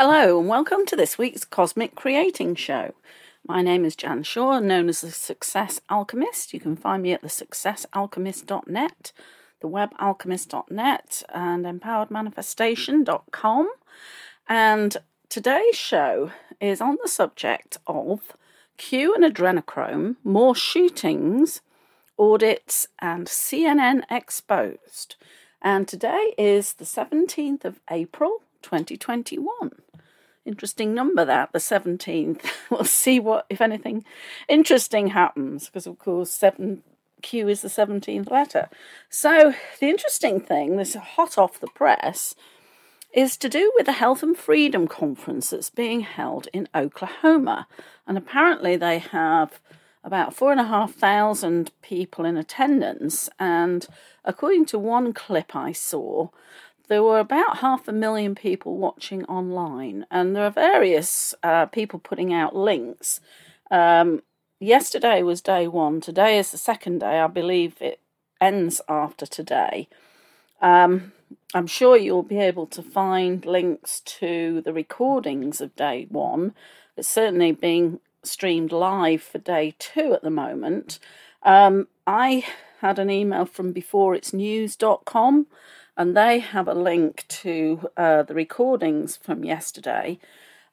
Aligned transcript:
Hello, 0.00 0.38
and 0.38 0.48
welcome 0.48 0.86
to 0.86 0.94
this 0.94 1.18
week's 1.18 1.44
Cosmic 1.44 1.96
Creating 1.96 2.54
Show. 2.54 2.94
My 3.44 3.62
name 3.62 3.84
is 3.84 3.96
Jan 3.96 4.22
Shaw, 4.22 4.60
known 4.60 4.88
as 4.88 5.00
the 5.00 5.10
Success 5.10 5.80
Alchemist. 5.90 6.54
You 6.54 6.60
can 6.60 6.76
find 6.76 7.02
me 7.02 7.14
at 7.14 7.22
thesuccessalchemist.net, 7.22 9.12
thewebalchemist.net, 9.60 11.22
and 11.34 11.64
empoweredmanifestation.com. 11.64 13.70
And 14.48 14.96
today's 15.28 15.74
show 15.74 16.30
is 16.60 16.80
on 16.80 16.98
the 17.02 17.08
subject 17.08 17.78
of 17.88 18.36
Q 18.76 19.16
and 19.16 19.24
adrenochrome, 19.24 20.14
more 20.22 20.54
shootings, 20.54 21.60
audits, 22.16 22.86
and 23.00 23.26
CNN 23.26 24.04
exposed. 24.08 25.16
And 25.60 25.88
today 25.88 26.34
is 26.38 26.74
the 26.74 26.84
17th 26.84 27.64
of 27.64 27.80
April 27.90 28.42
2021. 28.62 29.72
Interesting 30.48 30.94
number 30.94 31.26
that, 31.26 31.52
the 31.52 31.58
17th. 31.58 32.42
we'll 32.70 32.84
see 32.84 33.20
what, 33.20 33.44
if 33.50 33.60
anything, 33.60 34.06
interesting 34.48 35.08
happens, 35.08 35.66
because 35.66 35.86
of 35.86 35.98
course, 35.98 36.30
7 36.30 36.82
Q 37.20 37.48
is 37.48 37.60
the 37.60 37.68
17th 37.68 38.30
letter. 38.30 38.70
So, 39.10 39.52
the 39.78 39.88
interesting 39.88 40.40
thing, 40.40 40.76
this 40.76 40.94
hot 40.94 41.36
off 41.36 41.60
the 41.60 41.66
press, 41.66 42.34
is 43.12 43.36
to 43.36 43.50
do 43.50 43.70
with 43.76 43.84
the 43.84 43.92
Health 43.92 44.22
and 44.22 44.34
Freedom 44.34 44.88
Conference 44.88 45.50
that's 45.50 45.68
being 45.68 46.00
held 46.00 46.48
in 46.54 46.66
Oklahoma. 46.74 47.66
And 48.06 48.16
apparently, 48.16 48.74
they 48.76 49.00
have 49.00 49.60
about 50.02 50.34
four 50.34 50.50
and 50.50 50.60
a 50.60 50.64
half 50.64 50.94
thousand 50.94 51.72
people 51.82 52.24
in 52.24 52.38
attendance. 52.38 53.28
And 53.38 53.86
according 54.24 54.64
to 54.66 54.78
one 54.78 55.12
clip 55.12 55.54
I 55.54 55.72
saw, 55.72 56.28
there 56.88 57.02
were 57.02 57.18
about 57.18 57.58
half 57.58 57.86
a 57.86 57.92
million 57.92 58.34
people 58.34 58.76
watching 58.76 59.24
online, 59.26 60.06
and 60.10 60.34
there 60.34 60.44
are 60.44 60.50
various 60.50 61.34
uh, 61.42 61.66
people 61.66 61.98
putting 61.98 62.32
out 62.32 62.56
links. 62.56 63.20
Um, 63.70 64.22
yesterday 64.58 65.22
was 65.22 65.40
day 65.40 65.68
one, 65.68 66.00
today 66.00 66.38
is 66.38 66.50
the 66.50 66.58
second 66.58 67.00
day. 67.00 67.20
I 67.20 67.26
believe 67.26 67.76
it 67.80 68.00
ends 68.40 68.80
after 68.88 69.26
today. 69.26 69.88
Um, 70.60 71.12
I'm 71.54 71.66
sure 71.66 71.96
you'll 71.96 72.22
be 72.22 72.38
able 72.38 72.66
to 72.68 72.82
find 72.82 73.44
links 73.44 74.00
to 74.00 74.60
the 74.62 74.72
recordings 74.72 75.60
of 75.60 75.76
day 75.76 76.06
one. 76.08 76.54
It's 76.96 77.08
certainly 77.08 77.52
being 77.52 78.00
streamed 78.22 78.72
live 78.72 79.22
for 79.22 79.38
day 79.38 79.74
two 79.78 80.14
at 80.14 80.22
the 80.22 80.30
moment. 80.30 80.98
Um, 81.42 81.88
I 82.06 82.44
had 82.80 82.98
an 82.98 83.10
email 83.10 83.44
from 83.44 83.74
beforeitsnews.com 83.74 85.46
and 85.98 86.16
they 86.16 86.38
have 86.38 86.68
a 86.68 86.74
link 86.74 87.24
to 87.28 87.90
uh, 87.96 88.22
the 88.22 88.32
recordings 88.32 89.16
from 89.16 89.44
yesterday. 89.44 90.18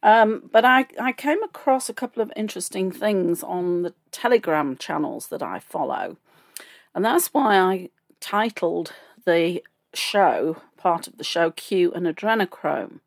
Um, 0.03 0.49
but 0.51 0.63
I, 0.63 0.85
I 1.01 1.13
came 1.13 1.41
across 1.41 1.89
a 1.89 1.93
couple 1.95 2.21
of 2.21 2.31
interesting 2.35 2.91
things 2.91 3.41
on 3.41 3.81
the 3.81 3.95
Telegram 4.11 4.77
channels 4.77 5.27
that 5.27 5.41
I 5.41 5.59
follow. 5.59 6.17
And 6.93 7.03
that's 7.03 7.33
why 7.33 7.57
I 7.57 7.89
titled 8.19 8.93
the 9.25 9.63
show, 9.95 10.61
part 10.77 11.07
of 11.07 11.17
the 11.17 11.23
show, 11.23 11.49
Q 11.49 11.91
and 11.93 12.05
Adrenochrome. 12.05 12.99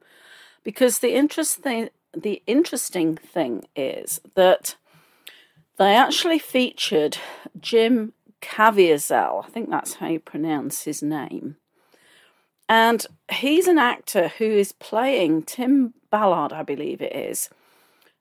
Because 0.64 0.98
the 0.98 1.14
interesting, 1.14 1.90
the 2.12 2.42
interesting 2.48 3.16
thing 3.16 3.68
is 3.76 4.20
that 4.34 4.74
they 5.76 5.94
actually 5.94 6.40
featured 6.40 7.18
Jim 7.60 8.12
Caviezel, 8.42 9.44
I 9.44 9.48
think 9.48 9.70
that's 9.70 9.94
how 9.94 10.08
you 10.08 10.18
pronounce 10.18 10.82
his 10.82 11.00
name. 11.00 11.56
And 12.68 13.06
he's 13.30 13.66
an 13.66 13.78
actor 13.78 14.28
who 14.28 14.44
is 14.44 14.72
playing 14.72 15.44
Tim 15.44 15.94
Ballard, 16.10 16.52
I 16.52 16.62
believe 16.62 17.00
it 17.00 17.14
is, 17.14 17.48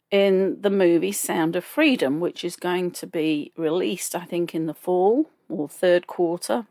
in 0.10 0.62
the 0.62 0.70
movie 0.70 1.12
Sound 1.12 1.56
of 1.56 1.66
Freedom, 1.66 2.20
which 2.20 2.44
is 2.44 2.56
going 2.56 2.92
to 2.92 3.08
be 3.08 3.52
released, 3.58 4.16
I 4.16 4.24
think, 4.24 4.56
in 4.56 4.66
the 4.66 4.74
fall 4.74 5.30
or 5.50 5.68
third 5.68 6.08
quarter. 6.08 6.66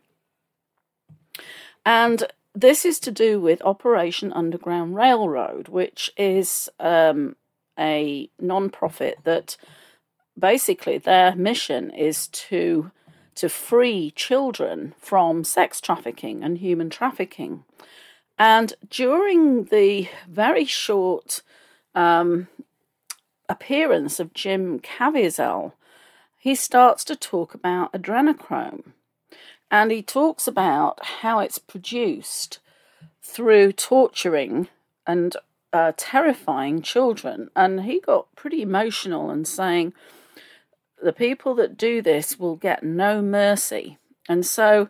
And 1.85 2.25
this 2.55 2.87
is 2.87 2.99
to 3.01 3.11
do 3.11 3.39
with 3.39 3.61
Operation 3.63 4.33
Underground 4.33 4.97
Railroad, 4.97 5.69
which 5.69 6.11
is 6.17 6.71
um, 6.81 7.37
a 7.79 8.31
non 8.41 8.71
profit 8.71 9.19
that 9.25 9.59
basically 10.39 10.97
their 10.97 11.35
mission 11.37 11.91
is 11.91 12.29
to 12.29 12.91
to 13.37 13.49
free 13.49 14.11
children 14.11 14.95
from 14.99 15.45
sex 15.45 15.81
trafficking 15.81 16.43
and 16.43 16.59
human 16.59 16.91
trafficking. 16.91 17.65
And 18.39 18.75
during 18.91 19.65
the 19.65 20.09
very 20.29 20.65
short 20.65 21.43
um, 21.95 22.49
appearance 23.49 24.21
of 24.21 24.35
Jim 24.35 24.81
Caviezel, 24.81 25.73
he 26.39 26.55
starts 26.55 27.05
to 27.05 27.17
talk 27.17 27.55
about 27.55 27.93
adrenochrome. 27.93 28.93
And 29.71 29.91
he 29.91 30.03
talks 30.03 30.47
about 30.47 31.05
how 31.05 31.41
it's 31.41 31.59
produced 31.59 32.61
through 33.23 33.73
torturing 33.73 34.69
and 35.07 35.37
uh, 35.73 35.93
terrifying 35.97 36.83
children. 36.83 37.51
And 37.57 37.83
he 37.83 38.01
got 38.01 38.35
pretty 38.37 38.63
emotional 38.63 39.31
and 39.31 39.47
saying, 39.47 39.93
the 41.03 41.13
people 41.13 41.55
that 41.57 41.77
do 41.77 42.03
this 42.03 42.39
will 42.39 42.57
get 42.57 42.83
no 42.83 43.21
mercy. 43.23 43.99
And 44.29 44.45
so 44.45 44.89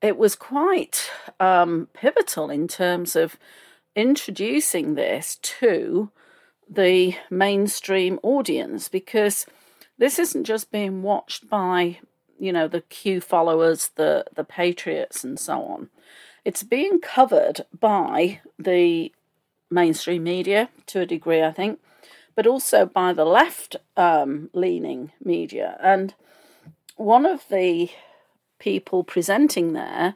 it 0.00 0.16
was 0.16 0.36
quite 0.36 1.10
um, 1.40 1.88
pivotal 1.92 2.50
in 2.50 2.68
terms 2.68 3.16
of 3.16 3.36
introducing 3.96 4.94
this 4.94 5.36
to 5.42 6.10
the 6.70 7.16
mainstream 7.30 8.20
audience 8.22 8.88
because 8.88 9.46
this 9.96 10.18
isn't 10.18 10.44
just 10.44 10.70
being 10.70 11.02
watched 11.02 11.48
by 11.48 11.98
you 12.38 12.52
know 12.52 12.68
the 12.68 12.82
Q 12.82 13.20
followers, 13.20 13.90
the 13.96 14.24
the 14.34 14.44
patriots, 14.44 15.24
and 15.24 15.38
so 15.38 15.62
on. 15.62 15.88
It's 16.44 16.62
being 16.62 17.00
covered 17.00 17.66
by 17.78 18.40
the 18.58 19.12
mainstream 19.70 20.22
media 20.22 20.68
to 20.86 21.00
a 21.00 21.06
degree, 21.06 21.42
I 21.42 21.52
think, 21.52 21.80
but 22.38 22.46
also 22.46 22.86
by 22.86 23.12
the 23.12 23.24
left 23.24 23.74
um, 23.96 24.48
leaning 24.52 25.10
media. 25.24 25.76
And 25.82 26.14
one 26.94 27.26
of 27.26 27.42
the 27.50 27.90
people 28.60 29.02
presenting 29.02 29.72
there 29.72 30.14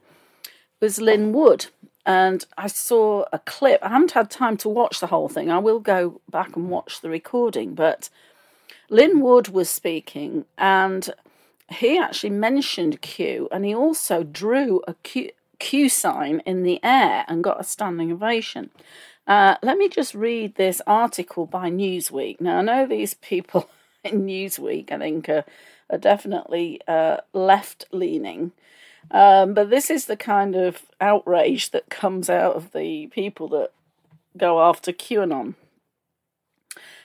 was 0.78 1.00
Lin 1.00 1.32
Wood. 1.32 1.66
And 2.06 2.46
I 2.56 2.68
saw 2.68 3.24
a 3.32 3.40
clip. 3.40 3.80
I 3.82 3.88
haven't 3.88 4.12
had 4.12 4.30
time 4.30 4.56
to 4.58 4.68
watch 4.68 5.00
the 5.00 5.08
whole 5.08 5.28
thing. 5.28 5.50
I 5.50 5.58
will 5.58 5.80
go 5.80 6.20
back 6.30 6.54
and 6.54 6.70
watch 6.70 7.00
the 7.00 7.10
recording. 7.10 7.74
But 7.74 8.08
Lin 8.88 9.20
Wood 9.20 9.48
was 9.48 9.68
speaking, 9.68 10.44
and 10.56 11.10
he 11.70 11.98
actually 11.98 12.30
mentioned 12.30 13.00
Q, 13.00 13.48
and 13.50 13.64
he 13.64 13.74
also 13.74 14.22
drew 14.22 14.80
a 14.86 14.94
Q, 15.02 15.30
Q 15.58 15.88
sign 15.88 16.40
in 16.46 16.62
the 16.62 16.78
air 16.84 17.24
and 17.26 17.42
got 17.42 17.60
a 17.60 17.64
standing 17.64 18.12
ovation. 18.12 18.70
Uh, 19.26 19.56
let 19.62 19.78
me 19.78 19.88
just 19.88 20.14
read 20.14 20.56
this 20.56 20.82
article 20.86 21.46
by 21.46 21.70
Newsweek. 21.70 22.40
Now, 22.40 22.58
I 22.58 22.62
know 22.62 22.86
these 22.86 23.14
people 23.14 23.70
in 24.04 24.26
Newsweek, 24.26 24.90
I 24.90 24.98
think, 24.98 25.28
are, 25.28 25.44
are 25.90 25.98
definitely 25.98 26.80
uh, 26.88 27.18
left 27.32 27.86
leaning. 27.92 28.52
Um, 29.10 29.54
but 29.54 29.70
this 29.70 29.90
is 29.90 30.06
the 30.06 30.16
kind 30.16 30.54
of 30.54 30.82
outrage 31.00 31.70
that 31.70 31.90
comes 31.90 32.30
out 32.30 32.56
of 32.56 32.72
the 32.72 33.08
people 33.08 33.48
that 33.48 33.70
go 34.36 34.62
after 34.62 34.92
QAnon. 34.92 35.54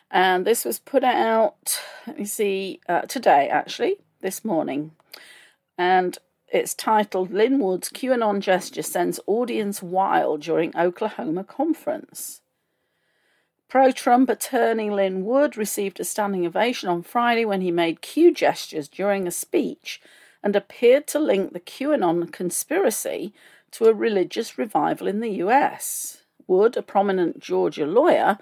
And 0.09 0.45
this 0.45 0.63
was 0.63 0.79
put 0.79 1.03
out, 1.03 1.81
let 2.05 2.17
me 2.17 2.25
see, 2.25 2.79
uh, 2.87 3.01
today 3.01 3.49
actually, 3.49 3.97
this 4.21 4.45
morning. 4.45 4.91
And 5.77 6.17
it's 6.49 6.73
titled 6.73 7.31
Lin 7.31 7.59
Wood's 7.59 7.89
QAnon 7.89 8.39
gesture 8.39 8.81
sends 8.81 9.19
audience 9.27 9.83
wild 9.83 10.41
during 10.41 10.75
Oklahoma 10.77 11.43
conference. 11.43 12.41
Pro 13.67 13.91
Trump 13.91 14.29
attorney 14.29 14.89
Lin 14.89 15.25
Wood 15.25 15.57
received 15.57 15.99
a 15.99 16.05
standing 16.05 16.45
ovation 16.45 16.87
on 16.87 17.03
Friday 17.03 17.43
when 17.43 17.59
he 17.59 17.71
made 17.71 18.01
Q 18.01 18.33
gestures 18.33 18.87
during 18.87 19.27
a 19.27 19.31
speech 19.31 20.01
and 20.41 20.55
appeared 20.55 21.05
to 21.07 21.19
link 21.19 21.51
the 21.51 21.59
QAnon 21.59 22.31
conspiracy 22.31 23.33
to 23.71 23.85
a 23.85 23.93
religious 23.93 24.57
revival 24.57 25.07
in 25.07 25.19
the 25.19 25.31
US. 25.43 26.21
Wood, 26.47 26.77
a 26.77 26.81
prominent 26.81 27.39
Georgia 27.39 27.85
lawyer, 27.85 28.37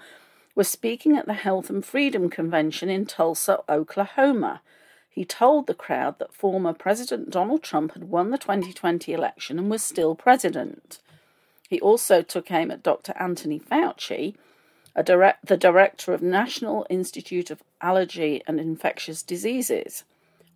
was 0.54 0.68
speaking 0.68 1.16
at 1.16 1.26
the 1.26 1.34
Health 1.34 1.68
and 1.68 1.84
Freedom 1.84 2.30
Convention 2.30 2.88
in 2.88 3.04
Tulsa, 3.04 3.58
Oklahoma 3.68 4.62
he 5.16 5.24
told 5.24 5.66
the 5.66 5.72
crowd 5.72 6.18
that 6.18 6.34
former 6.34 6.74
President 6.74 7.30
Donald 7.30 7.62
Trump 7.62 7.94
had 7.94 8.04
won 8.04 8.28
the 8.28 8.36
2020 8.36 9.14
election 9.14 9.58
and 9.58 9.70
was 9.70 9.82
still 9.82 10.14
president. 10.14 10.98
He 11.70 11.80
also 11.80 12.20
took 12.20 12.50
aim 12.50 12.70
at 12.70 12.82
Dr. 12.82 13.14
Anthony 13.18 13.58
Fauci, 13.58 14.34
direct, 15.02 15.46
the 15.46 15.56
director 15.56 16.12
of 16.12 16.20
National 16.20 16.86
Institute 16.90 17.50
of 17.50 17.62
Allergy 17.80 18.42
and 18.46 18.60
Infectious 18.60 19.22
Diseases. 19.22 20.04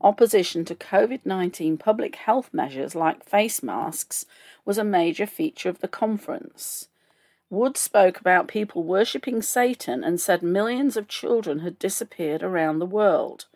Opposition 0.02 0.66
to 0.66 0.74
COVID 0.74 1.20
19 1.24 1.78
public 1.78 2.16
health 2.16 2.50
measures 2.52 2.94
like 2.94 3.24
face 3.24 3.62
masks 3.62 4.26
was 4.66 4.76
a 4.76 4.84
major 4.84 5.26
feature 5.26 5.70
of 5.70 5.80
the 5.80 5.88
conference. 5.88 6.88
Wood 7.48 7.78
spoke 7.78 8.20
about 8.20 8.46
people 8.46 8.82
worshipping 8.82 9.40
Satan 9.40 10.04
and 10.04 10.20
said 10.20 10.42
millions 10.42 10.98
of 10.98 11.08
children 11.08 11.60
had 11.60 11.78
disappeared 11.78 12.42
around 12.42 12.78
the 12.78 12.84
world. 12.84 13.46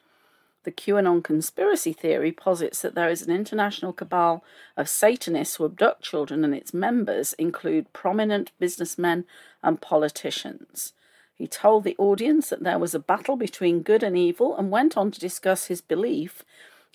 The 0.65 0.73
QAnon 0.73 1.23
conspiracy 1.23 1.93
theory 1.93 2.33
posits 2.33 2.81
that 2.83 2.95
there 2.95 3.11
is 3.11 3.23
an 3.23 3.31
international 3.31 3.93
cabal 3.93 4.43
of 4.77 4.89
Satanists 4.89 5.57
who 5.57 5.67
abduct 5.67 6.03
children, 6.03 6.43
and 6.43 6.55
its 6.55 6.73
members 6.73 7.35
include 7.35 7.93
prominent 7.93 8.51
businessmen 8.59 9.27
and 9.63 9.81
politicians. 9.81 10.95
He 11.35 11.47
told 11.47 11.85
the 11.85 11.97
audience 11.99 12.49
that 12.49 12.63
there 12.63 12.79
was 12.79 12.95
a 12.95 12.99
battle 12.99 13.37
between 13.37 13.83
good 13.83 14.03
and 14.03 14.17
evil 14.17 14.57
and 14.57 14.71
went 14.71 14.97
on 14.97 15.11
to 15.11 15.21
discuss 15.21 15.67
his 15.67 15.81
belief 15.81 16.45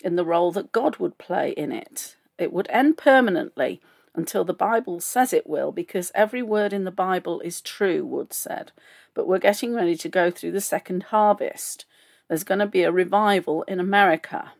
in 0.02 0.16
the 0.16 0.24
role 0.24 0.50
that 0.52 0.72
God 0.72 0.96
would 0.96 1.18
play 1.18 1.50
in 1.50 1.70
it. 1.70 2.16
It 2.38 2.52
would 2.52 2.66
end 2.70 2.96
permanently 2.96 3.80
until 4.14 4.44
the 4.44 4.54
Bible 4.54 4.98
says 4.98 5.32
it 5.32 5.46
will, 5.46 5.70
because 5.70 6.10
every 6.14 6.42
word 6.42 6.72
in 6.72 6.84
the 6.84 6.90
Bible 6.90 7.40
is 7.40 7.60
true, 7.60 8.04
Wood 8.04 8.32
said. 8.32 8.72
But 9.14 9.28
we're 9.28 9.38
getting 9.38 9.74
ready 9.74 9.94
to 9.96 10.08
go 10.08 10.30
through 10.30 10.52
the 10.52 10.60
second 10.60 11.04
harvest. 11.04 11.84
There's 12.30 12.44
going 12.44 12.60
to 12.60 12.66
be 12.66 12.84
a 12.84 12.92
revival 12.92 13.64
in 13.64 13.80
America. 13.80 14.52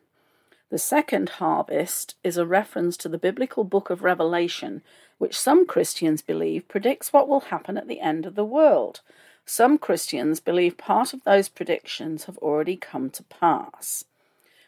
The 0.71 0.79
second 0.79 1.29
harvest 1.29 2.17
is 2.25 2.37
a 2.37 2.45
reference 2.45 2.97
to 2.97 3.09
the 3.09 3.17
biblical 3.17 3.63
book 3.63 3.91
of 3.91 4.03
Revelation, 4.03 4.83
which 5.19 5.39
some 5.39 5.65
Christians 5.65 6.21
believe 6.21 6.67
predicts 6.67 7.13
what 7.13 7.29
will 7.29 7.43
happen 7.43 7.79
at 7.79 7.87
the 7.87 8.01
end 8.01 8.27
of 8.27 8.35
the 8.35 8.45
world. 8.45 9.03
Some 9.47 9.79
Christians 9.79 10.41
believe 10.41 10.79
part 10.79 11.15
of 11.15 11.23
those 11.23 11.49
predictions 11.49 12.25
have 12.25 12.39
already 12.39 12.75
come 12.75 13.09
to 13.11 13.23
pass. 13.23 14.05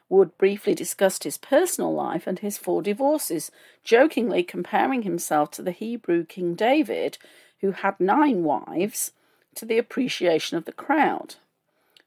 Wood 0.08 0.38
briefly 0.38 0.72
discussed 0.72 1.24
his 1.24 1.38
personal 1.38 1.92
life 1.92 2.28
and 2.28 2.38
his 2.38 2.56
four 2.56 2.82
divorces, 2.82 3.50
jokingly 3.82 4.44
comparing 4.44 5.02
himself 5.02 5.50
to 5.52 5.62
the 5.62 5.72
Hebrew 5.72 6.24
King 6.24 6.54
David, 6.54 7.18
who 7.62 7.72
had 7.72 7.98
nine 7.98 8.44
wives, 8.44 9.10
to 9.56 9.64
the 9.64 9.78
appreciation 9.78 10.56
of 10.56 10.66
the 10.66 10.70
crowd. 10.70 11.34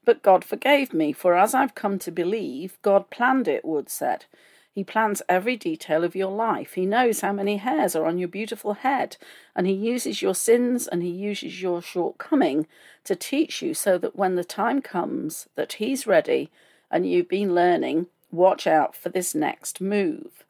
But 0.06 0.22
God 0.22 0.44
forgave 0.44 0.94
me, 0.94 1.12
for 1.12 1.34
as 1.34 1.52
I've 1.52 1.74
come 1.74 1.98
to 1.98 2.12
believe, 2.12 2.78
God 2.80 3.10
planned 3.10 3.48
it, 3.48 3.64
Wood 3.64 3.90
said. 3.90 4.24
He 4.72 4.84
plans 4.84 5.20
every 5.28 5.56
detail 5.56 6.04
of 6.04 6.14
your 6.14 6.30
life. 6.30 6.74
He 6.74 6.86
knows 6.86 7.22
how 7.22 7.32
many 7.32 7.56
hairs 7.56 7.96
are 7.96 8.06
on 8.06 8.16
your 8.16 8.28
beautiful 8.28 8.74
head, 8.74 9.16
and 9.56 9.66
He 9.66 9.72
uses 9.72 10.22
your 10.22 10.34
sins 10.34 10.86
and 10.86 11.02
He 11.02 11.08
uses 11.08 11.60
your 11.60 11.82
shortcoming 11.82 12.68
to 13.02 13.16
teach 13.16 13.62
you 13.62 13.74
so 13.74 13.98
that 13.98 14.14
when 14.14 14.36
the 14.36 14.44
time 14.44 14.80
comes 14.80 15.48
that 15.56 15.74
He's 15.74 16.06
ready 16.06 16.50
and 16.88 17.10
you've 17.10 17.28
been 17.28 17.52
learning, 17.52 18.06
watch 18.30 18.66
out 18.66 18.94
for 18.94 19.08
this 19.08 19.34
next 19.34 19.80
move. 19.80 20.44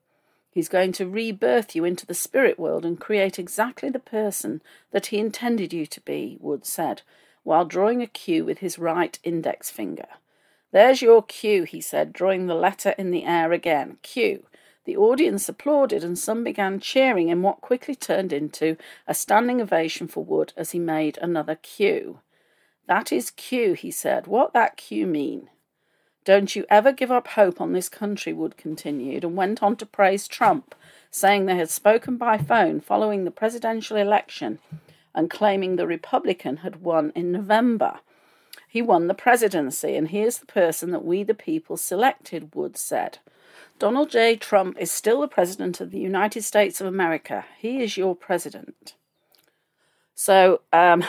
He's 0.50 0.68
going 0.68 0.92
to 0.92 1.08
rebirth 1.08 1.74
you 1.74 1.84
into 1.84 2.04
the 2.04 2.14
spirit 2.14 2.58
world 2.58 2.84
and 2.84 3.00
create 3.00 3.38
exactly 3.38 3.88
the 3.88 3.98
person 4.00 4.60
that 4.90 5.06
He 5.06 5.18
intended 5.18 5.72
you 5.72 5.86
to 5.86 6.00
be, 6.02 6.36
Wood 6.40 6.66
said 6.66 7.00
while 7.46 7.64
drawing 7.64 8.02
a 8.02 8.08
Q 8.08 8.44
with 8.44 8.58
his 8.58 8.76
right 8.76 9.16
index 9.22 9.70
finger. 9.70 10.08
There's 10.72 11.00
your 11.00 11.22
Q, 11.22 11.62
he 11.62 11.80
said, 11.80 12.12
drawing 12.12 12.48
the 12.48 12.56
letter 12.56 12.90
in 12.98 13.12
the 13.12 13.24
air 13.24 13.52
again. 13.52 13.98
Q. 14.02 14.46
The 14.84 14.96
audience 14.96 15.48
applauded, 15.48 16.02
and 16.02 16.18
some 16.18 16.42
began 16.42 16.80
cheering 16.80 17.28
in 17.28 17.42
what 17.42 17.60
quickly 17.60 17.94
turned 17.94 18.32
into 18.32 18.76
a 19.06 19.14
standing 19.14 19.60
ovation 19.60 20.08
for 20.08 20.24
Wood 20.24 20.54
as 20.56 20.72
he 20.72 20.80
made 20.80 21.18
another 21.18 21.54
Q. 21.54 22.18
That 22.88 23.12
is 23.12 23.30
Q, 23.30 23.74
he 23.74 23.92
said. 23.92 24.26
What 24.26 24.52
that 24.52 24.76
Q 24.76 25.06
mean? 25.06 25.48
Don't 26.24 26.56
you 26.56 26.66
ever 26.68 26.90
give 26.90 27.12
up 27.12 27.28
hope 27.28 27.60
on 27.60 27.72
this 27.72 27.88
country, 27.88 28.32
Wood 28.32 28.56
continued, 28.56 29.22
and 29.22 29.36
went 29.36 29.62
on 29.62 29.76
to 29.76 29.86
praise 29.86 30.26
Trump, 30.26 30.74
saying 31.12 31.46
they 31.46 31.54
had 31.54 31.70
spoken 31.70 32.16
by 32.16 32.38
phone 32.38 32.80
following 32.80 33.24
the 33.24 33.30
presidential 33.30 33.96
election 33.96 34.58
and 35.16 35.30
claiming 35.30 35.74
the 35.74 35.86
Republican 35.86 36.58
had 36.58 36.82
won 36.82 37.10
in 37.16 37.32
November. 37.32 38.00
He 38.68 38.82
won 38.82 39.06
the 39.06 39.14
presidency, 39.14 39.96
and 39.96 40.08
he 40.08 40.20
is 40.20 40.38
the 40.38 40.46
person 40.46 40.90
that 40.90 41.04
we, 41.04 41.22
the 41.22 41.34
people, 41.34 41.76
selected, 41.76 42.54
Wood 42.54 42.76
said. 42.76 43.18
Donald 43.78 44.10
J. 44.10 44.36
Trump 44.36 44.76
is 44.78 44.92
still 44.92 45.22
the 45.22 45.28
President 45.28 45.80
of 45.80 45.90
the 45.90 45.98
United 45.98 46.42
States 46.42 46.80
of 46.80 46.86
America. 46.86 47.46
He 47.58 47.82
is 47.82 47.96
your 47.96 48.14
president. 48.14 48.94
So, 50.14 50.60
um, 50.72 51.04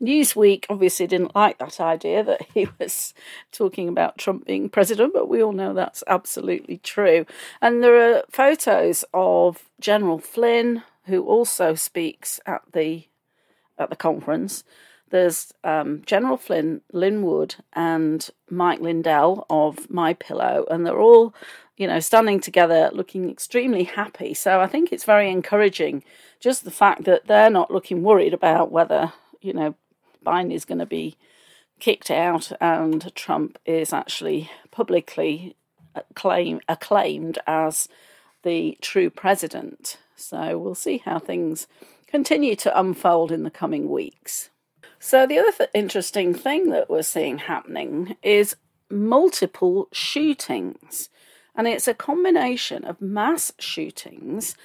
Newsweek 0.00 0.66
obviously 0.68 1.06
didn't 1.06 1.34
like 1.34 1.58
that 1.58 1.80
idea 1.80 2.22
that 2.24 2.42
he 2.54 2.68
was 2.78 3.14
talking 3.52 3.88
about 3.88 4.18
Trump 4.18 4.46
being 4.46 4.68
president, 4.68 5.12
but 5.12 5.28
we 5.28 5.42
all 5.42 5.52
know 5.52 5.74
that's 5.74 6.04
absolutely 6.06 6.78
true. 6.78 7.26
And 7.60 7.82
there 7.82 8.16
are 8.16 8.22
photos 8.30 9.04
of 9.12 9.64
General 9.80 10.18
Flynn, 10.18 10.82
who 11.06 11.24
also 11.24 11.74
speaks 11.74 12.38
at 12.46 12.62
the 12.72 13.08
at 13.78 13.90
the 13.90 13.96
conference. 13.96 14.64
There's 15.10 15.54
um, 15.64 16.02
General 16.04 16.36
Flynn, 16.36 16.82
Lin 16.92 17.22
Wood, 17.22 17.56
and 17.72 18.28
Mike 18.50 18.80
Lindell 18.80 19.46
of 19.48 19.88
My 19.90 20.12
Pillow, 20.12 20.66
and 20.70 20.84
they're 20.84 21.00
all, 21.00 21.34
you 21.76 21.86
know, 21.86 22.00
standing 22.00 22.40
together, 22.40 22.90
looking 22.92 23.30
extremely 23.30 23.84
happy. 23.84 24.34
So 24.34 24.60
I 24.60 24.66
think 24.66 24.92
it's 24.92 25.04
very 25.04 25.30
encouraging, 25.30 26.04
just 26.40 26.64
the 26.64 26.70
fact 26.70 27.04
that 27.04 27.26
they're 27.26 27.50
not 27.50 27.70
looking 27.70 28.02
worried 28.02 28.34
about 28.34 28.70
whether, 28.70 29.12
you 29.40 29.54
know, 29.54 29.74
Biden 30.26 30.52
is 30.52 30.66
going 30.66 30.78
to 30.80 30.86
be 30.86 31.16
kicked 31.80 32.10
out 32.10 32.52
and 32.60 33.14
Trump 33.14 33.58
is 33.64 33.92
actually 33.92 34.50
publicly 34.70 35.56
acclaim, 35.94 36.60
acclaimed 36.68 37.38
as 37.46 37.88
the 38.42 38.76
true 38.82 39.10
president. 39.10 39.98
So 40.16 40.58
we'll 40.58 40.74
see 40.74 40.98
how 40.98 41.18
things 41.18 41.66
continue 42.08 42.56
to 42.56 42.78
unfold 42.78 43.30
in 43.30 43.44
the 43.44 43.50
coming 43.50 43.88
weeks. 43.88 44.50
So, 44.98 45.26
the 45.26 45.38
other 45.38 45.52
th- 45.52 45.70
interesting 45.74 46.34
thing 46.34 46.70
that 46.70 46.90
we're 46.90 47.02
seeing 47.02 47.38
happening 47.38 48.16
is 48.22 48.56
multiple 48.90 49.88
shootings, 49.92 51.08
and 51.54 51.68
it's 51.68 51.86
a 51.86 51.94
combination 51.94 52.84
of 52.84 53.00
mass 53.00 53.52
shootings 53.58 54.56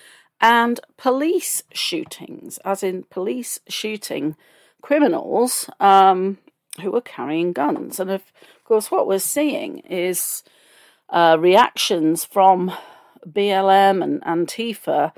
and 0.42 0.80
police 0.98 1.64
shootings, 1.72 2.58
as 2.66 2.84
in 2.84 3.04
police 3.04 3.60
shooting 3.68 4.36
criminals 4.82 5.70
um, 5.80 6.38
who 6.82 6.96
are 6.96 7.02
carrying 7.02 7.54
guns. 7.54 8.00
And 8.00 8.10
of 8.10 8.24
course, 8.66 8.90
what 8.90 9.08
we're 9.08 9.20
seeing 9.20 9.80
is 9.80 10.44
uh, 11.10 11.38
reactions 11.40 12.26
from 12.26 12.72
BLM 13.28 14.04
and 14.04 14.22
Antifa 14.24 15.14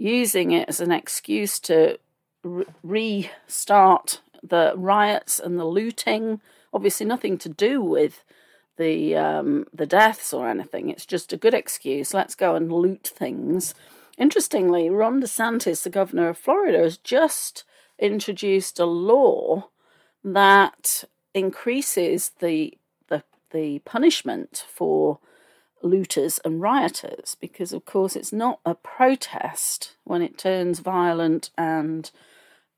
using 0.00 0.50
it 0.50 0.66
as 0.68 0.80
an 0.80 0.90
excuse 0.90 1.60
to 1.60 1.98
re- 2.42 2.64
restart 2.82 4.20
the 4.42 4.72
riots 4.74 5.38
and 5.38 5.58
the 5.58 5.66
looting. 5.66 6.40
Obviously, 6.72 7.04
nothing 7.04 7.36
to 7.38 7.48
do 7.50 7.82
with 7.82 8.24
the 8.78 9.14
um, 9.14 9.66
the 9.74 9.86
deaths 9.86 10.32
or 10.32 10.48
anything. 10.48 10.88
It's 10.88 11.04
just 11.04 11.32
a 11.32 11.36
good 11.36 11.52
excuse. 11.52 12.14
Let's 12.14 12.34
go 12.34 12.54
and 12.54 12.72
loot 12.72 13.06
things. 13.06 13.74
Interestingly, 14.16 14.88
Ron 14.88 15.20
DeSantis, 15.20 15.82
the 15.82 15.90
governor 15.90 16.30
of 16.30 16.38
Florida, 16.38 16.78
has 16.78 16.96
just 16.96 17.64
introduced 17.98 18.78
a 18.78 18.86
law 18.86 19.68
that 20.24 21.04
increases 21.34 22.30
the 22.40 22.78
the 23.08 23.22
the 23.50 23.80
punishment 23.80 24.64
for 24.72 25.18
looters 25.82 26.38
and 26.44 26.60
rioters 26.60 27.36
because, 27.40 27.72
of 27.72 27.84
course, 27.84 28.16
it's 28.16 28.32
not 28.32 28.60
a 28.64 28.74
protest 28.74 29.96
when 30.04 30.22
it 30.22 30.38
turns 30.38 30.80
violent 30.80 31.50
and, 31.56 32.10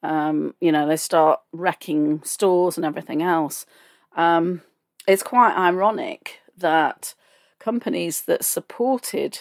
um, 0.02 0.54
you 0.60 0.72
know, 0.72 0.86
they 0.86 0.96
start 0.96 1.40
wrecking 1.52 2.22
stores 2.24 2.76
and 2.76 2.86
everything 2.86 3.22
else. 3.22 3.66
Um, 4.16 4.62
it's 5.06 5.22
quite 5.22 5.56
ironic 5.56 6.40
that 6.56 7.14
companies 7.58 8.22
that 8.22 8.44
supported 8.44 9.40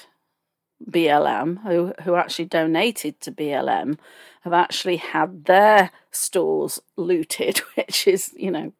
BLM, 0.89 1.63
who, 1.63 1.93
who 2.03 2.15
actually 2.15 2.45
donated 2.45 3.19
to 3.21 3.31
BLM, 3.31 3.97
have 4.41 4.53
actually 4.53 4.97
had 4.97 5.45
their 5.45 5.91
stores 6.11 6.81
looted, 6.95 7.57
which 7.75 8.07
is, 8.07 8.33
you 8.35 8.51
know, 8.51 8.73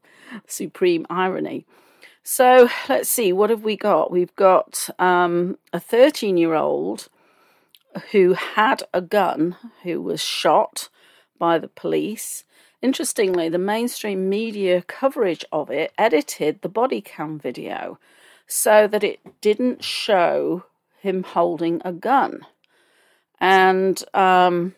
supreme 0.47 1.05
irony. 1.09 1.65
So 2.23 2.69
let's 2.87 3.09
see, 3.09 3.33
what 3.33 3.49
have 3.49 3.63
we 3.63 3.75
got? 3.75 4.11
We've 4.11 4.35
got 4.35 4.89
um, 4.99 5.57
a 5.73 5.79
13 5.79 6.37
year 6.37 6.53
old 6.53 7.09
who 8.11 8.33
had 8.33 8.83
a 8.93 9.01
gun 9.01 9.55
who 9.83 10.01
was 10.01 10.21
shot 10.21 10.89
by 11.39 11.57
the 11.57 11.67
police. 11.67 12.43
Interestingly, 12.81 13.49
the 13.49 13.57
mainstream 13.57 14.29
media 14.29 14.81
coverage 14.83 15.43
of 15.51 15.69
it 15.69 15.93
edited 15.97 16.61
the 16.61 16.69
body 16.69 17.01
cam 17.01 17.39
video 17.39 17.99
so 18.47 18.87
that 18.87 19.03
it 19.03 19.19
didn't 19.41 19.83
show 19.83 20.65
him 20.99 21.23
holding 21.23 21.81
a 21.83 21.91
gun. 21.91 22.45
And 23.39 24.03
um, 24.13 24.75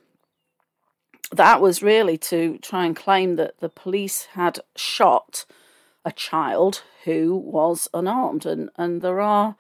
that 1.32 1.60
was 1.60 1.84
really 1.84 2.18
to 2.20 2.58
try 2.60 2.86
and 2.86 2.96
claim 2.96 3.36
that 3.36 3.60
the 3.60 3.70
police 3.70 4.28
had 4.34 4.60
shot 4.76 5.46
a 6.06 6.12
child 6.12 6.84
who 7.06 7.36
was 7.36 7.88
unarmed, 7.94 8.46
and 8.46 8.70
and 8.78 9.02
there 9.02 9.22
are. 9.22 9.56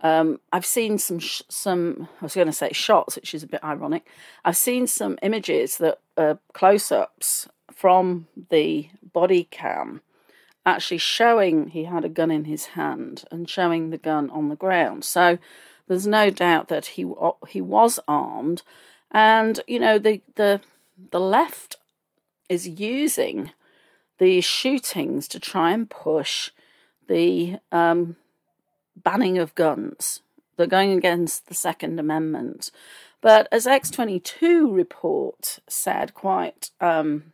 Um, 0.00 0.38
I've 0.52 0.66
seen 0.66 0.98
some 0.98 1.18
sh- 1.18 1.42
some. 1.48 2.08
I 2.20 2.24
was 2.24 2.34
going 2.34 2.46
to 2.46 2.52
say 2.52 2.72
shots, 2.72 3.16
which 3.16 3.34
is 3.34 3.42
a 3.42 3.48
bit 3.48 3.64
ironic. 3.64 4.06
I've 4.44 4.56
seen 4.56 4.86
some 4.86 5.18
images 5.22 5.78
that 5.78 5.98
uh, 6.16 6.34
close 6.52 6.92
ups 6.92 7.48
from 7.72 8.26
the 8.50 8.88
body 9.12 9.44
cam 9.50 10.02
actually 10.66 10.98
showing 10.98 11.68
he 11.68 11.84
had 11.84 12.04
a 12.04 12.08
gun 12.08 12.30
in 12.30 12.44
his 12.44 12.66
hand 12.66 13.24
and 13.30 13.48
showing 13.48 13.90
the 13.90 13.98
gun 13.98 14.28
on 14.30 14.48
the 14.48 14.56
ground. 14.56 15.04
So 15.04 15.38
there's 15.86 16.06
no 16.06 16.30
doubt 16.30 16.68
that 16.68 16.86
he 16.86 17.06
he 17.48 17.60
was 17.60 17.98
armed, 18.06 18.62
and 19.10 19.60
you 19.66 19.80
know 19.80 19.98
the 19.98 20.20
the 20.36 20.60
the 21.10 21.20
left 21.20 21.76
is 22.48 22.68
using 22.68 23.52
these 24.18 24.44
shootings 24.44 25.28
to 25.28 25.40
try 25.40 25.72
and 25.72 25.88
push 25.88 26.50
the 27.08 27.58
um, 27.72 28.16
banning 28.96 29.38
of 29.38 29.54
guns. 29.54 30.22
They're 30.56 30.66
going 30.66 30.92
against 30.92 31.46
the 31.46 31.54
Second 31.54 31.98
Amendment. 31.98 32.70
But 33.20 33.48
as 33.50 33.66
X22 33.66 34.74
report 34.74 35.58
said 35.68 36.14
quite 36.14 36.70
um, 36.80 37.32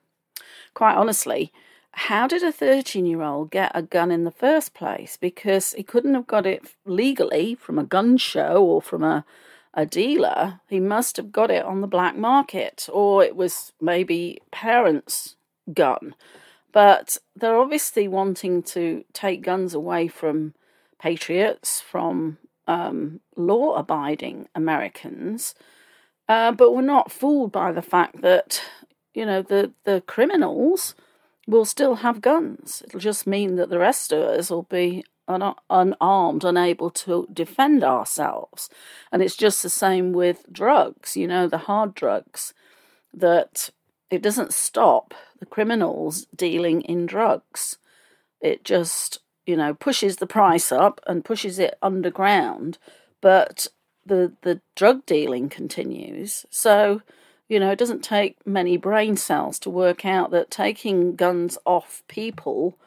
quite 0.75 0.95
honestly, 0.95 1.53
how 1.93 2.27
did 2.27 2.43
a 2.43 2.53
13 2.53 3.07
year 3.07 3.23
old 3.23 3.51
get 3.51 3.71
a 3.75 3.83
gun 3.83 4.11
in 4.11 4.25
the 4.25 4.31
first 4.31 4.75
place? 4.75 5.17
Because 5.17 5.73
he 5.73 5.83
couldn't 5.83 6.15
have 6.15 6.27
got 6.27 6.47
it 6.47 6.63
legally 6.85 7.55
from 7.55 7.79
a 7.79 7.85
gun 7.85 8.17
show 8.17 8.65
or 8.65 8.83
from 8.83 9.05
a, 9.05 9.25
a 9.73 9.87
dealer. 9.87 10.61
He 10.69 10.81
must 10.81 11.17
have 11.17 11.33
got 11.33 11.51
it 11.51 11.65
on 11.65 11.81
the 11.81 11.87
black 11.87 12.17
market, 12.17 12.89
or 12.93 13.23
it 13.23 13.37
was 13.37 13.73
maybe 13.81 14.41
parents' 14.51 15.37
gun. 15.73 16.15
But 16.75 17.17
they're 17.37 17.57
obviously 17.57 18.09
wanting 18.09 18.63
to 18.65 19.05
take 19.13 19.43
guns 19.43 19.75
away 19.75 20.09
from 20.09 20.55
patriots, 21.01 21.81
from 21.81 22.39
um, 22.67 23.21
law 23.37 23.75
abiding 23.77 24.49
Americans. 24.57 25.55
Uh, 26.29 26.51
but 26.51 26.75
we're 26.75 26.83
not 26.83 27.13
fooled 27.13 27.53
by 27.53 27.71
the 27.71 27.81
fact 27.81 28.23
that, 28.23 28.61
you 29.15 29.25
know, 29.25 29.41
the, 29.41 29.73
the 29.85 30.03
criminals 30.07 30.97
will 31.47 31.65
still 31.65 31.97
have 31.97 32.21
guns. 32.21 32.83
It'll 32.85 32.99
just 32.99 33.25
mean 33.25 33.55
that 33.55 33.71
the 33.71 33.79
rest 33.79 34.13
of 34.13 34.23
us 34.23 34.51
will 34.51 34.65
be 34.65 35.05
un- 35.29 35.55
unarmed, 35.71 36.43
unable 36.43 36.91
to 36.91 37.29
defend 37.33 37.85
ourselves. 37.85 38.69
And 39.13 39.23
it's 39.23 39.37
just 39.37 39.63
the 39.63 39.71
same 39.71 40.13
with 40.13 40.45
drugs, 40.51 41.17
you 41.17 41.29
know, 41.29 41.47
the 41.47 41.59
hard 41.59 41.95
drugs, 41.95 42.53
that 43.13 43.71
it 44.11 44.23
doesn't 44.23 44.53
stop 44.53 45.15
criminals 45.45 46.27
dealing 46.35 46.83
in 46.83 47.07
drugs. 47.07 47.79
It 48.41 48.65
just, 48.65 49.21
you 49.47 49.57
know, 49.57 49.75
pushes 49.75 50.17
the 50.17 50.27
price 50.27 50.71
up 50.73 51.01
and 51.07 51.25
pushes 51.25 51.59
it 51.59 51.79
underground. 51.83 52.79
But 53.21 53.67
the, 54.05 54.33
the 54.43 54.61
drug 54.77 55.07
dealing 55.07 55.49
continues. 55.49 56.45
So, 56.51 57.03
you 57.49 57.59
know, 57.61 57.71
it 57.71 57.79
doesn't 57.79 58.03
take 58.03 58.47
many 58.47 58.77
brain 58.77 59.17
cells 59.17 59.59
to 59.61 59.71
work 59.71 60.05
out 60.05 60.31
that 60.31 60.51
taking 60.51 61.17
guns 61.17 61.59
off 61.65 62.03
people 62.09 62.79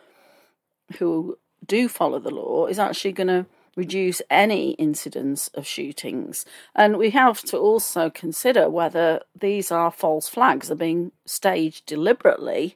who 1.00 1.38
do 1.66 1.88
follow 1.90 2.20
the 2.20 2.30
law 2.30 2.68
is 2.68 2.80
actually 2.80 3.12
going 3.12 3.28
to 3.28 3.46
reduce 3.78 4.22
any 4.30 4.72
incidence 4.72 5.48
of 5.50 5.66
shootings. 5.66 6.46
And 6.76 6.98
we 6.98 7.12
have 7.12 7.42
to 7.44 7.58
also 7.58 8.10
consider 8.10 8.70
whether 8.70 9.22
these 9.40 9.72
are 9.72 9.92
false 9.92 10.28
flags, 10.28 10.70
are 10.70 10.76
being 10.76 11.14
staged 11.26 11.86
deliberately 11.86 12.76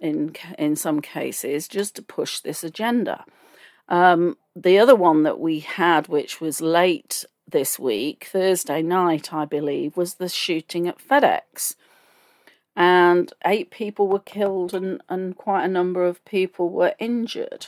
in 0.00 0.34
in 0.58 0.76
some 0.76 1.02
cases 1.02 1.68
just 1.68 1.96
to 1.96 2.02
push 2.02 2.40
this 2.40 2.64
agenda. 2.64 3.24
Um, 3.88 4.38
the 4.54 4.78
other 4.78 4.94
one 4.94 5.24
that 5.24 5.40
we 5.40 5.58
had, 5.58 6.06
which 6.06 6.40
was 6.40 6.60
late 6.60 7.24
this 7.46 7.78
week, 7.78 8.28
Thursday 8.30 8.82
night, 8.82 9.34
I 9.34 9.44
believe, 9.44 9.96
was 9.96 10.14
the 10.14 10.28
shooting 10.28 10.86
at 10.86 10.98
FedEx. 10.98 11.74
And 12.76 13.32
eight 13.44 13.70
people 13.70 14.06
were 14.06 14.20
killed 14.20 14.72
and, 14.74 15.02
and 15.08 15.36
quite 15.36 15.64
a 15.64 15.68
number 15.68 16.06
of 16.06 16.24
people 16.24 16.70
were 16.70 16.94
injured. 17.00 17.66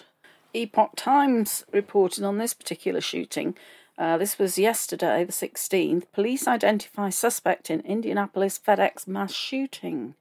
Epoch 0.55 0.93
Times 0.97 1.65
reported 1.73 2.25
on 2.25 2.39
this 2.39 2.55
particular 2.55 3.01
shooting. 3.01 3.57
Uh, 3.99 4.19
this 4.19 4.39
was 4.39 4.59
yesterday, 4.59 5.25
the 5.25 5.33
16th. 5.33 6.05
Police 6.13 6.49
identify 6.49 7.11
suspect 7.11 7.71
in 7.71 7.81
Indianapolis 7.81 8.59
FedEx 8.59 9.07
mass 9.07 9.33
shooting. 9.33 10.15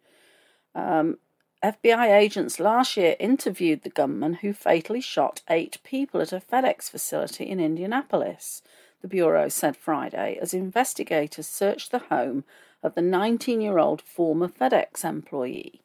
Um, 0.76 1.18
FBI 1.64 2.10
agents 2.10 2.60
last 2.60 2.98
year 2.98 3.16
interviewed 3.20 3.84
the 3.84 3.90
gunman 3.90 4.36
who 4.36 4.54
fatally 4.54 5.02
shot 5.02 5.42
eight 5.50 5.78
people 5.84 6.22
at 6.22 6.34
a 6.34 6.40
FedEx 6.40 6.90
facility 6.90 7.46
in 7.46 7.60
Indianapolis 7.60 8.62
the 9.02 9.08
Bureau 9.08 9.50
said 9.50 9.76
Friday 9.76 10.38
as 10.42 10.54
investigators 10.54 11.48
searched 11.48 11.92
the 11.92 12.00
home 12.00 12.44
of 12.84 12.96
the 12.96 13.02
19 13.02 13.62
year 13.62 13.78
old 13.78 14.02
former 14.02 14.48
FedEx 14.48 15.04
employee. 15.04 15.81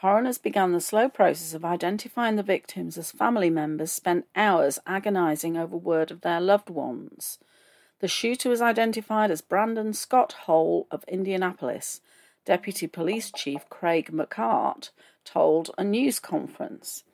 Coroners 0.00 0.36
began 0.36 0.72
the 0.72 0.80
slow 0.80 1.08
process 1.08 1.54
of 1.54 1.64
identifying 1.64 2.36
the 2.36 2.42
victims 2.42 2.98
as 2.98 3.10
family 3.10 3.48
members 3.48 3.90
spent 3.90 4.26
hours 4.36 4.78
agonizing 4.86 5.56
over 5.56 5.76
word 5.76 6.10
of 6.10 6.20
their 6.20 6.40
loved 6.40 6.68
ones. 6.68 7.38
The 8.00 8.08
shooter 8.08 8.50
was 8.50 8.60
identified 8.60 9.30
as 9.30 9.40
Brandon 9.40 9.94
Scott 9.94 10.32
Hole 10.44 10.86
of 10.90 11.02
Indianapolis. 11.08 12.02
Deputy 12.44 12.86
Police 12.86 13.32
Chief 13.34 13.66
Craig 13.70 14.10
McCartt 14.12 14.90
told 15.24 15.70
a 15.78 15.82
news 15.82 16.20
conference. 16.20 17.04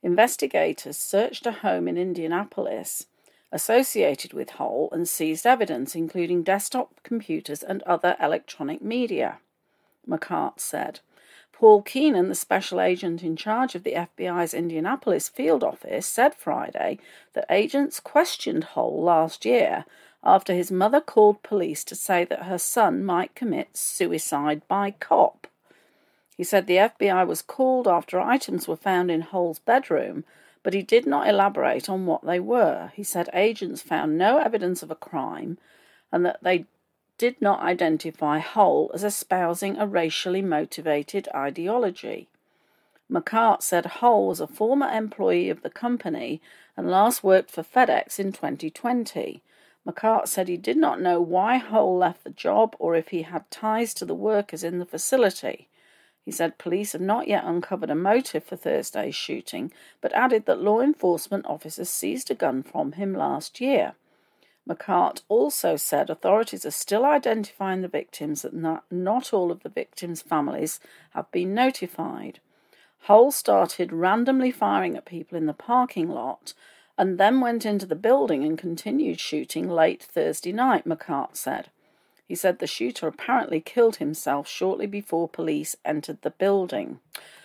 Investigators 0.00 0.96
searched 0.96 1.44
a 1.44 1.50
home 1.52 1.88
in 1.88 1.98
Indianapolis 1.98 3.06
associated 3.50 4.32
with 4.32 4.50
Hole 4.50 4.88
and 4.92 5.08
seized 5.08 5.44
evidence, 5.44 5.96
including 5.96 6.44
desktop 6.44 7.02
computers 7.02 7.64
and 7.64 7.82
other 7.82 8.16
electronic 8.20 8.80
media. 8.80 9.38
McCartt 10.08 10.60
said. 10.60 11.00
Paul 11.58 11.82
Keenan, 11.82 12.28
the 12.28 12.36
special 12.36 12.80
agent 12.80 13.24
in 13.24 13.34
charge 13.34 13.74
of 13.74 13.82
the 13.82 13.94
FBI's 13.94 14.54
Indianapolis 14.54 15.28
field 15.28 15.64
office, 15.64 16.06
said 16.06 16.36
Friday 16.36 17.00
that 17.32 17.46
agents 17.50 17.98
questioned 17.98 18.62
Hole 18.62 19.02
last 19.02 19.44
year 19.44 19.84
after 20.22 20.54
his 20.54 20.70
mother 20.70 21.00
called 21.00 21.42
police 21.42 21.82
to 21.82 21.96
say 21.96 22.24
that 22.26 22.44
her 22.44 22.58
son 22.58 23.04
might 23.04 23.34
commit 23.34 23.76
suicide 23.76 24.62
by 24.68 24.92
cop. 24.92 25.48
He 26.36 26.44
said 26.44 26.68
the 26.68 26.76
FBI 26.76 27.26
was 27.26 27.42
called 27.42 27.88
after 27.88 28.20
items 28.20 28.68
were 28.68 28.76
found 28.76 29.10
in 29.10 29.22
Hole's 29.22 29.58
bedroom 29.58 30.22
but 30.62 30.74
he 30.74 30.82
did 30.82 31.06
not 31.06 31.26
elaborate 31.26 31.88
on 31.88 32.06
what 32.06 32.24
they 32.24 32.38
were. 32.38 32.92
He 32.94 33.02
said 33.02 33.30
agents 33.32 33.82
found 33.82 34.16
no 34.16 34.38
evidence 34.38 34.84
of 34.84 34.92
a 34.92 34.96
crime 34.96 35.58
and 36.12 36.24
that 36.24 36.38
they 36.40 36.66
did 37.18 37.42
not 37.42 37.60
identify 37.60 38.38
Hull 38.38 38.90
as 38.94 39.02
espousing 39.02 39.76
a 39.76 39.86
racially 39.86 40.40
motivated 40.40 41.28
ideology. 41.34 42.28
McCartt 43.10 43.62
said 43.62 43.86
Hull 43.86 44.28
was 44.28 44.40
a 44.40 44.46
former 44.46 44.88
employee 44.88 45.50
of 45.50 45.62
the 45.62 45.70
company 45.70 46.40
and 46.76 46.90
last 46.90 47.24
worked 47.24 47.50
for 47.50 47.62
FedEx 47.62 48.20
in 48.20 48.32
2020. 48.32 49.42
McCartt 49.86 50.28
said 50.28 50.48
he 50.48 50.56
did 50.56 50.76
not 50.76 51.00
know 51.00 51.20
why 51.20 51.56
Hull 51.56 51.96
left 51.96 52.22
the 52.22 52.30
job 52.30 52.76
or 52.78 52.94
if 52.94 53.08
he 53.08 53.22
had 53.22 53.50
ties 53.50 53.94
to 53.94 54.04
the 54.04 54.14
workers 54.14 54.62
in 54.62 54.78
the 54.78 54.86
facility. 54.86 55.68
He 56.24 56.30
said 56.30 56.58
police 56.58 56.92
have 56.92 57.00
not 57.00 57.26
yet 57.26 57.44
uncovered 57.44 57.88
a 57.88 57.94
motive 57.94 58.44
for 58.44 58.56
Thursday's 58.56 59.16
shooting, 59.16 59.72
but 60.02 60.12
added 60.12 60.44
that 60.44 60.60
law 60.60 60.80
enforcement 60.80 61.46
officers 61.46 61.88
seized 61.88 62.30
a 62.30 62.34
gun 62.34 62.62
from 62.62 62.92
him 62.92 63.14
last 63.14 63.62
year. 63.62 63.94
McCartt 64.68 65.22
also 65.28 65.76
said 65.76 66.10
authorities 66.10 66.66
are 66.66 66.70
still 66.70 67.06
identifying 67.06 67.80
the 67.80 67.88
victims, 67.88 68.44
and 68.44 68.64
that 68.64 68.84
not, 68.90 69.32
all 69.32 69.50
of 69.50 69.62
the 69.62 69.70
victims' 69.70 70.20
families 70.20 70.78
have 71.10 71.30
been 71.32 71.54
notified. 71.54 72.40
Hole 73.02 73.30
started 73.30 73.92
randomly 73.92 74.50
firing 74.50 74.96
at 74.96 75.06
people 75.06 75.38
in 75.38 75.46
the 75.46 75.54
parking 75.54 76.08
lot 76.08 76.52
and 76.98 77.16
then 77.16 77.40
went 77.40 77.64
into 77.64 77.86
the 77.86 77.94
building 77.94 78.44
and 78.44 78.58
continued 78.58 79.20
shooting 79.20 79.68
late 79.68 80.02
Thursday 80.02 80.52
night, 80.52 80.84
McCartt 80.84 81.36
said. 81.36 81.70
He 82.26 82.34
said 82.34 82.58
the 82.58 82.66
shooter 82.66 83.06
apparently 83.06 83.60
killed 83.60 83.96
himself 83.96 84.48
shortly 84.48 84.86
before 84.86 85.28
police 85.28 85.76
entered 85.84 86.20
the 86.20 86.30
building. 86.30 86.98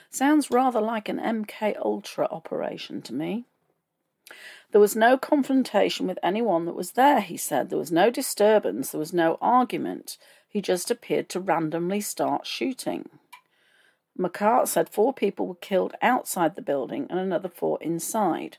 Sounds 0.10 0.52
rather 0.52 0.82
like 0.82 1.08
an 1.08 1.20
MK 1.20 1.78
Ultra 1.78 2.28
operation 2.30 3.02
to 3.04 3.14
me. 3.14 3.46
There 4.74 4.82
was 4.82 4.96
no 4.96 5.20
confrontation 5.20 6.08
with 6.08 6.18
anyone 6.24 6.66
that 6.66 6.74
was 6.74 6.94
there, 6.94 7.22
he 7.22 7.38
said. 7.38 7.70
There 7.70 7.78
was 7.78 7.92
no 7.92 8.10
disturbance, 8.10 8.90
there 8.90 8.98
was 9.00 9.14
no 9.14 9.38
argument. 9.40 10.18
He 10.50 10.64
just 10.64 10.90
appeared 10.90 11.30
to 11.30 11.40
randomly 11.40 12.02
start 12.02 12.48
shooting. 12.48 13.08
McCartt 14.20 14.68
said 14.68 14.90
four 14.90 15.14
people 15.14 15.46
were 15.46 15.54
killed 15.54 15.94
outside 16.02 16.56
the 16.56 16.64
building 16.64 17.06
and 17.12 17.20
another 17.20 17.50
four 17.50 17.78
inside. 17.82 18.58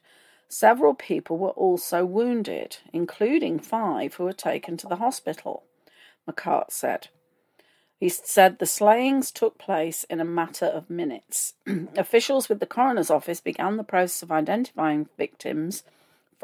Several 0.49 0.95
people 0.95 1.37
were 1.37 1.51
also 1.51 2.05
wounded, 2.07 2.77
including 2.93 3.59
five 3.59 4.15
who 4.15 4.23
were 4.23 4.33
taken 4.33 4.77
to 4.77 4.87
the 4.87 4.97
hospital. 4.97 5.65
McCartt 6.31 6.71
said. 6.71 7.09
He 7.99 8.09
said 8.09 8.61
the 8.61 8.67
slayings 8.67 9.33
took 9.33 9.59
place 9.59 10.05
in 10.05 10.21
a 10.21 10.25
matter 10.25 10.67
of 10.67 10.89
minutes. 10.89 11.55
Officials 11.97 12.49
with 12.49 12.61
the 12.61 12.67
coroner's 12.67 13.11
office 13.11 13.41
began 13.41 13.77
the 13.77 13.83
process 13.83 14.23
of 14.23 14.31
identifying 14.31 15.09
victims 15.19 15.83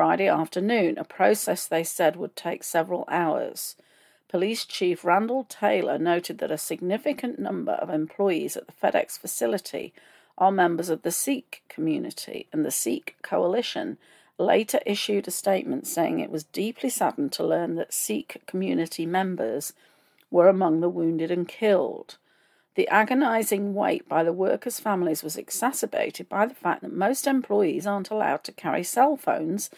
Friday 0.00 0.28
afternoon, 0.28 0.96
a 0.96 1.04
process 1.04 1.66
they 1.66 1.84
said 1.84 2.16
would 2.16 2.34
take 2.34 2.64
several 2.64 3.04
hours. 3.08 3.76
Police 4.30 4.64
Chief 4.64 5.04
Randall 5.04 5.44
Taylor 5.44 5.98
noted 5.98 6.38
that 6.38 6.50
a 6.50 6.56
significant 6.56 7.38
number 7.38 7.72
of 7.72 7.90
employees 7.90 8.56
at 8.56 8.66
the 8.66 8.72
FedEx 8.72 9.18
facility 9.18 9.92
are 10.38 10.50
members 10.50 10.88
of 10.88 11.02
the 11.02 11.10
Sikh 11.10 11.62
community, 11.68 12.46
and 12.50 12.64
the 12.64 12.70
Sikh 12.70 13.16
Coalition 13.20 13.98
later 14.38 14.80
issued 14.86 15.28
a 15.28 15.30
statement 15.30 15.86
saying 15.86 16.18
it 16.18 16.30
was 16.30 16.44
deeply 16.44 16.88
saddened 16.88 17.32
to 17.32 17.44
learn 17.44 17.74
that 17.74 17.92
Sikh 17.92 18.40
community 18.46 19.04
members 19.04 19.74
were 20.30 20.48
among 20.48 20.80
the 20.80 20.88
wounded 20.88 21.30
and 21.30 21.46
killed. 21.46 22.16
The 22.76 22.88
agonizing 22.88 23.74
wait 23.74 24.08
by 24.08 24.22
the 24.22 24.32
workers' 24.32 24.80
families 24.80 25.22
was 25.22 25.36
exacerbated 25.36 26.28
by 26.28 26.46
the 26.46 26.54
fact 26.54 26.82
that 26.82 26.92
most 26.92 27.26
employees 27.26 27.86
aren't 27.86 28.10
allowed 28.10 28.44
to 28.44 28.52
carry 28.52 28.84
cell 28.84 29.16
phones 29.16 29.70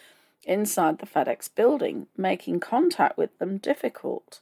inside 0.44 0.98
the 0.98 1.06
FedEx 1.06 1.48
building, 1.54 2.06
making 2.16 2.60
contact 2.60 3.16
with 3.16 3.38
them 3.38 3.58
difficult. 3.58 4.40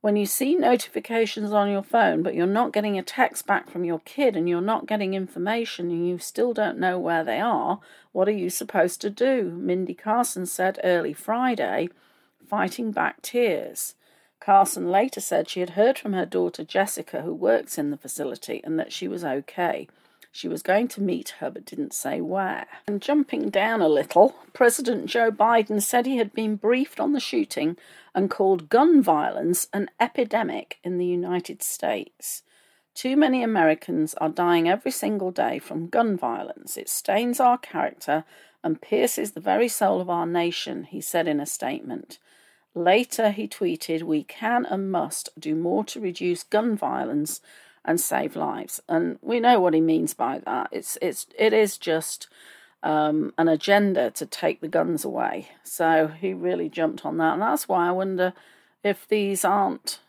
When 0.00 0.16
you 0.16 0.26
see 0.26 0.56
notifications 0.56 1.52
on 1.52 1.70
your 1.70 1.82
phone, 1.82 2.24
but 2.24 2.34
you're 2.34 2.46
not 2.46 2.72
getting 2.72 2.98
a 2.98 3.04
text 3.04 3.46
back 3.46 3.70
from 3.70 3.84
your 3.84 4.00
kid 4.00 4.34
and 4.34 4.48
you're 4.48 4.60
not 4.60 4.86
getting 4.86 5.14
information 5.14 5.92
and 5.92 6.08
you 6.08 6.18
still 6.18 6.52
don't 6.52 6.78
know 6.78 6.98
where 6.98 7.22
they 7.22 7.38
are, 7.38 7.78
what 8.10 8.26
are 8.26 8.32
you 8.32 8.50
supposed 8.50 9.00
to 9.02 9.10
do? 9.10 9.44
Mindy 9.44 9.94
Carson 9.94 10.46
said 10.46 10.80
early 10.82 11.12
Friday, 11.12 11.88
fighting 12.48 12.90
back 12.90 13.22
tears. 13.22 13.94
Carson 14.42 14.90
later 14.90 15.20
said 15.20 15.48
she 15.48 15.60
had 15.60 15.70
heard 15.70 15.96
from 15.96 16.14
her 16.14 16.26
daughter 16.26 16.64
Jessica, 16.64 17.22
who 17.22 17.32
works 17.32 17.78
in 17.78 17.92
the 17.92 17.96
facility, 17.96 18.60
and 18.64 18.76
that 18.76 18.92
she 18.92 19.06
was 19.06 19.22
okay. 19.22 19.86
She 20.32 20.48
was 20.48 20.62
going 20.64 20.88
to 20.88 21.00
meet 21.00 21.36
her 21.38 21.48
but 21.48 21.64
didn't 21.64 21.94
say 21.94 22.20
where. 22.20 22.66
And 22.88 23.00
jumping 23.00 23.50
down 23.50 23.80
a 23.80 23.88
little, 23.88 24.34
President 24.52 25.06
Joe 25.06 25.30
Biden 25.30 25.80
said 25.80 26.06
he 26.06 26.16
had 26.16 26.32
been 26.32 26.56
briefed 26.56 26.98
on 26.98 27.12
the 27.12 27.20
shooting 27.20 27.76
and 28.16 28.28
called 28.28 28.68
gun 28.68 29.00
violence 29.00 29.68
an 29.72 29.90
epidemic 30.00 30.78
in 30.82 30.98
the 30.98 31.06
United 31.06 31.62
States. 31.62 32.42
Too 32.96 33.16
many 33.16 33.44
Americans 33.44 34.12
are 34.14 34.28
dying 34.28 34.68
every 34.68 34.90
single 34.90 35.30
day 35.30 35.60
from 35.60 35.86
gun 35.86 36.16
violence. 36.16 36.76
It 36.76 36.88
stains 36.88 37.38
our 37.38 37.58
character 37.58 38.24
and 38.64 38.82
pierces 38.82 39.32
the 39.32 39.40
very 39.40 39.68
soul 39.68 40.00
of 40.00 40.10
our 40.10 40.26
nation, 40.26 40.82
he 40.82 41.00
said 41.00 41.28
in 41.28 41.38
a 41.38 41.46
statement. 41.46 42.18
Later, 42.74 43.30
he 43.30 43.46
tweeted, 43.46 44.02
We 44.02 44.24
can 44.24 44.64
and 44.64 44.90
must 44.90 45.28
do 45.38 45.54
more 45.54 45.84
to 45.84 46.00
reduce 46.00 46.42
gun 46.42 46.76
violence 46.76 47.40
and 47.84 48.00
save 48.00 48.36
lives. 48.36 48.80
And 48.88 49.18
we 49.20 49.40
know 49.40 49.60
what 49.60 49.74
he 49.74 49.80
means 49.80 50.14
by 50.14 50.38
that. 50.40 50.68
It's, 50.72 50.96
it's, 51.02 51.26
it 51.38 51.52
is 51.52 51.76
just 51.76 52.28
um, 52.82 53.32
an 53.36 53.48
agenda 53.48 54.10
to 54.12 54.26
take 54.26 54.60
the 54.60 54.68
guns 54.68 55.04
away. 55.04 55.48
So 55.64 56.08
he 56.08 56.32
really 56.32 56.68
jumped 56.68 57.04
on 57.04 57.18
that. 57.18 57.34
And 57.34 57.42
that's 57.42 57.68
why 57.68 57.88
I 57.88 57.92
wonder 57.92 58.32
if 58.82 59.06
these 59.06 59.44
aren't 59.44 60.00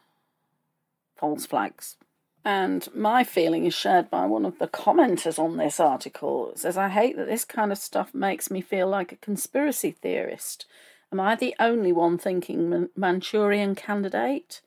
false 1.16 1.46
flags. 1.46 1.98
And 2.46 2.88
my 2.94 3.24
feeling 3.24 3.66
is 3.66 3.74
shared 3.74 4.10
by 4.10 4.26
one 4.26 4.46
of 4.46 4.60
the 4.60 4.68
commenters 4.68 5.40
on 5.40 5.56
this 5.56 5.80
article. 5.80 6.52
It 6.52 6.60
says, 6.60 6.78
I 6.78 6.90
hate 6.90 7.16
that 7.16 7.28
this 7.28 7.46
kind 7.46 7.72
of 7.72 7.78
stuff 7.78 8.14
makes 8.14 8.52
me 8.52 8.60
feel 8.60 8.88
like 8.88 9.12
a 9.12 9.18
conspiracy 9.18 9.92
theorist. 9.92 10.66
Am 11.14 11.20
I 11.20 11.36
the 11.36 11.54
only 11.60 11.92
one 11.92 12.18
thinking 12.18 12.90
Manchurian 12.96 13.76
candidate? 13.76 14.62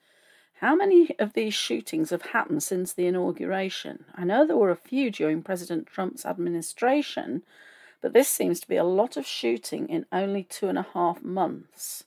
How 0.60 0.76
many 0.76 1.10
of 1.18 1.32
these 1.32 1.54
shootings 1.54 2.10
have 2.10 2.22
happened 2.26 2.62
since 2.62 2.92
the 2.92 3.08
inauguration? 3.08 4.04
I 4.14 4.22
know 4.22 4.46
there 4.46 4.56
were 4.56 4.70
a 4.70 4.76
few 4.76 5.10
during 5.10 5.42
President 5.42 5.88
Trump's 5.88 6.24
administration, 6.24 7.42
but 8.00 8.12
this 8.12 8.28
seems 8.28 8.60
to 8.60 8.68
be 8.68 8.76
a 8.76 8.84
lot 8.84 9.16
of 9.16 9.26
shooting 9.26 9.88
in 9.88 10.06
only 10.12 10.44
two 10.44 10.68
and 10.68 10.78
a 10.78 10.86
half 10.94 11.20
months. 11.20 12.04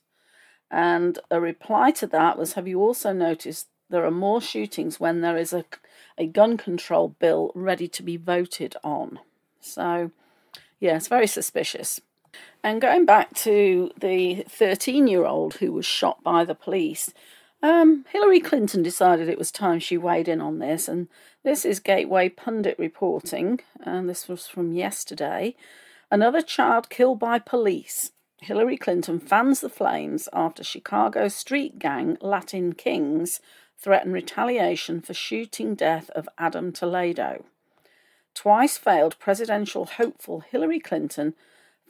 And 0.70 1.18
a 1.30 1.38
reply 1.38 1.90
to 1.90 2.06
that 2.06 2.38
was 2.38 2.54
Have 2.54 2.66
you 2.66 2.80
also 2.80 3.12
noticed 3.12 3.68
there 3.90 4.06
are 4.06 4.10
more 4.10 4.40
shootings 4.40 4.98
when 4.98 5.20
there 5.20 5.36
is 5.36 5.52
a, 5.52 5.66
a 6.16 6.26
gun 6.26 6.56
control 6.56 7.08
bill 7.18 7.52
ready 7.54 7.88
to 7.88 8.02
be 8.02 8.16
voted 8.16 8.74
on? 8.82 9.18
So, 9.60 10.12
yeah, 10.78 10.96
it's 10.96 11.08
very 11.08 11.26
suspicious. 11.26 12.00
And 12.62 12.80
going 12.80 13.06
back 13.06 13.34
to 13.36 13.90
the 13.98 14.44
13 14.48 15.06
year 15.06 15.24
old 15.24 15.54
who 15.54 15.72
was 15.72 15.86
shot 15.86 16.22
by 16.22 16.44
the 16.44 16.54
police, 16.54 17.12
um, 17.62 18.06
Hillary 18.10 18.40
Clinton 18.40 18.82
decided 18.82 19.28
it 19.28 19.38
was 19.38 19.50
time 19.50 19.80
she 19.80 19.98
weighed 19.98 20.28
in 20.28 20.40
on 20.40 20.58
this, 20.58 20.88
and 20.88 21.08
this 21.42 21.64
is 21.64 21.78
Gateway 21.78 22.28
Pundit 22.28 22.78
reporting, 22.78 23.60
and 23.82 24.08
this 24.08 24.28
was 24.28 24.46
from 24.46 24.72
yesterday. 24.72 25.54
Another 26.10 26.42
child 26.42 26.88
killed 26.88 27.18
by 27.18 27.38
police. 27.38 28.12
Hillary 28.38 28.78
Clinton 28.78 29.20
fans 29.20 29.60
the 29.60 29.68
flames 29.68 30.28
after 30.32 30.64
Chicago 30.64 31.28
street 31.28 31.78
gang 31.78 32.16
Latin 32.22 32.72
Kings 32.72 33.40
threaten 33.78 34.12
retaliation 34.12 35.02
for 35.02 35.12
shooting 35.12 35.74
death 35.74 36.10
of 36.10 36.28
Adam 36.38 36.72
Toledo. 36.72 37.44
Twice 38.34 38.78
failed 38.78 39.18
presidential 39.18 39.84
hopeful 39.84 40.40
Hillary 40.40 40.80
Clinton 40.80 41.34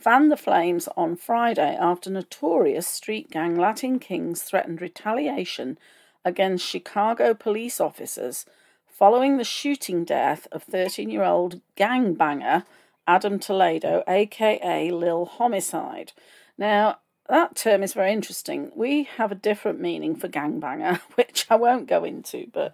fanned 0.00 0.32
the 0.32 0.36
flames 0.36 0.88
on 0.96 1.16
Friday 1.16 1.76
after 1.78 2.10
notorious 2.10 2.86
street 2.86 3.30
gang 3.30 3.54
Latin 3.54 3.98
Kings 3.98 4.42
threatened 4.42 4.80
retaliation 4.80 5.78
against 6.24 6.66
Chicago 6.66 7.34
police 7.34 7.80
officers 7.80 8.46
following 8.86 9.36
the 9.36 9.44
shooting 9.44 10.04
death 10.04 10.46
of 10.52 10.62
13 10.62 11.10
year 11.10 11.24
old 11.24 11.60
gangbanger 11.76 12.64
Adam 13.06 13.38
Toledo, 13.38 14.04
aka 14.06 14.90
Lil 14.90 15.24
Homicide. 15.24 16.12
Now, 16.56 16.98
that 17.28 17.56
term 17.56 17.82
is 17.82 17.92
very 17.92 18.12
interesting. 18.12 18.70
We 18.74 19.04
have 19.16 19.32
a 19.32 19.36
different 19.36 19.80
meaning 19.80 20.14
for 20.16 20.28
gangbanger, 20.28 21.00
which 21.16 21.46
I 21.50 21.56
won't 21.56 21.88
go 21.88 22.04
into, 22.04 22.46
but 22.52 22.72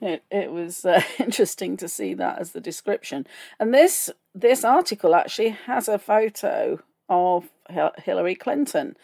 it, 0.00 0.22
it 0.30 0.52
was 0.52 0.84
uh, 0.84 1.02
interesting 1.18 1.76
to 1.78 1.88
see 1.88 2.14
that 2.14 2.38
as 2.38 2.52
the 2.52 2.60
description. 2.60 3.26
And 3.58 3.72
this 3.72 4.10
this 4.34 4.64
article 4.64 5.14
actually 5.14 5.50
has 5.50 5.88
a 5.88 5.98
photo 5.98 6.80
of 7.08 7.50
Hillary 7.98 8.34
Clinton, 8.34 8.96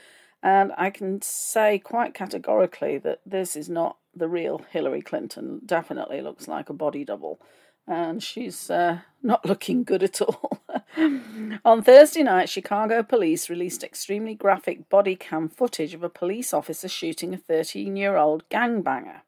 and 0.42 0.72
I 0.76 0.90
can 0.90 1.22
say 1.22 1.78
quite 1.78 2.14
categorically 2.14 2.98
that 2.98 3.20
this 3.24 3.56
is 3.56 3.68
not 3.68 3.96
the 4.14 4.28
real 4.28 4.62
Hillary 4.70 5.02
Clinton. 5.02 5.60
Definitely 5.64 6.20
looks 6.20 6.48
like 6.48 6.68
a 6.68 6.74
body 6.74 7.04
double, 7.04 7.40
and 7.86 8.22
she's 8.22 8.70
uh, 8.70 9.00
not 9.22 9.46
looking 9.46 9.84
good 9.84 10.02
at 10.02 10.20
all. 10.20 10.62
On 11.64 11.82
Thursday 11.82 12.22
night, 12.22 12.48
Chicago 12.48 13.02
police 13.02 13.48
released 13.48 13.84
extremely 13.84 14.34
graphic 14.34 14.88
body 14.88 15.14
cam 15.14 15.48
footage 15.48 15.94
of 15.94 16.02
a 16.02 16.08
police 16.08 16.52
officer 16.52 16.88
shooting 16.88 17.34
a 17.34 17.38
13 17.38 17.96
year 17.96 18.16
old 18.16 18.48
gangbanger 18.48 19.20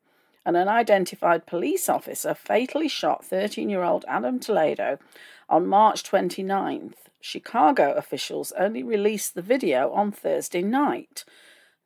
an 0.44 0.56
unidentified 0.56 1.46
police 1.46 1.88
officer 1.88 2.34
fatally 2.34 2.88
shot 2.88 3.24
13 3.24 3.68
year 3.68 3.82
old 3.82 4.04
Adam 4.08 4.40
Toledo 4.40 4.98
on 5.48 5.66
March 5.66 6.02
29th. 6.02 6.94
Chicago 7.20 7.92
officials 7.92 8.52
only 8.58 8.82
released 8.82 9.34
the 9.34 9.42
video 9.42 9.92
on 9.92 10.10
Thursday 10.10 10.62
night. 10.62 11.24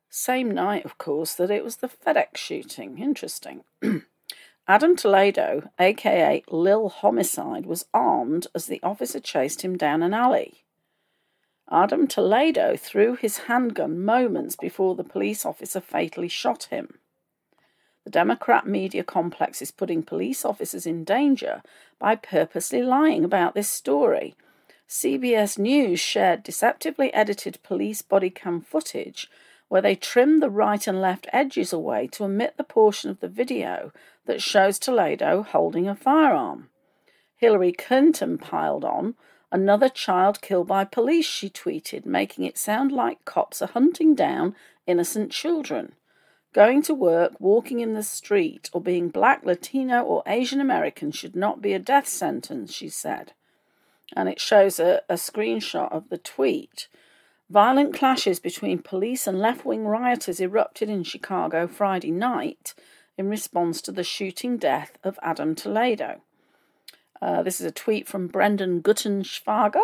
Same 0.09 0.51
night, 0.51 0.85
of 0.85 0.97
course, 0.97 1.35
that 1.35 1.51
it 1.51 1.63
was 1.63 1.77
the 1.77 1.89
FedEx 1.89 2.37
shooting. 2.37 2.97
Interesting. 2.97 3.63
Adam 4.67 4.95
Toledo, 4.95 5.69
aka 5.79 6.43
Lil 6.49 6.89
Homicide, 6.89 7.65
was 7.65 7.85
armed 7.93 8.47
as 8.55 8.65
the 8.65 8.81
officer 8.81 9.19
chased 9.19 9.61
him 9.61 9.77
down 9.77 10.01
an 10.01 10.13
alley. 10.13 10.63
Adam 11.69 12.07
Toledo 12.07 12.75
threw 12.75 13.15
his 13.15 13.39
handgun 13.39 14.03
moments 14.03 14.55
before 14.55 14.95
the 14.95 15.03
police 15.03 15.45
officer 15.45 15.81
fatally 15.81 16.27
shot 16.27 16.65
him. 16.65 16.99
The 18.07 18.11
Democrat 18.11 18.65
media 18.65 19.03
complex 19.03 19.61
is 19.61 19.69
putting 19.69 20.01
police 20.01 20.45
officers 20.45 20.85
in 20.85 21.03
danger 21.03 21.61
by 21.99 22.15
purposely 22.15 22.81
lying 22.81 23.25
about 23.25 23.53
this 23.53 23.69
story. 23.69 24.33
CBS 24.87 25.57
News 25.57 25.99
shared 25.99 26.41
deceptively 26.41 27.13
edited 27.13 27.61
police 27.63 28.01
body 28.01 28.29
cam 28.29 28.61
footage 28.61 29.29
where 29.67 29.81
they 29.81 29.93
trimmed 29.93 30.41
the 30.41 30.49
right 30.49 30.87
and 30.87 31.01
left 31.01 31.27
edges 31.33 31.73
away 31.73 32.07
to 32.13 32.23
omit 32.23 32.53
the 32.55 32.63
portion 32.63 33.09
of 33.09 33.19
the 33.19 33.27
video 33.27 33.91
that 34.25 34.41
shows 34.41 34.79
Toledo 34.79 35.43
holding 35.43 35.89
a 35.89 35.93
firearm. 35.93 36.69
Hillary 37.35 37.73
Clinton 37.73 38.37
piled 38.37 38.85
on, 38.85 39.15
Another 39.51 39.89
child 39.89 40.41
killed 40.41 40.69
by 40.69 40.85
police, 40.85 41.25
she 41.25 41.49
tweeted, 41.49 42.05
making 42.05 42.45
it 42.45 42.57
sound 42.57 42.93
like 42.93 43.25
cops 43.25 43.61
are 43.61 43.67
hunting 43.67 44.15
down 44.15 44.55
innocent 44.85 45.29
children. 45.29 45.95
Going 46.53 46.81
to 46.83 46.93
work, 46.93 47.33
walking 47.39 47.81
in 47.81 47.93
the 47.93 48.03
street, 48.03 48.69
or 48.73 48.81
being 48.81 49.09
black, 49.09 49.45
Latino, 49.45 50.01
or 50.01 50.23
Asian 50.25 50.59
American 50.59 51.11
should 51.11 51.35
not 51.35 51.61
be 51.61 51.73
a 51.73 51.79
death 51.79 52.07
sentence, 52.07 52.73
she 52.73 52.89
said. 52.89 53.33
And 54.15 54.29
it 54.29 54.39
shows 54.39 54.79
a, 54.79 55.01
a 55.09 55.15
screenshot 55.15 55.91
of 55.91 56.09
the 56.09 56.17
tweet. 56.17 56.87
Violent 57.49 57.93
clashes 57.93 58.39
between 58.39 58.79
police 58.79 59.27
and 59.27 59.39
left 59.39 59.65
wing 59.65 59.85
rioters 59.85 60.39
erupted 60.39 60.89
in 60.89 61.03
Chicago 61.03 61.67
Friday 61.67 62.11
night 62.11 62.73
in 63.17 63.29
response 63.29 63.81
to 63.81 63.91
the 63.91 64.03
shooting 64.03 64.57
death 64.57 64.97
of 65.03 65.19
Adam 65.21 65.55
Toledo. 65.55 66.21
Uh, 67.21 67.41
this 67.43 67.59
is 67.59 67.65
a 67.65 67.71
tweet 67.71 68.07
from 68.07 68.27
Brendan 68.27 68.81
Gutenschwager. 68.81 69.81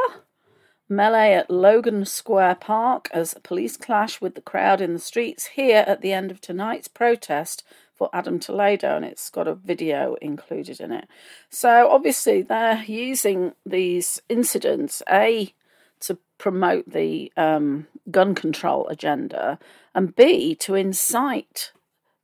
Melee 0.90 1.34
at 1.34 1.50
Logan 1.50 2.06
Square 2.06 2.56
Park 2.56 3.10
as 3.12 3.36
a 3.36 3.40
police 3.40 3.78
clash 3.78 4.22
with 4.22 4.36
the 4.36 4.42
crowd 4.42 4.82
in 4.82 4.94
the 4.94 5.00
streets 5.00 5.48
here 5.48 5.84
at 5.88 6.02
the 6.02 6.14
end 6.14 6.32
of 6.32 6.42
tonight's 6.42 6.88
protest 6.88 7.64
for 7.94 8.10
Adam 8.12 8.40
Toledo, 8.40 8.96
and 8.96 9.06
it's 9.06 9.30
got 9.30 9.48
a 9.48 9.56
video 9.56 10.16
included 10.22 10.80
in 10.80 10.92
it. 10.92 11.08
So 11.50 11.90
obviously 11.90 12.42
they're 12.42 12.84
using 12.84 13.54
these 13.66 14.22
incidents 14.30 15.02
a 15.10 15.54
to 16.02 16.18
promote 16.38 16.92
the 16.92 17.32
um, 17.38 17.88
gun 18.12 18.36
control 18.36 18.88
agenda, 18.88 19.60
and 19.96 20.16
b 20.16 20.56
to 20.56 20.76
incite 20.76 21.72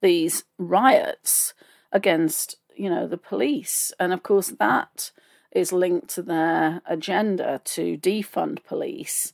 these 0.02 0.44
riots 0.58 1.54
against 1.92 2.58
you 2.76 2.90
know 2.90 3.08
the 3.08 3.18
police, 3.18 3.94
and 4.00 4.12
of 4.12 4.24
course 4.24 4.50
that 4.60 5.12
is 5.52 5.72
linked 5.72 6.10
to 6.10 6.22
their 6.22 6.82
agenda 6.86 7.62
to 7.66 7.98
defund 7.98 8.64
police. 8.64 9.34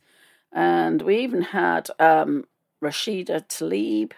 And 0.51 1.01
we 1.01 1.19
even 1.19 1.41
had 1.41 1.89
um, 1.99 2.45
Rashida 2.82 3.47
Tlaib 3.47 4.13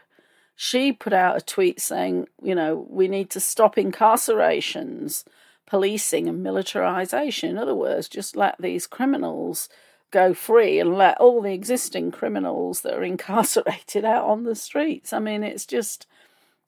she 0.59 0.91
put 0.91 1.13
out 1.13 1.37
a 1.37 1.41
tweet 1.41 1.79
saying, 1.79 2.27
you 2.41 2.55
know, 2.55 2.87
we 2.89 3.07
need 3.07 3.29
to 3.29 3.39
stop 3.39 3.75
incarcerations, 3.75 5.23
policing, 5.67 6.27
and 6.27 6.41
militarization. 6.41 7.51
In 7.51 7.59
other 7.59 7.75
words, 7.75 8.09
just 8.09 8.35
let 8.35 8.55
these 8.59 8.87
criminals 8.87 9.69
go 10.09 10.33
free 10.33 10.79
and 10.79 10.97
let 10.97 11.19
all 11.19 11.43
the 11.43 11.53
existing 11.53 12.09
criminals 12.09 12.81
that 12.81 12.95
are 12.95 13.03
incarcerated 13.13 14.03
out 14.03 14.25
on 14.25 14.45
the 14.45 14.55
streets. 14.55 15.13
I 15.13 15.19
mean, 15.19 15.43
it's 15.43 15.67
just 15.67 16.07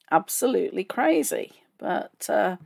absolutely 0.08 0.84
crazy. 0.84 1.50
But, 1.76 2.30
uh, 2.30 2.58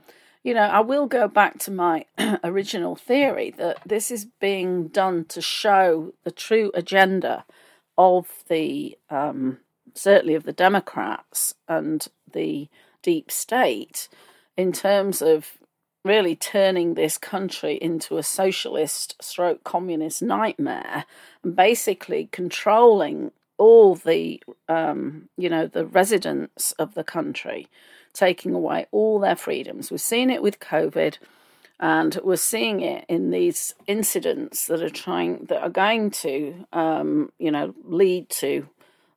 you 0.44 0.52
know, 0.52 0.60
I 0.60 0.80
will 0.80 1.06
go 1.06 1.26
back 1.26 1.58
to 1.60 1.70
my 1.70 2.04
original 2.44 2.94
theory 2.94 3.50
that 3.52 3.78
this 3.86 4.10
is 4.10 4.26
being 4.40 4.88
done 4.88 5.24
to 5.30 5.40
show 5.40 6.12
the 6.22 6.30
true 6.30 6.70
agenda 6.74 7.46
of 7.96 8.28
the 8.48 8.98
um, 9.08 9.58
certainly 9.94 10.34
of 10.34 10.44
the 10.44 10.52
Democrats 10.52 11.54
and 11.66 12.06
the 12.30 12.68
deep 13.02 13.30
state, 13.30 14.08
in 14.56 14.70
terms 14.70 15.22
of 15.22 15.52
really 16.04 16.36
turning 16.36 16.92
this 16.94 17.16
country 17.16 17.78
into 17.80 18.18
a 18.18 18.22
socialist 18.22 19.16
stroke 19.22 19.64
communist 19.64 20.20
nightmare 20.20 21.06
and 21.42 21.56
basically 21.56 22.28
controlling 22.30 23.30
all 23.56 23.94
the 23.94 24.42
um, 24.68 25.28
you 25.38 25.48
know 25.48 25.66
the 25.66 25.86
residents 25.86 26.72
of 26.72 26.92
the 26.94 27.04
country 27.04 27.66
taking 28.14 28.54
away 28.54 28.86
all 28.90 29.18
their 29.18 29.36
freedoms 29.36 29.90
we've 29.90 30.00
seen 30.00 30.30
it 30.30 30.42
with 30.42 30.60
covid 30.60 31.18
and 31.80 32.18
we're 32.22 32.36
seeing 32.36 32.80
it 32.80 33.04
in 33.08 33.30
these 33.30 33.74
incidents 33.86 34.68
that 34.68 34.80
are 34.80 34.88
trying 34.88 35.44
that 35.46 35.60
are 35.60 35.68
going 35.68 36.10
to 36.10 36.66
um, 36.72 37.30
you 37.38 37.50
know 37.50 37.74
lead 37.84 38.28
to 38.30 38.66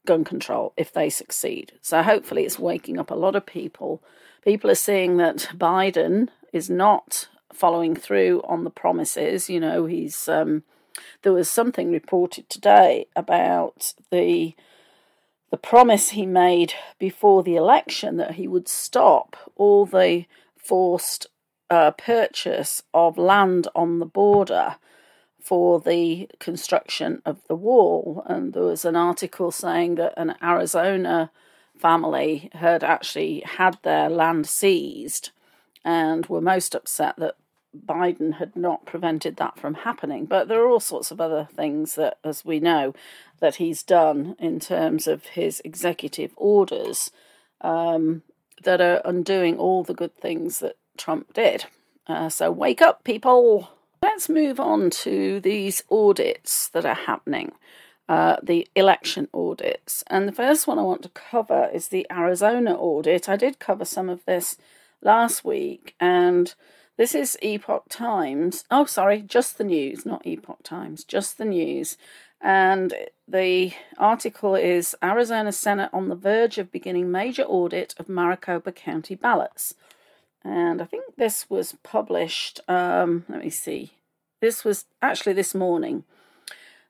gun 0.07 0.23
control 0.23 0.73
if 0.75 0.91
they 0.91 1.09
succeed. 1.11 1.73
So 1.81 2.01
hopefully 2.01 2.45
it's 2.45 2.57
waking 2.57 2.97
up 2.97 3.11
a 3.11 3.15
lot 3.15 3.35
of 3.35 3.45
people. 3.45 4.01
People 4.43 4.71
are 4.71 4.75
seeing 4.75 5.17
that 5.17 5.49
Biden 5.53 6.29
is 6.51 6.69
not 6.69 7.27
following 7.53 7.95
through 7.95 8.41
on 8.45 8.63
the 8.63 8.71
promises. 8.71 9.49
You 9.49 9.59
know, 9.59 9.85
he's 9.85 10.27
um, 10.27 10.63
there 11.21 11.33
was 11.33 11.51
something 11.51 11.91
reported 11.91 12.49
today 12.49 13.05
about 13.15 13.93
the 14.09 14.55
the 15.49 15.57
promise 15.57 16.09
he 16.09 16.25
made 16.25 16.73
before 16.99 17.43
the 17.43 17.55
election 17.55 18.17
that 18.17 18.35
he 18.35 18.47
would 18.47 18.67
stop 18.67 19.35
all 19.55 19.85
the 19.85 20.25
forced 20.55 21.27
uh, 21.69 21.91
purchase 21.91 22.83
of 22.93 23.17
land 23.17 23.67
on 23.75 23.99
the 23.99 24.05
border 24.05 24.75
for 25.41 25.79
the 25.79 26.29
construction 26.39 27.21
of 27.25 27.39
the 27.47 27.55
wall. 27.55 28.23
And 28.25 28.53
there 28.53 28.63
was 28.63 28.83
an 28.83 28.95
article 28.95 29.51
saying 29.51 29.95
that 29.95 30.13
an 30.17 30.35
Arizona 30.43 31.31
family 31.77 32.49
had 32.53 32.83
actually 32.83 33.43
had 33.45 33.77
their 33.83 34.09
land 34.09 34.47
seized 34.47 35.31
and 35.85 36.25
were 36.25 36.41
most 36.41 36.75
upset 36.75 37.15
that 37.17 37.35
Biden 37.85 38.35
had 38.35 38.55
not 38.55 38.85
prevented 38.85 39.37
that 39.37 39.59
from 39.59 39.73
happening. 39.73 40.25
But 40.25 40.47
there 40.47 40.61
are 40.61 40.69
all 40.69 40.79
sorts 40.79 41.11
of 41.11 41.21
other 41.21 41.47
things 41.55 41.95
that, 41.95 42.17
as 42.23 42.45
we 42.45 42.59
know, 42.59 42.93
that 43.39 43.55
he's 43.55 43.83
done 43.83 44.35
in 44.39 44.59
terms 44.59 45.07
of 45.07 45.25
his 45.25 45.61
executive 45.63 46.31
orders 46.35 47.11
um, 47.61 48.23
that 48.63 48.81
are 48.81 49.01
undoing 49.05 49.57
all 49.57 49.83
the 49.83 49.93
good 49.93 50.15
things 50.15 50.59
that 50.59 50.77
Trump 50.97 51.33
did. 51.33 51.65
Uh, 52.07 52.29
so 52.29 52.51
wake 52.51 52.81
up, 52.81 53.03
people! 53.03 53.69
Let's 54.01 54.29
move 54.29 54.59
on 54.59 54.89
to 54.91 55.39
these 55.39 55.83
audits 55.89 56.69
that 56.69 56.85
are 56.85 56.93
happening, 56.93 57.53
uh, 58.07 58.37
the 58.43 58.67
election 58.75 59.27
audits. 59.33 60.03
And 60.07 60.27
the 60.27 60.33
first 60.33 60.67
one 60.67 60.77
I 60.77 60.83
want 60.83 61.01
to 61.03 61.09
cover 61.09 61.69
is 61.73 61.87
the 61.87 62.05
Arizona 62.11 62.75
audit. 62.75 63.27
I 63.27 63.35
did 63.35 63.59
cover 63.59 63.85
some 63.85 64.07
of 64.07 64.23
this 64.25 64.57
last 65.01 65.43
week, 65.43 65.95
and 65.99 66.53
this 66.97 67.15
is 67.15 67.37
Epoch 67.41 67.85
Times. 67.89 68.65
Oh, 68.69 68.85
sorry, 68.85 69.21
just 69.21 69.57
the 69.57 69.63
news, 69.63 70.05
not 70.05 70.25
Epoch 70.25 70.63
Times, 70.63 71.03
just 71.03 71.37
the 71.37 71.45
news. 71.45 71.97
And 72.41 72.93
the 73.27 73.73
article 73.97 74.55
is 74.55 74.95
Arizona 75.03 75.51
Senate 75.51 75.89
on 75.93 76.09
the 76.09 76.15
verge 76.15 76.57
of 76.57 76.71
beginning 76.71 77.09
major 77.11 77.43
audit 77.43 77.95
of 77.97 78.09
Maricopa 78.09 78.71
County 78.71 79.15
ballots 79.15 79.73
and 80.47 80.81
I 80.81 80.85
think 80.85 81.15
this 81.17 81.49
was 81.49 81.75
published. 81.83 82.61
Um, 82.67 83.25
let 83.27 83.43
me 83.43 83.49
see. 83.49 83.93
This 84.39 84.63
was 84.63 84.85
actually 85.01 85.33
this 85.33 85.53
morning. 85.53 86.03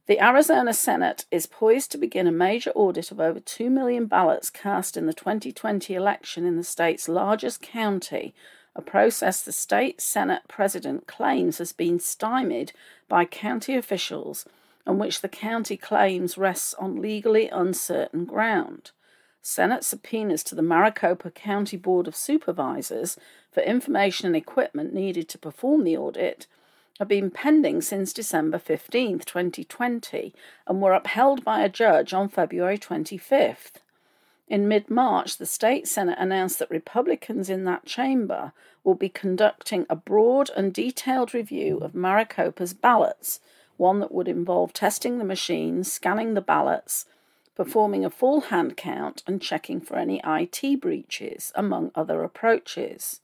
The 0.06 0.24
Arizona 0.24 0.74
Senate 0.74 1.26
is 1.32 1.48
poised 1.48 1.92
to 1.92 1.98
begin 1.98 2.28
a 2.28 2.32
major 2.32 2.72
audit 2.72 3.12
of 3.12 3.20
over 3.20 3.40
2 3.40 3.70
million 3.70 4.06
ballots 4.06 4.50
cast 4.50 4.96
in 4.96 5.06
the 5.06 5.14
2020 5.14 5.94
election 5.96 6.46
in 6.46 6.56
the 6.56 6.64
state's 6.64 7.10
largest 7.10 7.62
county, 7.62 8.34
a 8.78 8.82
process 8.82 9.42
the 9.42 9.52
state 9.52 10.00
Senate 10.00 10.44
president 10.48 11.08
claims 11.08 11.58
has 11.58 11.74
been 11.74 12.00
stymied 12.00 12.72
by 13.10 13.26
county 13.26 13.76
officials 13.76 14.46
and 14.86 15.00
which 15.00 15.22
the 15.22 15.28
county 15.28 15.76
claims 15.76 16.38
rests 16.38 16.76
on 16.76 17.02
legally 17.02 17.50
uncertain 17.50 18.24
ground. 18.24 18.92
Senate 19.42 19.84
subpoenas 19.84 20.44
to 20.44 20.54
the 20.54 20.62
Maricopa 20.62 21.32
County 21.32 21.76
Board 21.76 22.08
of 22.08 22.16
Supervisors 22.16 23.18
for 23.52 23.64
information 23.64 24.28
and 24.28 24.36
equipment 24.36 24.94
needed 24.94 25.28
to 25.30 25.38
perform 25.40 25.84
the 25.84 25.98
audit 25.98 26.46
have 27.00 27.08
been 27.08 27.32
pending 27.32 27.82
since 27.82 28.14
December 28.14 28.58
15, 28.58 29.20
2020, 29.20 30.34
and 30.68 30.82
were 30.82 30.94
upheld 30.94 31.44
by 31.44 31.62
a 31.64 31.70
judge 31.70 32.14
on 32.14 32.30
February 32.30 32.78
25th. 32.78 33.74
In 34.48 34.68
mid 34.68 34.90
March, 34.90 35.38
the 35.38 35.46
state 35.46 35.88
Senate 35.88 36.18
announced 36.20 36.60
that 36.60 36.70
Republicans 36.70 37.50
in 37.50 37.66
that 37.66 37.86
chamber 37.86 38.54
will 38.84 38.96
be 38.96 39.10
conducting 39.10 39.86
a 39.90 39.96
broad 39.96 40.50
and 40.56 40.74
detailed 40.74 41.34
review 41.34 41.80
of 41.80 41.94
Maricopa's 41.94 42.74
ballots, 42.74 43.42
one 43.76 44.00
that 44.00 44.14
would 44.14 44.30
involve 44.30 44.72
testing 44.72 45.18
the 45.18 45.26
machines, 45.26 45.92
scanning 45.92 46.34
the 46.34 46.42
ballots, 46.42 47.06
performing 47.56 48.06
a 48.06 48.10
full 48.10 48.42
hand 48.42 48.78
count, 48.78 49.22
and 49.28 49.42
checking 49.42 49.82
for 49.82 49.98
any 49.98 50.22
IT 50.26 50.80
breaches, 50.80 51.52
among 51.56 51.92
other 51.94 52.24
approaches. 52.24 53.20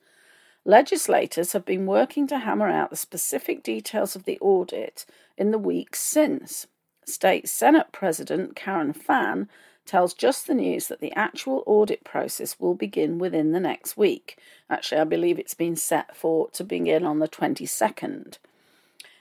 Legislators 0.66 1.54
have 1.54 1.66
been 1.66 1.86
working 1.86 2.28
to 2.28 2.40
hammer 2.40 2.70
out 2.70 2.90
the 2.90 2.96
specific 2.96 3.64
details 3.64 4.16
of 4.16 4.26
the 4.26 4.38
audit 4.40 5.06
in 5.38 5.52
the 5.52 5.58
weeks 5.58 6.00
since. 6.00 6.68
State 7.06 7.48
Senate 7.50 7.88
President 7.92 8.56
Karen 8.56 8.94
Fann 8.94 9.50
tells 9.86 10.14
Just 10.14 10.48
the 10.48 10.54
News 10.54 10.88
that 10.88 11.00
the 11.00 11.14
actual 11.14 11.64
audit 11.66 12.04
process 12.04 12.60
will 12.60 12.76
begin 12.76 13.20
within 13.20 13.52
the 13.52 13.60
next 13.60 13.98
week. 13.98 14.38
Actually, 14.70 15.02
I 15.02 15.06
believe 15.06 15.40
it's 15.40 15.54
been 15.54 15.76
set 15.76 16.16
for 16.16 16.50
to 16.52 16.64
begin 16.64 17.06
on 17.06 17.20
the 17.20 17.28
22nd. 17.28 18.38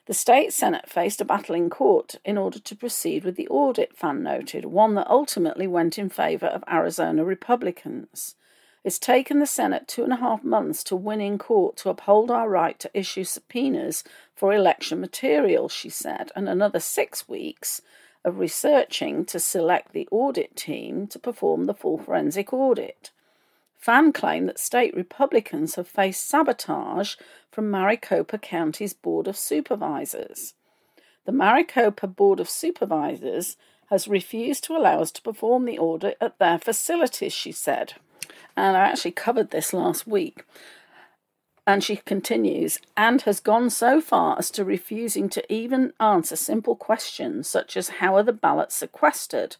The 0.06 0.14
state 0.14 0.52
Senate 0.52 0.88
faced 0.88 1.20
a 1.20 1.24
battle 1.24 1.54
in 1.54 1.70
court 1.70 2.16
in 2.24 2.36
order 2.36 2.58
to 2.58 2.76
proceed 2.76 3.24
with 3.24 3.36
the 3.36 3.46
audit, 3.48 3.96
Fann 3.96 4.22
noted, 4.22 4.64
one 4.64 4.94
that 4.96 5.08
ultimately 5.08 5.66
went 5.66 5.96
in 5.96 6.08
favour 6.08 6.48
of 6.48 6.64
Arizona 6.70 7.24
Republicans. 7.24 8.34
It's 8.84 8.98
taken 8.98 9.38
the 9.38 9.46
Senate 9.46 9.86
two 9.86 10.02
and 10.02 10.12
a 10.12 10.16
half 10.16 10.42
months 10.42 10.82
to 10.84 10.96
win 10.96 11.20
in 11.20 11.38
court 11.38 11.76
to 11.78 11.88
uphold 11.88 12.32
our 12.32 12.48
right 12.48 12.76
to 12.80 12.90
issue 12.92 13.22
subpoenas 13.22 14.02
for 14.34 14.52
election 14.52 15.00
materials, 15.00 15.70
she 15.70 15.88
said, 15.88 16.32
and 16.34 16.48
another 16.48 16.80
six 16.80 17.28
weeks 17.28 17.80
of 18.24 18.38
researching 18.38 19.24
to 19.26 19.40
select 19.40 19.92
the 19.92 20.08
audit 20.10 20.54
team 20.56 21.06
to 21.08 21.18
perform 21.18 21.64
the 21.64 21.74
full 21.74 21.98
forensic 21.98 22.52
audit. 22.52 23.10
Fann 23.78 24.12
claimed 24.12 24.48
that 24.48 24.60
state 24.60 24.94
Republicans 24.94 25.74
have 25.74 25.88
faced 25.88 26.28
sabotage 26.28 27.16
from 27.50 27.70
Maricopa 27.70 28.38
County's 28.38 28.92
Board 28.92 29.26
of 29.26 29.36
Supervisors. 29.36 30.54
The 31.24 31.32
Maricopa 31.32 32.06
Board 32.06 32.38
of 32.38 32.48
Supervisors 32.48 33.56
has 33.90 34.08
refused 34.08 34.64
to 34.64 34.76
allow 34.76 35.00
us 35.00 35.10
to 35.12 35.22
perform 35.22 35.64
the 35.64 35.78
audit 35.78 36.16
at 36.20 36.38
their 36.38 36.58
facilities, 36.58 37.32
she 37.32 37.52
said. 37.52 37.94
And 38.56 38.76
I 38.76 38.80
actually 38.80 39.12
covered 39.12 39.50
this 39.50 39.72
last 39.72 40.06
week. 40.06 40.44
And 41.66 41.84
she 41.84 41.96
continues, 41.96 42.80
and 42.96 43.22
has 43.22 43.38
gone 43.38 43.70
so 43.70 44.00
far 44.00 44.36
as 44.38 44.50
to 44.52 44.64
refusing 44.64 45.28
to 45.30 45.52
even 45.52 45.92
answer 46.00 46.34
simple 46.34 46.74
questions 46.74 47.48
such 47.48 47.76
as 47.76 48.00
how 48.00 48.16
are 48.16 48.24
the 48.24 48.32
ballots 48.32 48.74
sequestered? 48.74 49.56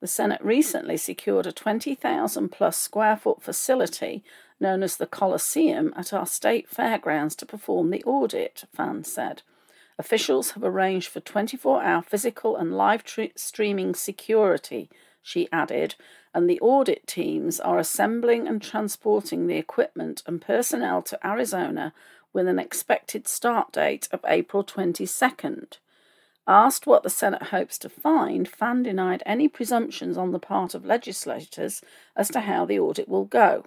The 0.00 0.06
Senate 0.06 0.44
recently 0.44 0.96
secured 0.96 1.46
a 1.46 1.52
20,000 1.52 2.50
plus 2.50 2.76
square 2.76 3.16
foot 3.16 3.42
facility 3.42 4.22
known 4.60 4.82
as 4.82 4.96
the 4.96 5.06
Coliseum 5.06 5.92
at 5.96 6.12
our 6.12 6.26
state 6.26 6.68
fairgrounds 6.68 7.34
to 7.36 7.46
perform 7.46 7.90
the 7.90 8.04
audit, 8.04 8.64
Fann 8.72 9.04
said. 9.04 9.42
Officials 9.98 10.52
have 10.52 10.62
arranged 10.62 11.08
for 11.08 11.20
24 11.20 11.82
hour 11.82 12.02
physical 12.02 12.56
and 12.56 12.76
live 12.76 13.02
streaming 13.34 13.94
security, 13.94 14.90
she 15.26 15.48
added, 15.50 15.96
and 16.32 16.48
the 16.48 16.60
audit 16.60 17.04
teams 17.04 17.58
are 17.58 17.80
assembling 17.80 18.46
and 18.46 18.62
transporting 18.62 19.48
the 19.48 19.56
equipment 19.56 20.22
and 20.24 20.40
personnel 20.40 21.02
to 21.02 21.26
Arizona 21.26 21.92
with 22.32 22.46
an 22.46 22.60
expected 22.60 23.26
start 23.26 23.72
date 23.72 24.08
of 24.12 24.20
April 24.24 24.62
22nd. 24.62 25.78
Asked 26.46 26.86
what 26.86 27.02
the 27.02 27.10
Senate 27.10 27.44
hopes 27.44 27.76
to 27.78 27.88
find, 27.88 28.46
Fann 28.46 28.84
denied 28.84 29.24
any 29.26 29.48
presumptions 29.48 30.16
on 30.16 30.30
the 30.30 30.38
part 30.38 30.76
of 30.76 30.86
legislators 30.86 31.82
as 32.14 32.28
to 32.28 32.42
how 32.42 32.64
the 32.64 32.78
audit 32.78 33.08
will 33.08 33.24
go. 33.24 33.64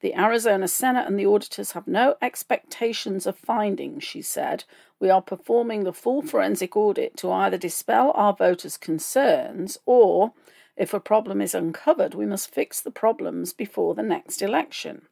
The 0.00 0.16
Arizona 0.16 0.66
Senate 0.66 1.06
and 1.06 1.16
the 1.16 1.26
auditors 1.26 1.72
have 1.72 1.86
no 1.86 2.16
expectations 2.20 3.24
of 3.24 3.38
findings, 3.38 4.02
she 4.02 4.20
said. 4.20 4.64
We 4.98 5.10
are 5.10 5.22
performing 5.22 5.84
the 5.84 5.92
full 5.92 6.22
forensic 6.22 6.76
audit 6.76 7.16
to 7.18 7.30
either 7.30 7.56
dispel 7.56 8.10
our 8.16 8.32
voters' 8.32 8.76
concerns 8.76 9.78
or, 9.86 10.32
if 10.78 10.94
a 10.94 11.00
problem 11.00 11.40
is 11.40 11.54
uncovered, 11.54 12.14
we 12.14 12.24
must 12.24 12.54
fix 12.54 12.80
the 12.80 12.90
problems 12.90 13.52
before 13.52 13.94
the 13.94 14.02
next 14.02 14.40
election. 14.40 15.02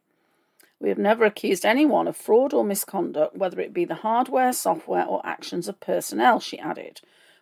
We 0.79 0.89
have 0.89 0.97
never 0.97 1.25
accused 1.25 1.65
anyone 1.65 2.07
of 2.07 2.15
fraud 2.15 2.53
or 2.53 2.63
misconduct, 2.63 3.35
whether 3.35 3.59
it 3.59 3.73
be 3.73 3.83
the 3.83 3.95
hardware, 3.95 4.53
software, 4.53 5.05
or 5.05 5.25
actions 5.25 5.67
of 5.67 5.79
personnel, 5.79 6.39
she 6.39 6.57
added. 6.57 7.01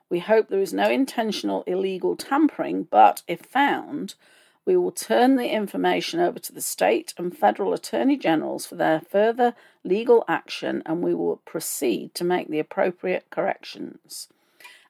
We 0.10 0.20
hope 0.20 0.48
there 0.48 0.62
is 0.62 0.74
no 0.74 0.90
intentional 0.90 1.64
illegal 1.68 2.16
tampering, 2.16 2.88
but 2.90 3.22
if 3.28 3.42
found, 3.42 4.16
we 4.66 4.76
will 4.76 4.92
turn 4.92 5.36
the 5.36 5.50
information 5.50 6.20
over 6.20 6.40
to 6.40 6.52
the 6.52 6.62
state 6.62 7.14
and 7.18 7.38
federal 7.38 7.74
attorney 7.74 8.18
generals 8.18 8.66
for 8.66 8.76
their 8.76 9.00
further 9.00 9.54
legal 9.84 10.26
action 10.28 10.82
and 10.86 11.04
we 11.04 11.14
will 11.14 11.38
proceed 11.46 12.16
to 12.16 12.24
make 12.24 12.50
the 12.50 12.60
appropriate 12.60 13.30
corrections. 13.30 14.30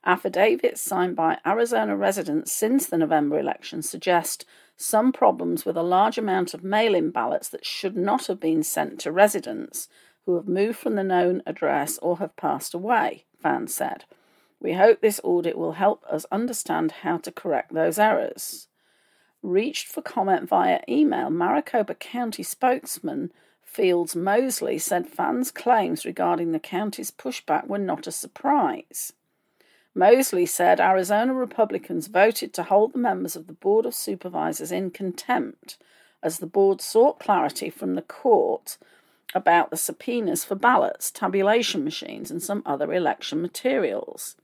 Affidavits 0.06 0.82
signed 0.82 1.16
by 1.16 1.40
Arizona 1.46 1.96
residents 1.96 2.52
since 2.52 2.86
the 2.86 2.98
November 2.98 3.40
election 3.40 3.82
suggest 3.82 4.46
some 4.78 5.12
problems 5.12 5.66
with 5.66 5.76
a 5.76 5.84
large 5.84 6.18
amount 6.18 6.54
of 6.54 6.64
mail 6.64 6.94
in 6.94 7.10
ballots 7.10 7.50
that 7.50 7.66
should 7.66 7.98
not 7.98 8.28
have 8.28 8.40
been 8.40 8.62
sent 8.62 9.00
to 9.00 9.12
residents 9.12 9.88
who 10.26 10.36
have 10.36 10.48
moved 10.48 10.78
from 10.78 10.96
the 10.96 11.04
known 11.04 11.42
address 11.48 11.98
or 12.04 12.20
have 12.20 12.36
passed 12.36 12.74
away, 12.74 13.26
Fann 13.42 13.68
said. 13.68 14.06
We 14.60 14.74
hope 14.74 15.02
this 15.02 15.22
audit 15.24 15.58
will 15.58 15.74
help 15.74 16.04
us 16.10 16.26
understand 16.32 16.92
how 17.04 17.18
to 17.18 17.32
correct 17.32 17.74
those 17.74 17.98
errors. 17.98 18.68
Reached 19.42 19.88
for 19.88 20.02
comment 20.02 20.48
via 20.48 20.82
email, 20.88 21.30
Maricopa 21.30 21.96
County 21.96 22.44
spokesman 22.44 23.32
Fields 23.64 24.16
Moseley 24.16 24.78
said 24.78 25.08
Fann's 25.08 25.52
claims 25.52 26.06
regarding 26.06 26.52
the 26.52 26.60
county's 26.60 27.12
pushback 27.12 27.68
were 27.68 27.78
not 27.78 28.08
a 28.08 28.12
surprise. 28.12 29.14
Moseley 29.96 30.46
said 30.46 30.82
Arizona 30.82 31.34
Republicans 31.34 32.08
voted 32.08 32.54
to 32.54 32.64
hold 32.64 32.92
the 32.92 33.00
members 33.00 33.38
of 33.38 33.48
the 33.48 33.54
Board 33.54 33.86
of 33.86 33.96
Supervisors 33.96 34.72
in 34.72 34.92
contempt 34.92 35.78
as 36.22 36.40
the 36.40 36.48
board 36.48 36.82
sought 36.82 37.18
clarity 37.18 37.70
from 37.70 37.96
the 37.96 38.02
court 38.02 38.78
about 39.34 39.70
the 39.70 39.78
subpoenas 39.78 40.44
for 40.44 40.56
ballots, 40.56 41.12
tabulation 41.12 41.84
machines, 41.84 42.30
and 42.30 42.44
some 42.44 42.62
other 42.66 42.94
election 42.94 43.42
materials. 43.42 44.36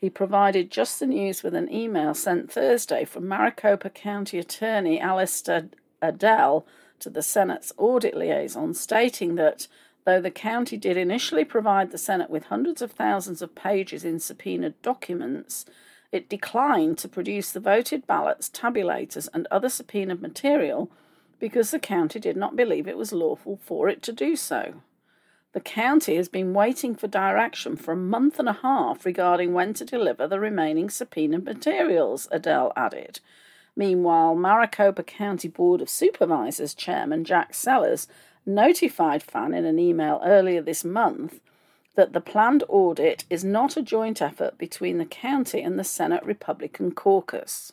He 0.00 0.10
provided 0.10 0.70
just 0.70 0.98
the 0.98 1.06
news 1.06 1.42
with 1.42 1.54
an 1.54 1.72
email 1.72 2.12
sent 2.12 2.50
Thursday 2.50 3.04
from 3.04 3.28
Maricopa 3.28 3.90
County 3.90 4.38
Attorney 4.38 5.00
Allister 5.00 5.68
Adel 6.02 6.66
to 6.98 7.10
the 7.10 7.22
Senate's 7.22 7.72
audit 7.76 8.16
liaison, 8.16 8.74
stating 8.74 9.36
that 9.36 9.68
Though 10.04 10.20
the 10.20 10.30
county 10.30 10.76
did 10.76 10.96
initially 10.96 11.44
provide 11.44 11.90
the 11.90 11.98
Senate 11.98 12.28
with 12.28 12.44
hundreds 12.44 12.82
of 12.82 12.92
thousands 12.92 13.40
of 13.40 13.54
pages 13.54 14.04
in 14.04 14.20
subpoenaed 14.20 14.80
documents, 14.82 15.64
it 16.12 16.28
declined 16.28 16.98
to 16.98 17.08
produce 17.08 17.50
the 17.50 17.60
voted 17.60 18.06
ballots, 18.06 18.48
tabulators, 18.48 19.28
and 19.32 19.48
other 19.50 19.68
subpoenaed 19.68 20.20
material 20.20 20.90
because 21.40 21.70
the 21.70 21.78
county 21.78 22.20
did 22.20 22.36
not 22.36 22.56
believe 22.56 22.86
it 22.86 22.98
was 22.98 23.12
lawful 23.12 23.56
for 23.56 23.88
it 23.88 24.02
to 24.02 24.12
do 24.12 24.36
so. 24.36 24.74
The 25.52 25.60
county 25.60 26.16
has 26.16 26.28
been 26.28 26.52
waiting 26.52 26.94
for 26.94 27.06
direction 27.06 27.76
for 27.76 27.92
a 27.92 27.96
month 27.96 28.38
and 28.38 28.48
a 28.48 28.54
half 28.54 29.04
regarding 29.06 29.52
when 29.52 29.72
to 29.74 29.84
deliver 29.84 30.26
the 30.26 30.40
remaining 30.40 30.90
subpoenaed 30.90 31.44
materials, 31.44 32.28
Adel 32.30 32.72
added. 32.76 33.20
Meanwhile, 33.76 34.34
Maricopa 34.36 35.02
County 35.02 35.48
Board 35.48 35.80
of 35.80 35.88
Supervisors 35.88 36.74
Chairman 36.74 37.24
Jack 37.24 37.54
Sellers 37.54 38.06
notified 38.46 39.22
Fann 39.22 39.54
in 39.54 39.64
an 39.64 39.78
email 39.78 40.20
earlier 40.24 40.62
this 40.62 40.84
month 40.84 41.40
that 41.94 42.12
the 42.12 42.20
planned 42.20 42.64
audit 42.68 43.24
is 43.30 43.44
not 43.44 43.76
a 43.76 43.82
joint 43.82 44.20
effort 44.20 44.58
between 44.58 44.98
the 44.98 45.04
county 45.04 45.62
and 45.62 45.78
the 45.78 45.84
Senate 45.84 46.24
Republican 46.24 46.92
caucus. 46.92 47.72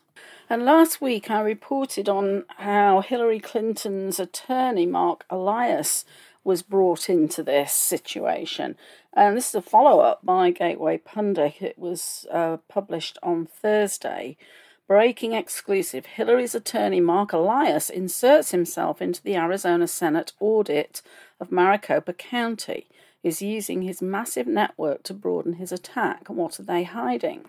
And 0.50 0.64
last 0.64 1.02
week 1.02 1.32
I 1.32 1.42
reported 1.42 2.08
on 2.08 2.46
how 2.58 3.02
Hillary 3.02 3.40
Clinton's 3.40 4.20
attorney, 4.20 4.86
Mark 4.86 5.26
Elias, 5.30 6.06
was 6.44 6.62
brought 6.62 7.10
into 7.10 7.44
this 7.44 7.74
situation. 7.74 8.76
And 9.14 9.38
this 9.38 9.50
is 9.50 9.56
a 9.56 9.62
follow 9.62 10.00
up 10.00 10.24
by 10.24 10.52
Gateway 10.52 10.98
Pundit. 10.98 11.62
It 11.62 11.78
was 11.78 12.26
uh, 12.32 12.58
published 12.68 13.18
on 13.22 13.46
Thursday. 13.46 14.38
Breaking 14.92 15.32
exclusive 15.32 16.06
Hillary's 16.06 16.54
attorney 16.54 17.00
Mark 17.00 17.32
Elias 17.32 17.90
inserts 17.90 18.52
himself 18.52 19.02
into 19.02 19.24
the 19.24 19.38
Arizona 19.38 19.88
Senate 19.88 20.34
audit 20.42 21.02
of 21.40 21.50
Maricopa 21.50 22.12
County. 22.12 22.88
Is 23.24 23.42
using 23.42 23.84
his 23.84 24.02
massive 24.02 24.48
network 24.48 25.04
to 25.04 25.14
broaden 25.14 25.54
his 25.54 25.72
attack. 25.72 26.30
What 26.30 26.60
are 26.60 26.64
they 26.64 26.84
hiding? 26.84 27.46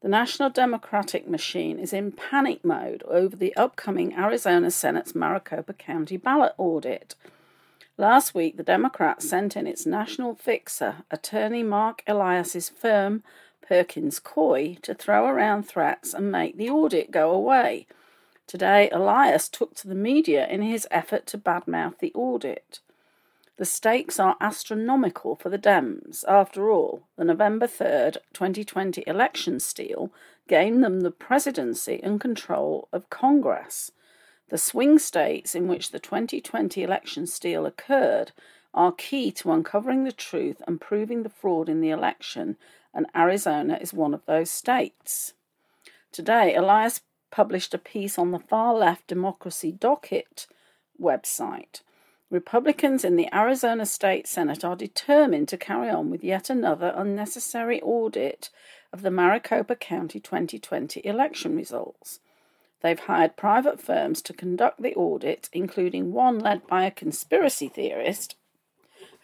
The 0.00 0.08
National 0.08 0.48
Democratic 0.48 1.28
machine 1.28 1.80
is 1.80 1.92
in 1.92 2.12
panic 2.12 2.64
mode 2.64 3.02
over 3.08 3.34
the 3.34 3.56
upcoming 3.56 4.14
Arizona 4.14 4.70
Senate's 4.70 5.12
Maricopa 5.12 5.72
County 5.72 6.16
ballot 6.16 6.52
audit. 6.56 7.16
Last 7.98 8.32
week, 8.32 8.56
the 8.56 8.62
Democrats 8.62 9.28
sent 9.28 9.56
in 9.56 9.66
its 9.66 9.86
national 9.86 10.36
fixer, 10.36 10.98
attorney 11.10 11.64
Mark 11.64 12.04
Elias's 12.06 12.68
firm 12.68 13.24
Perkins 13.66 14.20
Coie 14.20 14.80
to 14.82 14.94
throw 14.94 15.26
around 15.26 15.64
threats 15.64 16.12
and 16.12 16.30
make 16.30 16.56
the 16.56 16.70
audit 16.70 17.10
go 17.10 17.30
away. 17.30 17.86
Today, 18.46 18.90
Elias 18.90 19.48
took 19.48 19.74
to 19.76 19.88
the 19.88 19.94
media 19.94 20.46
in 20.46 20.62
his 20.62 20.86
effort 20.90 21.26
to 21.28 21.38
badmouth 21.38 21.98
the 21.98 22.12
audit. 22.14 22.80
The 23.56 23.64
stakes 23.64 24.18
are 24.20 24.36
astronomical 24.40 25.36
for 25.36 25.48
the 25.48 25.58
Dems. 25.58 26.24
After 26.28 26.70
all, 26.70 27.04
the 27.16 27.24
November 27.24 27.66
3rd, 27.66 28.18
2020 28.32 29.04
election 29.06 29.60
steal 29.60 30.12
gained 30.48 30.84
them 30.84 31.00
the 31.00 31.10
presidency 31.10 32.00
and 32.02 32.20
control 32.20 32.88
of 32.92 33.08
Congress. 33.10 33.92
The 34.50 34.58
swing 34.58 34.98
states 34.98 35.54
in 35.54 35.68
which 35.68 35.90
the 35.90 35.98
2020 35.98 36.82
election 36.82 37.26
steal 37.26 37.64
occurred 37.64 38.32
are 38.74 38.92
key 38.92 39.30
to 39.32 39.52
uncovering 39.52 40.04
the 40.04 40.12
truth 40.12 40.60
and 40.66 40.80
proving 40.80 41.22
the 41.22 41.28
fraud 41.28 41.68
in 41.68 41.80
the 41.80 41.90
election 41.90 42.56
and 42.94 43.06
Arizona 43.14 43.78
is 43.80 43.92
one 43.92 44.14
of 44.14 44.24
those 44.26 44.50
states. 44.50 45.34
Today, 46.12 46.54
Elias 46.54 47.00
published 47.30 47.74
a 47.74 47.78
piece 47.78 48.18
on 48.18 48.30
the 48.30 48.38
far 48.38 48.74
left 48.74 49.08
Democracy 49.08 49.72
Docket 49.72 50.46
website. 51.00 51.80
Republicans 52.30 53.04
in 53.04 53.16
the 53.16 53.28
Arizona 53.34 53.84
State 53.84 54.26
Senate 54.26 54.64
are 54.64 54.76
determined 54.76 55.48
to 55.48 55.56
carry 55.56 55.90
on 55.90 56.10
with 56.10 56.24
yet 56.24 56.48
another 56.48 56.92
unnecessary 56.96 57.80
audit 57.82 58.50
of 58.92 59.02
the 59.02 59.10
Maricopa 59.10 59.74
County 59.76 60.20
2020 60.20 61.04
election 61.04 61.56
results. 61.56 62.20
They've 62.80 62.98
hired 62.98 63.36
private 63.36 63.80
firms 63.80 64.20
to 64.22 64.32
conduct 64.32 64.82
the 64.82 64.94
audit, 64.94 65.48
including 65.52 66.12
one 66.12 66.38
led 66.38 66.66
by 66.66 66.84
a 66.84 66.90
conspiracy 66.90 67.68
theorist 67.68 68.36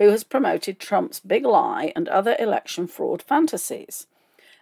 who 0.00 0.08
has 0.08 0.24
promoted 0.24 0.80
Trump's 0.80 1.20
big 1.20 1.44
lie 1.44 1.92
and 1.94 2.08
other 2.08 2.34
election 2.38 2.86
fraud 2.86 3.20
fantasies. 3.20 4.06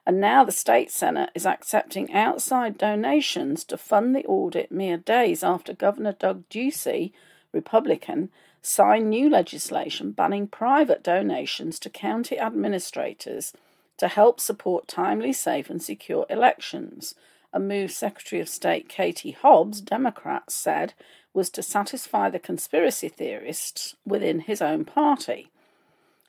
And 0.05 0.21
now 0.21 0.43
the 0.43 0.51
state 0.51 0.91
Senate 0.91 1.31
is 1.33 1.47
accepting 1.47 2.13
outside 2.13 2.77
donations 2.77 3.63
to 3.65 3.79
fund 3.79 4.17
the 4.17 4.25
audit 4.25 4.73
mere 4.73 4.97
days 4.97 5.45
after 5.45 5.73
Governor 5.73 6.13
Doug 6.19 6.49
Ducey, 6.49 7.13
Republican, 7.53 8.31
signed 8.63 9.11
new 9.11 9.31
legislation 9.31 10.11
banning 10.11 10.49
private 10.49 11.05
donations 11.05 11.79
to 11.79 11.89
county 11.89 12.37
administrators 12.37 13.53
to 13.99 14.09
help 14.09 14.41
support 14.41 14.89
timely, 14.89 15.33
safe, 15.33 15.71
and 15.71 15.81
secure 15.81 16.27
elections. 16.29 17.15
A 17.53 17.61
move 17.61 17.93
Secretary 17.93 18.43
of 18.43 18.49
State 18.49 18.89
Katie 18.89 19.31
Hobbs, 19.31 19.81
Democrats, 19.81 20.55
said 20.55 20.95
was 21.39 21.49
to 21.51 21.63
satisfy 21.63 22.29
the 22.29 22.41
conspiracy 22.41 23.09
theorists 23.09 23.95
within 24.05 24.41
his 24.41 24.61
own 24.61 24.85
party. 24.85 25.53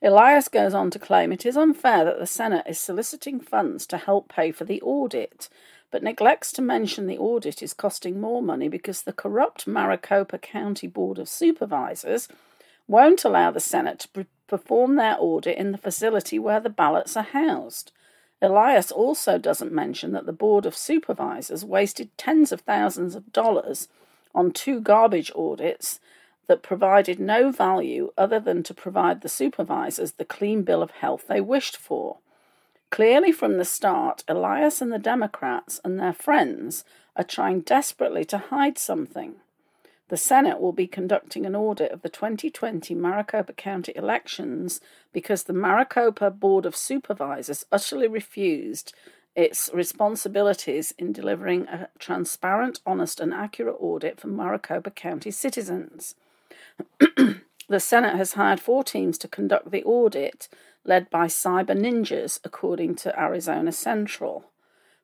Elias 0.04 0.48
goes 0.48 0.76
on 0.76 0.92
to 0.92 1.00
claim 1.00 1.32
it 1.32 1.48
is 1.48 1.58
unfair 1.58 2.06
that 2.06 2.20
the 2.20 2.28
Senate 2.28 2.64
is 2.70 2.80
soliciting 2.80 3.40
funds 3.40 3.88
to 3.88 3.98
help 3.98 4.30
pay 4.30 4.52
for 4.52 4.66
the 4.66 4.80
audit, 4.84 5.50
but 5.90 6.04
neglects 6.04 6.52
to 6.52 6.62
mention 6.62 7.08
the 7.08 7.18
audit 7.18 7.64
is 7.64 7.74
costing 7.74 8.22
more 8.22 8.44
money 8.44 8.68
because 8.70 9.02
the 9.02 9.12
corrupt 9.12 9.66
Maricopa 9.66 10.38
County 10.38 10.86
Board 10.86 11.18
of 11.18 11.28
Supervisors 11.28 12.28
won't 12.88 13.26
allow 13.26 13.50
the 13.50 13.60
Senate 13.60 14.08
to 14.14 14.28
perform 14.46 14.96
their 14.96 15.18
audit 15.20 15.58
in 15.58 15.72
the 15.72 15.80
facility 15.80 16.38
where 16.38 16.60
the 16.60 16.70
ballots 16.70 17.18
are 17.18 17.24
housed. 17.24 17.92
Elias 18.44 18.92
also 18.92 19.40
doesn't 19.40 19.72
mention 19.74 20.12
that 20.12 20.28
the 20.28 20.32
Board 20.32 20.68
of 20.68 20.78
Supervisors 20.78 21.66
wasted 21.66 22.16
tens 22.16 22.52
of 22.52 22.62
thousands 22.62 23.16
of 23.16 23.34
dollars 23.34 23.88
on 24.34 24.52
two 24.52 24.80
garbage 24.80 25.32
audits 25.36 26.00
that 26.48 26.64
provided 26.64 27.20
no 27.20 27.52
value 27.52 28.12
other 28.18 28.40
than 28.40 28.64
to 28.64 28.74
provide 28.74 29.22
the 29.22 29.30
supervisors 29.30 30.14
the 30.14 30.26
clean 30.26 30.64
bill 30.64 30.82
of 30.82 30.92
health 30.92 31.26
they 31.28 31.40
wished 31.40 31.78
for. 31.78 32.18
Clearly, 32.90 33.32
from 33.32 33.58
the 33.58 33.66
start, 33.66 34.24
Elias 34.28 34.82
and 34.82 34.92
the 34.92 34.98
Democrats 35.00 35.80
and 35.86 36.00
their 36.00 36.14
friends 36.14 36.84
are 37.16 37.24
trying 37.24 37.62
desperately 37.62 38.26
to 38.26 38.38
hide 38.38 38.80
something. 38.80 39.36
The 40.10 40.18
Senate 40.18 40.60
will 40.60 40.74
be 40.74 40.88
conducting 40.88 41.46
an 41.46 41.56
audit 41.56 41.92
of 41.92 42.02
the 42.02 42.10
2020 42.10 42.96
Maricopa 42.96 43.54
County 43.54 43.94
elections 43.96 44.82
because 45.14 45.44
the 45.44 45.54
Maricopa 45.54 46.32
Board 46.32 46.66
of 46.66 46.76
Supervisors 46.76 47.64
utterly 47.72 48.08
refused 48.08 48.92
its 49.40 49.70
responsibilities 49.74 50.94
in 50.98 51.14
delivering 51.14 51.66
a 51.68 51.88
transparent, 51.98 52.82
honest, 52.86 53.22
and 53.22 53.34
accurate 53.34 53.78
audit 53.80 54.20
for 54.20 54.28
Maricopa 54.28 54.92
County 54.92 55.32
citizens. 55.32 56.16
the 57.70 57.80
Senate 57.80 58.18
has 58.18 58.34
hired 58.34 58.60
four 58.60 58.84
teams 58.84 59.18
to 59.18 59.30
conduct 59.30 59.72
the 59.72 59.82
audit, 59.86 60.50
led 60.84 61.10
by 61.10 61.28
cyber 61.28 61.68
ninjas, 61.68 62.42
according 62.44 62.96
to 62.96 63.18
Arizona 63.18 63.72
Central. 63.72 64.44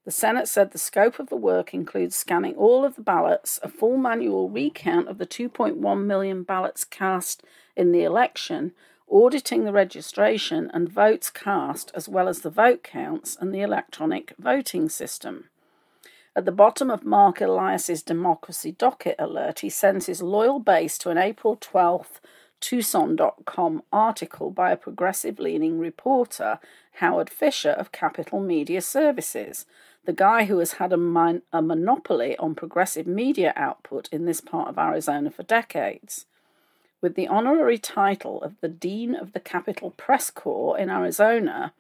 The 0.04 0.12
Senate 0.12 0.50
said 0.50 0.72
the 0.72 0.78
scope 0.78 1.18
of 1.18 1.30
the 1.30 1.38
work 1.38 1.74
includes 1.74 2.18
scanning 2.18 2.56
all 2.56 2.84
of 2.84 2.98
the 2.98 3.02
ballots, 3.02 3.58
a 3.64 3.70
full 3.70 3.96
manual 3.96 4.50
recount 4.50 5.08
of 5.08 5.18
the 5.18 5.26
2.1 5.26 6.04
million 6.04 6.44
ballots 6.44 6.84
cast 6.84 7.42
in 7.78 7.94
the 7.94 8.04
election, 8.04 8.74
auditing 9.10 9.64
the 9.64 9.72
registration 9.72 10.70
and 10.74 10.92
votes 10.92 11.30
cast, 11.30 11.92
as 11.94 12.10
well 12.10 12.28
as 12.28 12.42
the 12.42 12.50
vote 12.50 12.84
counts 12.84 13.38
and 13.40 13.54
the 13.54 13.62
electronic 13.62 14.34
voting 14.40 14.90
system. 14.90 15.50
At 16.36 16.46
the 16.46 16.52
bottom 16.52 16.90
of 16.90 17.06
Mark 17.06 17.40
Elias's 17.40 18.04
Democracy 18.04 18.74
Docket 18.74 19.16
alert, 19.18 19.60
he 19.60 19.70
sends 19.70 20.08
his 20.08 20.22
loyal 20.22 20.60
base 20.60 20.98
to 21.00 21.10
an 21.10 21.18
April 21.18 21.56
12th 21.56 22.20
Tucson.com 22.60 23.84
article 23.92 24.50
by 24.50 24.72
a 24.72 24.78
progressive 24.78 25.40
leaning 25.40 25.80
reporter, 25.80 26.60
Howard 26.94 27.30
Fisher 27.30 27.70
of 27.70 27.92
Capital 27.92 28.40
Media 28.40 28.82
Services, 28.82 29.66
the 30.06 30.14
guy 30.14 30.46
who 30.46 30.60
has 30.60 30.74
had 30.74 30.92
a, 30.92 31.42
a 31.54 31.62
monopoly 31.62 32.36
on 32.38 32.56
progressive 32.56 33.08
media 33.08 33.54
output 33.56 34.10
in 34.12 34.26
this 34.26 34.42
part 34.42 34.70
of 34.70 34.78
Arizona 34.78 35.32
for 35.32 35.44
decades. 35.44 36.26
With 37.06 37.14
the 37.14 37.28
honorary 37.28 37.78
title 37.78 38.42
of 38.42 38.60
the 38.62 38.68
Dean 38.68 39.14
of 39.14 39.34
the 39.34 39.40
Capitol 39.40 39.92
Press 39.92 40.32
Corps 40.32 40.76
in 40.76 40.90
Arizona, 40.90 41.72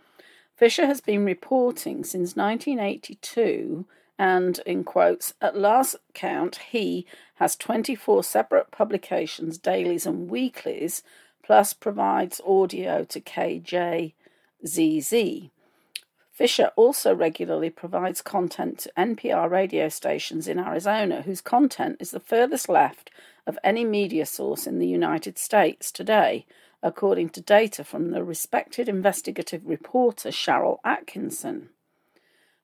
Fisher 0.55 0.85
has 0.85 1.01
been 1.01 1.25
reporting 1.25 2.03
since 2.03 2.35
1982 2.35 3.87
and, 4.19 4.59
in 4.67 4.83
quotes, 4.83 5.33
at 5.41 5.57
last 5.57 5.95
count, 6.13 6.57
he 6.69 7.07
has 7.37 7.55
24 7.55 8.23
separate 8.23 8.69
publications, 8.69 9.57
dailies, 9.57 10.05
and 10.05 10.29
weeklies, 10.29 11.01
plus 11.41 11.73
provides 11.73 12.39
audio 12.45 13.03
to 13.05 13.19
KJZZ. 13.19 14.13
Fisher 16.31 16.71
also 16.75 17.15
regularly 17.15 17.71
provides 17.71 18.21
content 18.21 18.77
to 18.77 18.91
NPR 18.95 19.49
radio 19.49 19.89
stations 19.89 20.47
in 20.47 20.59
Arizona, 20.59 21.23
whose 21.23 21.41
content 21.41 21.97
is 21.99 22.11
the 22.11 22.19
furthest 22.19 22.69
left 22.69 23.09
of 23.47 23.59
any 23.63 23.85
media 23.85 24.25
source 24.25 24.65
in 24.65 24.79
the 24.79 24.87
United 24.87 25.37
States 25.37 25.91
today, 25.91 26.45
according 26.81 27.29
to 27.29 27.41
data 27.41 27.83
from 27.83 28.11
the 28.11 28.23
respected 28.23 28.87
investigative 28.87 29.61
reporter 29.65 30.29
Sharyl 30.29 30.79
Atkinson. 30.83 31.69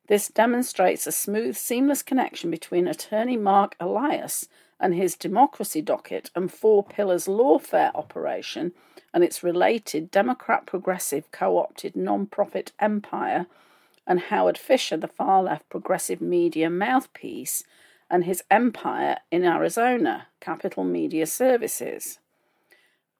This 0.08 0.28
demonstrates 0.28 1.08
a 1.08 1.12
smooth, 1.12 1.56
seamless 1.56 2.04
connection 2.04 2.52
between 2.52 2.88
attorney 2.88 3.38
Mark 3.38 3.76
Elias 3.80 4.48
and 4.80 4.94
his 4.94 5.16
democracy 5.16 5.82
docket 5.82 6.32
and 6.36 6.52
Four 6.52 6.84
Pillars 6.84 7.28
lawfare 7.28 7.92
operation 7.96 8.74
and 9.14 9.24
its 9.24 9.44
related 9.44 10.12
Democrat 10.12 10.66
progressive 10.66 11.32
co 11.32 11.58
opted 11.58 11.96
non 11.96 12.26
profit 12.26 12.72
empire, 12.80 13.46
and 14.08 14.20
Howard 14.20 14.58
Fisher, 14.58 14.98
the 14.98 15.08
far 15.08 15.44
left 15.44 15.70
progressive 15.70 16.22
media 16.22 16.70
mouthpiece, 16.70 17.64
and 18.12 18.26
his 18.26 18.44
empire 18.52 19.18
in 19.32 19.44
Arizona, 19.46 20.28
Capital 20.42 20.84
Media 20.84 21.26
Services. 21.26 22.20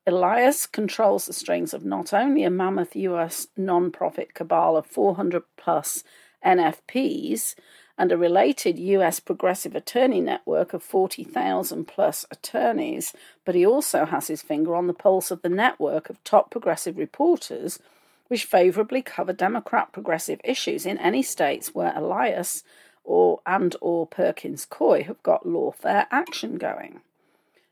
Elias 0.06 0.66
controls 0.68 1.26
the 1.26 1.34
strings 1.34 1.74
of 1.74 1.86
not 1.86 2.14
only 2.14 2.44
a 2.44 2.50
mammoth 2.50 2.96
US 2.96 3.48
non 3.56 3.92
profit 3.92 4.34
cabal 4.34 4.76
of 4.76 4.86
400 4.86 5.44
plus 5.58 6.04
NFPs, 6.46 7.56
and 7.98 8.12
a 8.12 8.18
related 8.18 8.80
US 8.80 9.20
progressive 9.20 9.76
attorney 9.76 10.22
network 10.22 10.74
of 10.74 10.82
40,000 10.82 11.86
plus 11.86 12.26
attorneys, 12.32 13.14
but 13.46 13.56
he 13.56 13.66
also 13.66 14.06
has 14.06 14.28
his 14.28 14.42
finger 14.42 14.76
on 14.76 14.88
the 14.88 14.94
pulse 14.94 15.32
of 15.32 15.42
the 15.44 15.50
network 15.50 16.10
of 16.10 16.24
top 16.24 16.50
progressive 16.52 16.98
reporters 16.98 17.80
which 18.28 18.46
favorably 18.46 19.02
cover 19.02 19.34
Democrat 19.34 19.92
progressive 19.92 20.40
issues 20.44 20.86
in 20.86 20.98
any 20.98 21.22
states 21.22 21.76
where 21.76 21.94
Elias 21.96 22.64
or 23.04 23.42
and 23.46 23.76
or 23.82 24.08
Perkins 24.08 24.66
Coie 24.66 25.06
have 25.06 25.22
got 25.24 25.46
lawfare 25.46 26.08
action 26.12 26.58
going. 26.58 27.02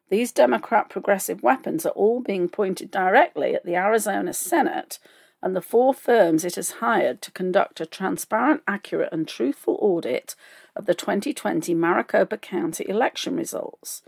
These 0.10 0.32
Democrat 0.32 0.90
progressive 0.90 1.44
weapons 1.44 1.86
are 1.86 1.90
all 1.90 2.20
being 2.20 2.50
pointed 2.50 2.90
directly 2.90 3.54
at 3.54 3.66
the 3.66 3.76
Arizona 3.76 4.34
Senate 4.34 5.00
and 5.42 5.56
the 5.56 5.62
four 5.62 5.94
firms 5.94 6.44
it 6.44 6.56
has 6.56 6.72
hired 6.72 7.22
to 7.22 7.32
conduct 7.32 7.80
a 7.80 7.86
transparent, 7.86 8.62
accurate, 8.68 9.10
and 9.12 9.28
truthful 9.28 9.78
audit 9.80 10.36
of 10.76 10.86
the 10.86 10.94
2020 10.94 11.74
Maricopa 11.74 12.38
County 12.38 12.86
election 12.88 13.36
results. 13.36 14.02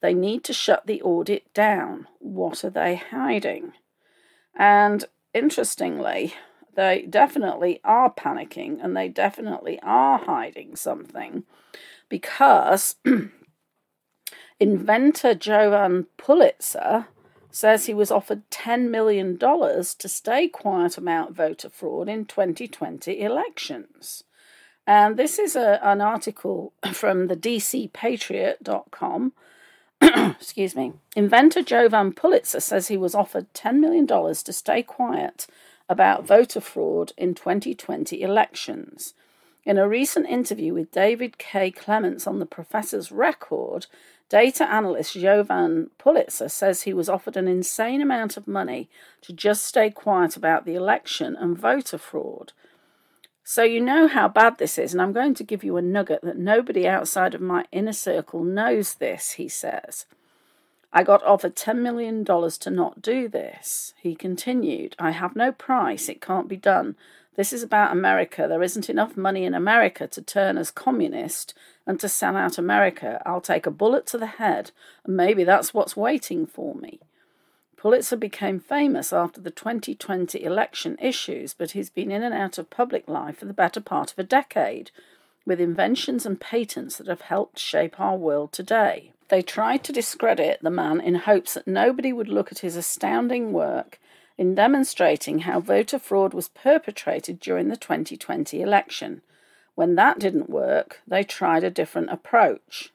They 0.00 0.14
need 0.14 0.44
to 0.44 0.52
shut 0.52 0.86
the 0.86 1.00
audit 1.02 1.52
down. 1.54 2.08
What 2.18 2.64
are 2.64 2.70
they 2.70 2.96
hiding? 2.96 3.72
And 4.56 5.04
interestingly, 5.32 6.34
they 6.74 7.02
definitely 7.02 7.80
are 7.84 8.12
panicking 8.12 8.82
and 8.82 8.96
they 8.96 9.08
definitely 9.08 9.78
are 9.82 10.18
hiding 10.18 10.76
something 10.76 11.44
because 12.08 12.96
inventor 14.60 15.34
Jovan 15.34 16.06
Pulitzer 16.16 17.06
says 17.50 17.86
he 17.86 17.94
was 17.94 18.10
offered 18.10 18.48
$10 18.50 18.90
million 18.90 19.38
to 19.38 20.08
stay 20.08 20.48
quiet 20.48 20.98
about 20.98 21.32
voter 21.32 21.68
fraud 21.68 22.08
in 22.08 22.24
2020 22.24 23.20
elections. 23.20 24.24
And 24.86 25.16
this 25.16 25.38
is 25.38 25.56
a, 25.56 25.78
an 25.82 26.00
article 26.00 26.72
from 26.92 27.28
the 27.28 27.36
DCPatriot.com. 27.36 29.32
Excuse 30.02 30.74
me. 30.74 30.94
Inventor 31.14 31.62
Jovan 31.62 32.12
Pulitzer 32.12 32.60
says 32.60 32.88
he 32.88 32.96
was 32.96 33.14
offered 33.14 33.52
$10 33.54 33.78
million 33.78 34.06
to 34.06 34.52
stay 34.52 34.82
quiet 34.82 35.46
about 35.88 36.26
voter 36.26 36.60
fraud 36.60 37.12
in 37.16 37.34
2020 37.34 38.22
elections. 38.22 39.14
In 39.64 39.78
a 39.78 39.88
recent 39.88 40.26
interview 40.28 40.74
with 40.74 40.90
David 40.90 41.38
K. 41.38 41.70
Clements 41.70 42.26
on 42.26 42.38
the 42.38 42.46
Professor's 42.46 43.10
Record, 43.10 43.86
Data 44.28 44.68
analyst 44.68 45.14
Jovan 45.14 45.90
Pulitzer 45.98 46.48
says 46.48 46.82
he 46.82 46.94
was 46.94 47.08
offered 47.08 47.36
an 47.36 47.46
insane 47.46 48.00
amount 48.00 48.36
of 48.36 48.48
money 48.48 48.88
to 49.22 49.32
just 49.32 49.64
stay 49.64 49.90
quiet 49.90 50.36
about 50.36 50.64
the 50.64 50.74
election 50.74 51.36
and 51.36 51.56
voter 51.56 51.98
fraud. 51.98 52.52
So, 53.44 53.62
you 53.62 53.80
know 53.80 54.08
how 54.08 54.28
bad 54.28 54.56
this 54.56 54.78
is, 54.78 54.92
and 54.92 55.02
I'm 55.02 55.12
going 55.12 55.34
to 55.34 55.44
give 55.44 55.62
you 55.62 55.76
a 55.76 55.82
nugget 55.82 56.22
that 56.22 56.38
nobody 56.38 56.88
outside 56.88 57.34
of 57.34 57.42
my 57.42 57.66
inner 57.70 57.92
circle 57.92 58.42
knows 58.42 58.94
this, 58.94 59.32
he 59.32 59.48
says. 59.48 60.06
I 60.96 61.02
got 61.02 61.24
offered 61.24 61.56
$10 61.56 61.78
million 61.80 62.24
to 62.24 62.70
not 62.70 63.02
do 63.02 63.26
this. 63.26 63.94
He 64.00 64.14
continued, 64.14 64.94
I 64.96 65.10
have 65.10 65.34
no 65.34 65.50
price, 65.50 66.08
it 66.08 66.20
can't 66.20 66.46
be 66.46 66.56
done. 66.56 66.94
This 67.34 67.52
is 67.52 67.64
about 67.64 67.90
America. 67.90 68.46
There 68.48 68.62
isn't 68.62 68.88
enough 68.88 69.16
money 69.16 69.44
in 69.44 69.54
America 69.54 70.06
to 70.06 70.22
turn 70.22 70.56
us 70.56 70.70
communist 70.70 71.52
and 71.84 71.98
to 71.98 72.08
sell 72.08 72.36
out 72.36 72.58
America. 72.58 73.20
I'll 73.26 73.40
take 73.40 73.66
a 73.66 73.72
bullet 73.72 74.06
to 74.06 74.18
the 74.18 74.26
head, 74.26 74.70
and 75.04 75.16
maybe 75.16 75.42
that's 75.42 75.74
what's 75.74 75.96
waiting 75.96 76.46
for 76.46 76.76
me. 76.76 77.00
Pulitzer 77.76 78.16
became 78.16 78.60
famous 78.60 79.12
after 79.12 79.40
the 79.40 79.50
2020 79.50 80.44
election 80.44 80.96
issues, 81.02 81.54
but 81.54 81.72
he's 81.72 81.90
been 81.90 82.12
in 82.12 82.22
and 82.22 82.32
out 82.32 82.56
of 82.56 82.70
public 82.70 83.08
life 83.08 83.38
for 83.38 83.46
the 83.46 83.52
better 83.52 83.80
part 83.80 84.12
of 84.12 84.18
a 84.20 84.22
decade, 84.22 84.92
with 85.44 85.60
inventions 85.60 86.24
and 86.24 86.40
patents 86.40 86.98
that 86.98 87.08
have 87.08 87.22
helped 87.22 87.58
shape 87.58 87.98
our 87.98 88.16
world 88.16 88.52
today. 88.52 89.13
They 89.34 89.42
tried 89.42 89.82
to 89.82 89.92
discredit 89.92 90.60
the 90.62 90.70
man 90.70 91.00
in 91.00 91.16
hopes 91.16 91.54
that 91.54 91.66
nobody 91.66 92.12
would 92.12 92.28
look 92.28 92.52
at 92.52 92.60
his 92.60 92.76
astounding 92.76 93.52
work 93.52 93.98
in 94.38 94.54
demonstrating 94.54 95.40
how 95.40 95.58
voter 95.58 95.98
fraud 95.98 96.32
was 96.32 96.46
perpetrated 96.50 97.40
during 97.40 97.66
the 97.66 97.76
2020 97.76 98.62
election. 98.62 99.22
When 99.74 99.96
that 99.96 100.20
didn't 100.20 100.48
work, 100.48 101.00
they 101.04 101.24
tried 101.24 101.64
a 101.64 101.68
different 101.68 102.10
approach. 102.10 102.92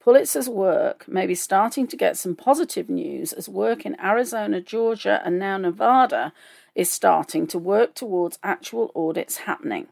Pulitzer's 0.00 0.48
work 0.48 1.06
may 1.06 1.28
be 1.28 1.36
starting 1.36 1.86
to 1.86 1.96
get 1.96 2.16
some 2.16 2.34
positive 2.34 2.90
news 2.90 3.32
as 3.32 3.48
work 3.48 3.86
in 3.86 3.94
Arizona, 4.00 4.60
Georgia, 4.60 5.22
and 5.24 5.38
now 5.38 5.58
Nevada 5.58 6.32
is 6.74 6.90
starting 6.90 7.46
to 7.46 7.56
work 7.56 7.94
towards 7.94 8.40
actual 8.42 8.90
audits 8.96 9.36
happening, 9.46 9.86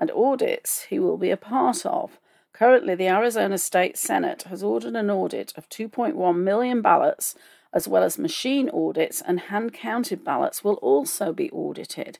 and 0.00 0.10
audits 0.10 0.86
he 0.90 0.98
will 0.98 1.16
be 1.16 1.30
a 1.30 1.36
part 1.36 1.86
of. 1.86 2.18
Currently, 2.58 2.96
the 2.96 3.06
Arizona 3.06 3.56
State 3.56 3.96
Senate 3.96 4.42
has 4.44 4.64
ordered 4.64 4.96
an 4.96 5.12
audit 5.12 5.52
of 5.56 5.68
2.1 5.68 6.38
million 6.38 6.82
ballots, 6.82 7.36
as 7.72 7.86
well 7.86 8.02
as 8.02 8.18
machine 8.18 8.68
audits 8.70 9.22
and 9.22 9.38
hand 9.38 9.72
counted 9.72 10.24
ballots 10.24 10.64
will 10.64 10.74
also 10.74 11.32
be 11.32 11.52
audited. 11.52 12.18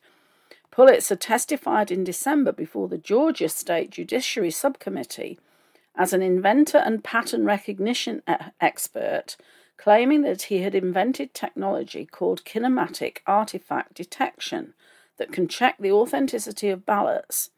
Pulitzer 0.71 1.17
testified 1.17 1.91
in 1.91 2.05
December 2.05 2.53
before 2.53 2.87
the 2.87 2.99
Georgia 2.99 3.49
State 3.49 3.91
Judiciary 3.91 4.53
Subcommittee 4.53 5.41
as 5.97 6.13
an 6.13 6.23
inventor 6.23 6.79
and 6.79 7.03
pattern 7.03 7.45
recognition 7.45 8.23
expert, 8.61 9.37
claiming 9.77 10.23
that 10.23 10.43
he 10.43 10.59
had 10.63 10.77
invented 10.77 11.35
technology 11.35 12.07
called 12.07 12.45
kinematic 12.45 13.19
artifact 13.27 13.95
detection 13.95 14.75
that 15.17 15.33
can 15.33 15.49
check 15.49 15.75
the 15.81 15.91
authenticity 15.91 16.69
of 16.69 16.87
ballots 16.87 17.51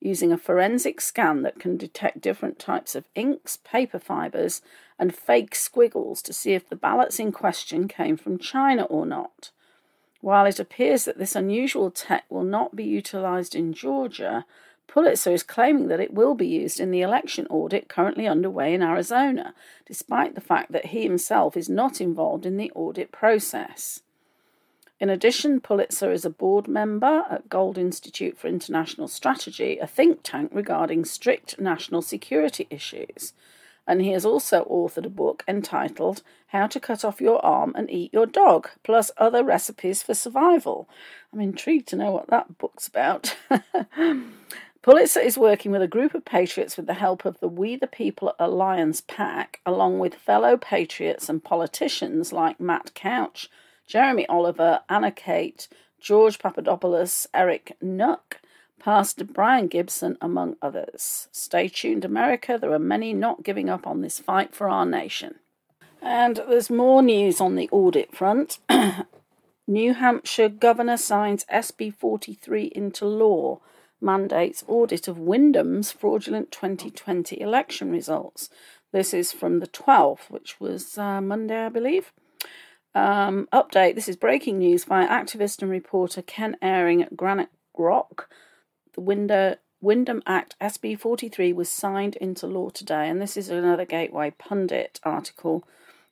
using 0.00 0.32
a 0.32 0.38
forensic 0.38 1.00
scan 1.00 1.42
that 1.42 1.58
can 1.58 1.76
detect 1.76 2.20
different 2.20 2.58
types 2.58 2.94
of 2.94 3.08
inks, 3.14 3.56
paper 3.58 3.98
fibers, 3.98 4.62
and 4.98 5.14
fake 5.14 5.54
squiggles 5.54 6.22
to 6.22 6.32
see 6.32 6.52
if 6.52 6.68
the 6.68 6.76
ballots 6.76 7.18
in 7.18 7.32
question 7.32 7.88
came 7.88 8.16
from 8.16 8.38
China 8.38 8.84
or 8.84 9.04
not. 9.06 9.50
While 10.20 10.46
it 10.46 10.58
appears 10.58 11.04
that 11.04 11.18
this 11.18 11.36
unusual 11.36 11.90
tech 11.90 12.24
will 12.28 12.44
not 12.44 12.74
be 12.74 12.84
utilized 12.84 13.54
in 13.54 13.72
Georgia, 13.72 14.44
Pulitzer 14.88 15.32
is 15.32 15.42
claiming 15.42 15.88
that 15.88 16.00
it 16.00 16.14
will 16.14 16.34
be 16.34 16.48
used 16.48 16.80
in 16.80 16.90
the 16.90 17.02
election 17.02 17.46
audit 17.50 17.88
currently 17.88 18.26
underway 18.26 18.74
in 18.74 18.82
Arizona, 18.82 19.54
despite 19.86 20.34
the 20.34 20.40
fact 20.40 20.72
that 20.72 20.86
he 20.86 21.02
himself 21.02 21.56
is 21.56 21.68
not 21.68 22.00
involved 22.00 22.46
in 22.46 22.56
the 22.56 22.72
audit 22.74 23.12
process. 23.12 24.00
In 25.00 25.10
addition, 25.10 25.60
Pulitzer 25.60 26.10
is 26.10 26.24
a 26.24 26.30
board 26.30 26.66
member 26.66 27.24
at 27.30 27.48
Gold 27.48 27.78
Institute 27.78 28.36
for 28.36 28.48
International 28.48 29.06
Strategy, 29.06 29.78
a 29.78 29.86
think 29.86 30.20
tank 30.24 30.50
regarding 30.52 31.04
strict 31.04 31.60
national 31.60 32.02
security 32.02 32.66
issues. 32.68 33.32
And 33.86 34.02
he 34.02 34.10
has 34.10 34.26
also 34.26 34.64
authored 34.64 35.06
a 35.06 35.10
book 35.10 35.44
entitled 35.46 36.22
How 36.48 36.66
to 36.66 36.80
Cut 36.80 37.04
Off 37.04 37.20
Your 37.20 37.44
Arm 37.46 37.72
and 37.76 37.88
Eat 37.90 38.12
Your 38.12 38.26
Dog, 38.26 38.70
plus 38.82 39.12
other 39.16 39.44
recipes 39.44 40.02
for 40.02 40.14
survival. 40.14 40.88
I'm 41.32 41.40
intrigued 41.40 41.86
to 41.88 41.96
know 41.96 42.10
what 42.10 42.28
that 42.28 42.58
book's 42.58 42.88
about. 42.88 43.36
Pulitzer 44.82 45.20
is 45.20 45.38
working 45.38 45.70
with 45.70 45.82
a 45.82 45.88
group 45.88 46.12
of 46.14 46.24
patriots 46.24 46.76
with 46.76 46.86
the 46.86 46.94
help 46.94 47.24
of 47.24 47.38
the 47.38 47.48
We 47.48 47.76
the 47.76 47.86
People 47.86 48.34
Alliance 48.38 49.00
PAC, 49.00 49.60
along 49.64 50.00
with 50.00 50.14
fellow 50.16 50.56
patriots 50.56 51.28
and 51.28 51.42
politicians 51.42 52.32
like 52.32 52.58
Matt 52.58 52.94
Couch 52.94 53.48
Jeremy 53.88 54.26
Oliver, 54.28 54.82
Anna 54.90 55.10
Kate, 55.10 55.66
George 55.98 56.38
Papadopoulos, 56.38 57.26
Eric 57.32 57.74
Nuck, 57.82 58.36
Pastor 58.78 59.24
Brian 59.24 59.66
Gibson, 59.66 60.18
among 60.20 60.56
others. 60.60 61.28
Stay 61.32 61.68
tuned, 61.68 62.04
America. 62.04 62.58
There 62.60 62.72
are 62.72 62.78
many 62.78 63.14
not 63.14 63.42
giving 63.42 63.70
up 63.70 63.86
on 63.86 64.02
this 64.02 64.20
fight 64.20 64.54
for 64.54 64.68
our 64.68 64.84
nation. 64.84 65.36
And 66.02 66.36
there's 66.36 66.68
more 66.70 67.02
news 67.02 67.40
on 67.40 67.56
the 67.56 67.68
audit 67.72 68.14
front. 68.14 68.58
New 69.66 69.94
Hampshire 69.94 70.50
governor 70.50 70.98
signs 70.98 71.46
SB 71.46 71.94
43 71.94 72.66
into 72.74 73.06
law, 73.06 73.60
mandates 74.02 74.64
audit 74.68 75.08
of 75.08 75.18
Windham's 75.18 75.92
fraudulent 75.92 76.52
2020 76.52 77.40
election 77.40 77.90
results. 77.90 78.50
This 78.92 79.14
is 79.14 79.32
from 79.32 79.60
the 79.60 79.66
12th, 79.66 80.30
which 80.30 80.60
was 80.60 80.98
uh, 80.98 81.22
Monday, 81.22 81.66
I 81.66 81.68
believe. 81.70 82.12
Um, 82.98 83.48
update 83.52 83.94
this 83.94 84.08
is 84.08 84.16
breaking 84.16 84.58
news 84.58 84.82
via 84.82 85.06
activist 85.06 85.62
and 85.62 85.70
reporter 85.70 86.20
Ken 86.20 86.56
Eyring 86.60 87.00
at 87.00 87.16
Granite 87.16 87.50
Grok. 87.76 88.24
The 88.94 89.00
Window, 89.00 89.54
Windham 89.80 90.20
Act 90.26 90.56
SB 90.60 90.98
43 90.98 91.52
was 91.52 91.70
signed 91.70 92.16
into 92.16 92.48
law 92.48 92.70
today, 92.70 93.08
and 93.08 93.22
this 93.22 93.36
is 93.36 93.50
another 93.50 93.84
Gateway 93.84 94.32
Pundit 94.36 94.98
article. 95.04 95.62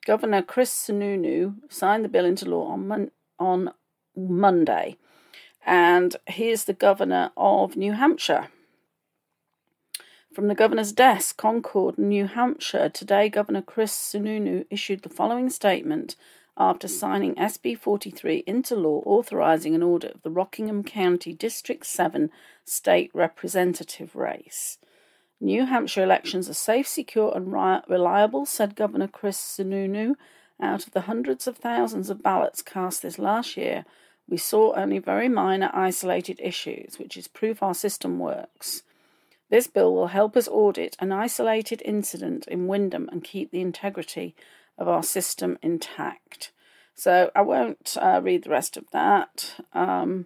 Governor 0.05 0.41
Chris 0.41 0.71
Sununu 0.71 1.55
signed 1.67 2.05
the 2.05 2.09
bill 2.09 2.23
into 2.23 2.49
law 2.49 2.67
on, 2.69 2.87
mon- 2.87 3.11
on 3.37 3.73
Monday, 4.15 4.95
and 5.65 6.15
he 6.25 6.47
is 6.47 6.63
the 6.63 6.73
governor 6.73 7.31
of 7.35 7.75
New 7.75 7.91
Hampshire. 7.91 8.47
From 10.33 10.47
the 10.47 10.55
governor's 10.55 10.93
desk, 10.93 11.35
Concord, 11.35 11.97
New 11.97 12.27
Hampshire, 12.27 12.87
today 12.87 13.27
Governor 13.27 13.61
Chris 13.61 13.91
Sununu 13.91 14.65
issued 14.69 15.01
the 15.01 15.09
following 15.09 15.49
statement 15.49 16.15
after 16.57 16.87
signing 16.87 17.35
SB 17.35 17.77
43 17.77 18.43
into 18.47 18.75
law 18.75 19.01
authorizing 19.05 19.75
an 19.75 19.83
audit 19.83 20.15
of 20.15 20.23
the 20.23 20.31
Rockingham 20.31 20.83
County 20.83 21.33
District 21.33 21.85
7 21.85 22.31
state 22.65 23.11
representative 23.13 24.15
race. 24.15 24.77
New 25.39 25.67
Hampshire 25.67 26.03
elections 26.03 26.49
are 26.49 26.55
safe, 26.55 26.87
secure, 26.87 27.31
and 27.35 27.51
reliable, 27.87 28.45
said 28.45 28.75
Governor 28.75 29.07
Chris 29.07 29.37
Sununu. 29.37 30.15
Out 30.59 30.87
of 30.87 30.93
the 30.93 31.01
hundreds 31.01 31.45
of 31.45 31.57
thousands 31.57 32.09
of 32.09 32.23
ballots 32.23 32.63
cast 32.63 33.03
this 33.03 33.19
last 33.19 33.55
year, 33.55 33.85
we 34.27 34.37
saw 34.37 34.73
only 34.75 34.97
very 34.97 35.29
minor 35.29 35.69
isolated 35.73 36.39
issues, 36.41 36.97
which 36.97 37.15
is 37.15 37.27
proof 37.27 37.61
our 37.61 37.75
system 37.75 38.17
works. 38.17 38.81
This 39.49 39.67
bill 39.67 39.93
will 39.93 40.07
help 40.07 40.35
us 40.35 40.47
audit 40.47 40.97
an 40.99 41.11
isolated 41.11 41.81
incident 41.85 42.47
in 42.47 42.67
Windham 42.67 43.07
and 43.11 43.23
keep 43.23 43.51
the 43.51 43.61
integrity 43.61 44.35
of 44.77 44.87
our 44.87 45.03
system 45.03 45.57
intact. 45.61 46.51
So 46.95 47.31
I 47.35 47.41
won't 47.41 47.95
uh, 47.99 48.21
read 48.23 48.43
the 48.43 48.49
rest 48.49 48.77
of 48.77 48.89
that. 48.91 49.55
Um, 49.73 50.25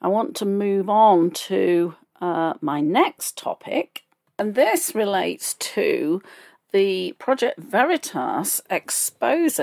I 0.00 0.08
want 0.08 0.36
to 0.36 0.46
move 0.46 0.88
on 0.88 1.30
to 1.30 1.94
uh, 2.20 2.54
my 2.60 2.80
next 2.80 3.36
topic, 3.36 4.02
and 4.38 4.54
this 4.54 4.94
relates 4.94 5.54
to 5.54 6.22
the 6.72 7.12
Project 7.18 7.58
Veritas 7.58 8.60
expose 8.70 9.60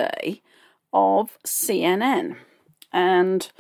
of 0.93 1.37
CNN. 1.45 2.37
And 2.91 3.51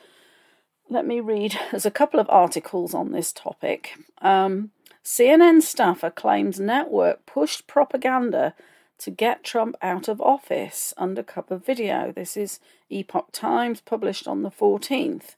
let 0.89 1.05
me 1.05 1.19
read, 1.19 1.59
there's 1.71 1.85
a 1.85 1.91
couple 1.91 2.19
of 2.19 2.29
articles 2.29 2.93
on 2.93 3.11
this 3.11 3.31
topic. 3.31 3.97
Um, 4.21 4.71
CNN 5.03 5.61
staffer 5.61 6.09
claims 6.09 6.59
network 6.59 7.25
pushed 7.25 7.67
propaganda 7.67 8.55
to 8.99 9.11
get 9.11 9.43
Trump 9.43 9.75
out 9.81 10.07
of 10.07 10.21
office 10.21 10.93
undercover 10.97 11.57
video. 11.57 12.11
This 12.11 12.37
is 12.37 12.59
Epoch 12.89 13.31
Times, 13.31 13.81
published 13.81 14.27
on 14.27 14.43
the 14.43 14.51
14th. 14.51 15.35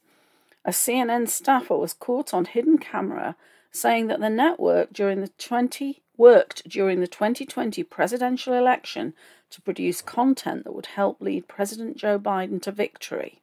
A 0.65 0.71
CNN 0.71 1.29
staffer 1.29 1.77
was 1.77 1.93
caught 1.93 2.33
on 2.33 2.45
hidden 2.45 2.77
camera 2.77 3.35
saying 3.71 4.07
that 4.07 4.19
the 4.19 4.29
network 4.29 4.91
during 4.93 5.21
the 5.21 5.29
20 5.37 6.01
worked 6.17 6.67
during 6.67 6.99
the 6.99 7.07
2020 7.07 7.83
presidential 7.83 8.53
election 8.53 9.13
to 9.49 9.61
produce 9.61 10.01
content 10.01 10.63
that 10.63 10.73
would 10.73 10.87
help 10.87 11.21
lead 11.21 11.47
President 11.47 11.95
Joe 11.95 12.19
Biden 12.19 12.61
to 12.63 12.71
victory. 12.71 13.39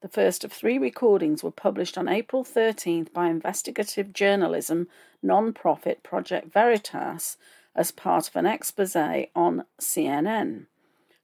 The 0.00 0.08
first 0.08 0.44
of 0.44 0.52
three 0.52 0.78
recordings 0.78 1.42
were 1.42 1.50
published 1.50 1.98
on 1.98 2.08
April 2.08 2.44
13th 2.44 3.12
by 3.12 3.28
investigative 3.28 4.12
journalism 4.12 4.88
non-profit 5.22 6.02
Project 6.02 6.52
Veritas 6.52 7.36
as 7.74 7.90
part 7.90 8.28
of 8.28 8.36
an 8.36 8.46
expose 8.46 8.96
on 8.96 9.64
CNN. 9.80 10.66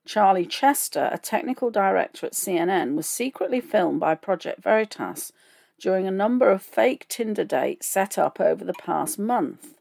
Charlie 0.05 0.47
Chester, 0.47 1.09
a 1.11 1.19
technical 1.19 1.71
director 1.71 2.27
at 2.27 2.35
CNN, 2.35 2.95
was 2.95 3.07
secretly 3.09 3.61
filmed 3.61 4.01
by 4.01 4.15
Project 4.15 4.63
Veritas 4.63 5.33
during 5.81 6.07
a 6.07 6.13
number 6.13 6.51
of 6.51 6.63
fake 6.63 7.07
Tinder 7.09 7.45
dates 7.45 7.87
set 7.87 8.19
up 8.19 8.41
over 8.41 8.65
the 8.65 8.75
past 8.75 9.19
month. 9.19 9.79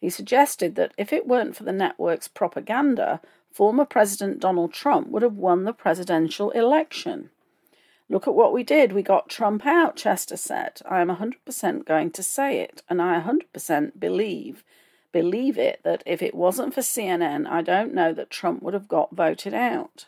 He 0.00 0.10
suggested 0.10 0.74
that 0.74 0.92
if 0.98 1.12
it 1.12 1.26
weren't 1.26 1.56
for 1.56 1.64
the 1.64 1.72
network's 1.72 2.28
propaganda, 2.28 3.20
former 3.50 3.84
President 3.84 4.40
Donald 4.40 4.72
Trump 4.72 5.08
would 5.08 5.22
have 5.22 5.36
won 5.36 5.64
the 5.64 5.72
presidential 5.72 6.50
election. 6.50 7.30
Look 8.08 8.28
at 8.28 8.34
what 8.34 8.52
we 8.52 8.62
did. 8.64 8.92
We 8.92 9.02
got 9.02 9.30
Trump 9.30 9.64
out, 9.64 9.96
Chester 9.96 10.36
said. 10.36 10.82
I 10.84 11.00
am 11.00 11.08
100% 11.08 11.86
going 11.86 12.10
to 12.10 12.22
say 12.22 12.60
it, 12.60 12.82
and 12.88 13.00
I 13.00 13.18
100% 13.20 13.98
believe 13.98 14.62
believe 15.14 15.56
it 15.56 15.78
that 15.84 16.02
if 16.04 16.20
it 16.20 16.34
wasn't 16.34 16.74
for 16.74 16.80
CNN, 16.80 17.48
I 17.48 17.62
don't 17.62 17.94
know 17.94 18.12
that 18.12 18.30
Trump 18.30 18.64
would 18.64 18.74
have 18.74 18.88
got 18.88 19.14
voted 19.14 19.54
out. 19.54 20.06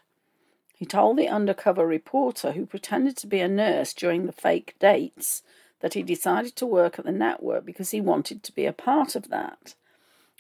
He 0.74 0.84
told 0.84 1.16
the 1.16 1.28
undercover 1.28 1.86
reporter 1.86 2.50
who 2.52 2.66
pretended 2.66 3.16
to 3.18 3.28
be 3.28 3.38
a 3.38 3.46
nurse 3.46 3.94
during 3.94 4.26
the 4.26 4.32
fake 4.32 4.74
dates 4.80 5.44
that 5.78 5.94
he 5.94 6.02
decided 6.02 6.56
to 6.56 6.66
work 6.66 6.98
at 6.98 7.04
the 7.04 7.12
network 7.12 7.64
because 7.64 7.92
he 7.92 8.00
wanted 8.00 8.42
to 8.42 8.52
be 8.52 8.66
a 8.66 8.72
part 8.72 9.14
of 9.14 9.28
that. 9.28 9.76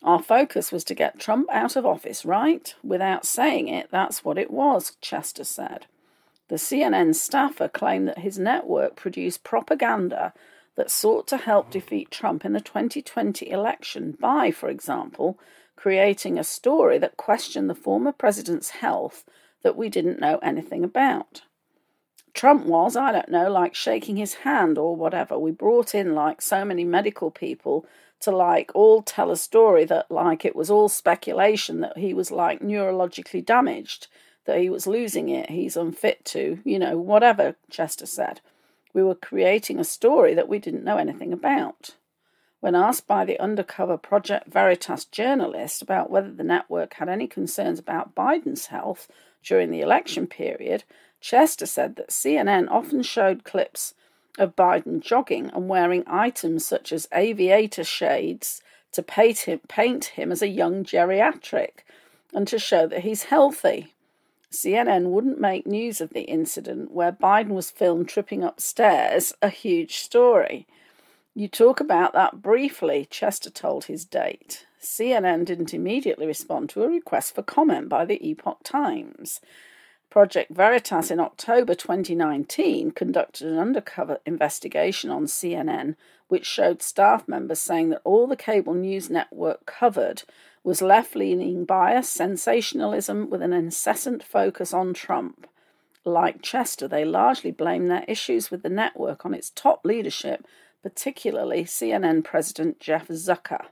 Our 0.02 0.20
focus 0.20 0.72
was 0.72 0.82
to 0.86 0.94
get 0.96 1.20
Trump 1.20 1.48
out 1.52 1.76
of 1.76 1.86
office, 1.86 2.24
right? 2.24 2.74
Without 2.82 3.24
saying 3.24 3.68
it, 3.68 3.88
that's 3.92 4.24
what 4.24 4.36
it 4.36 4.50
was, 4.50 4.96
Chester 5.00 5.44
said. 5.44 5.86
The 6.48 6.56
CNN 6.56 7.14
staffer 7.14 7.68
claimed 7.68 8.08
that 8.08 8.18
his 8.18 8.36
network 8.36 8.96
produced 8.96 9.44
propaganda 9.44 10.34
that 10.76 10.90
sought 10.90 11.26
to 11.28 11.38
help 11.38 11.70
defeat 11.70 12.10
Trump 12.10 12.44
in 12.44 12.52
the 12.52 12.60
2020 12.60 13.50
election 13.50 14.16
by, 14.20 14.50
for 14.50 14.68
example, 14.68 15.38
creating 15.74 16.38
a 16.38 16.44
story 16.44 16.98
that 16.98 17.16
questioned 17.16 17.68
the 17.68 17.74
former 17.74 18.12
president's 18.12 18.70
health 18.70 19.24
that 19.62 19.76
we 19.76 19.88
didn't 19.88 20.20
know 20.20 20.38
anything 20.38 20.84
about. 20.84 21.42
Trump 22.34 22.66
was, 22.66 22.96
I 22.96 23.12
don't 23.12 23.30
know, 23.30 23.50
like 23.50 23.74
shaking 23.74 24.16
his 24.16 24.34
hand 24.34 24.76
or 24.76 24.94
whatever. 24.94 25.38
We 25.38 25.52
brought 25.52 25.94
in 25.94 26.14
like 26.14 26.42
so 26.42 26.64
many 26.64 26.84
medical 26.84 27.30
people 27.30 27.86
to 28.20 28.30
like 28.30 28.70
all 28.74 29.02
tell 29.02 29.30
a 29.30 29.36
story 29.36 29.84
that 29.86 30.10
like 30.10 30.44
it 30.44 30.54
was 30.54 30.70
all 30.70 30.88
speculation 30.88 31.80
that 31.80 31.96
he 31.96 32.12
was 32.12 32.30
like 32.30 32.60
neurologically 32.60 33.44
damaged, 33.44 34.08
that 34.44 34.58
he 34.58 34.68
was 34.68 34.86
losing 34.86 35.30
it, 35.30 35.50
he's 35.50 35.76
unfit 35.76 36.24
to, 36.26 36.58
you 36.64 36.78
know, 36.78 36.98
whatever 36.98 37.56
Chester 37.70 38.06
said. 38.06 38.40
We 38.96 39.02
were 39.02 39.14
creating 39.14 39.78
a 39.78 39.84
story 39.84 40.32
that 40.32 40.48
we 40.48 40.58
didn't 40.58 40.82
know 40.82 40.96
anything 40.96 41.30
about. 41.30 41.96
When 42.60 42.74
asked 42.74 43.06
by 43.06 43.26
the 43.26 43.38
undercover 43.38 43.98
Project 43.98 44.50
Veritas 44.50 45.04
journalist 45.04 45.82
about 45.82 46.08
whether 46.08 46.32
the 46.32 46.42
network 46.42 46.94
had 46.94 47.06
any 47.06 47.26
concerns 47.26 47.78
about 47.78 48.14
Biden's 48.14 48.68
health 48.68 49.06
during 49.44 49.70
the 49.70 49.82
election 49.82 50.26
period, 50.26 50.84
Chester 51.20 51.66
said 51.66 51.96
that 51.96 52.08
CNN 52.08 52.70
often 52.70 53.02
showed 53.02 53.44
clips 53.44 53.92
of 54.38 54.56
Biden 54.56 55.00
jogging 55.00 55.50
and 55.50 55.68
wearing 55.68 56.02
items 56.06 56.64
such 56.64 56.90
as 56.90 57.06
aviator 57.12 57.84
shades 57.84 58.62
to 58.92 59.02
paint 59.02 59.40
him, 59.40 59.60
paint 59.68 60.06
him 60.06 60.32
as 60.32 60.40
a 60.40 60.48
young 60.48 60.84
geriatric 60.84 61.84
and 62.32 62.48
to 62.48 62.58
show 62.58 62.86
that 62.86 63.00
he's 63.00 63.24
healthy. 63.24 63.92
CNN 64.52 65.10
wouldn't 65.10 65.40
make 65.40 65.66
news 65.66 66.00
of 66.00 66.10
the 66.10 66.22
incident 66.22 66.90
where 66.90 67.12
Biden 67.12 67.48
was 67.50 67.70
filmed 67.70 68.08
tripping 68.08 68.42
upstairs, 68.42 69.32
a 69.42 69.48
huge 69.48 69.96
story. 69.96 70.66
You 71.34 71.48
talk 71.48 71.80
about 71.80 72.12
that 72.14 72.40
briefly, 72.40 73.06
Chester 73.10 73.50
told 73.50 73.84
his 73.84 74.04
date. 74.04 74.66
CNN 74.80 75.44
didn't 75.44 75.74
immediately 75.74 76.26
respond 76.26 76.70
to 76.70 76.84
a 76.84 76.88
request 76.88 77.34
for 77.34 77.42
comment 77.42 77.88
by 77.88 78.04
the 78.04 78.26
Epoch 78.26 78.60
Times. 78.62 79.40
Project 80.08 80.50
Veritas 80.50 81.10
in 81.10 81.20
October 81.20 81.74
2019 81.74 82.92
conducted 82.92 83.48
an 83.48 83.58
undercover 83.58 84.18
investigation 84.24 85.10
on 85.10 85.26
CNN, 85.26 85.96
which 86.28 86.46
showed 86.46 86.80
staff 86.80 87.28
members 87.28 87.60
saying 87.60 87.90
that 87.90 88.00
all 88.04 88.26
the 88.26 88.36
cable 88.36 88.72
news 88.72 89.10
network 89.10 89.66
covered 89.66 90.22
was 90.66 90.82
left 90.82 91.14
leaning 91.14 91.64
bias, 91.64 92.08
sensationalism, 92.08 93.30
with 93.30 93.40
an 93.40 93.52
incessant 93.52 94.20
focus 94.20 94.74
on 94.74 94.92
Trump. 94.92 95.46
Like 96.04 96.42
Chester, 96.42 96.88
they 96.88 97.04
largely 97.04 97.52
blame 97.52 97.86
their 97.86 98.04
issues 98.08 98.50
with 98.50 98.64
the 98.64 98.68
network 98.68 99.24
on 99.24 99.32
its 99.32 99.50
top 99.50 99.84
leadership, 99.84 100.44
particularly 100.82 101.62
CNN 101.62 102.24
President 102.24 102.80
Jeff 102.80 103.06
Zucker. 103.06 103.66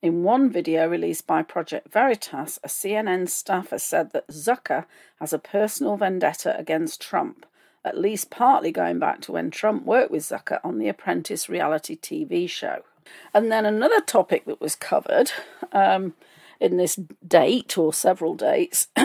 In 0.00 0.22
one 0.22 0.48
video 0.48 0.88
released 0.88 1.26
by 1.26 1.42
Project 1.42 1.92
Veritas, 1.92 2.58
a 2.64 2.68
CNN 2.68 3.28
staffer 3.28 3.78
said 3.78 4.12
that 4.12 4.28
Zucker 4.28 4.86
has 5.20 5.34
a 5.34 5.38
personal 5.38 5.98
vendetta 5.98 6.58
against 6.58 7.02
Trump, 7.02 7.44
at 7.84 7.98
least 7.98 8.30
partly 8.30 8.72
going 8.72 8.98
back 8.98 9.20
to 9.22 9.32
when 9.32 9.50
Trump 9.50 9.84
worked 9.84 10.10
with 10.10 10.22
Zucker 10.22 10.58
on 10.64 10.78
the 10.78 10.88
Apprentice 10.88 11.50
reality 11.50 11.98
TV 11.98 12.48
show. 12.48 12.82
And 13.34 13.52
then 13.52 13.66
another 13.66 14.00
topic 14.00 14.46
that 14.46 14.60
was 14.60 14.74
covered 14.74 15.32
um, 15.72 16.14
in 16.60 16.76
this 16.76 16.96
date 17.26 17.76
or 17.78 17.92
several 17.92 18.34
dates 18.34 18.88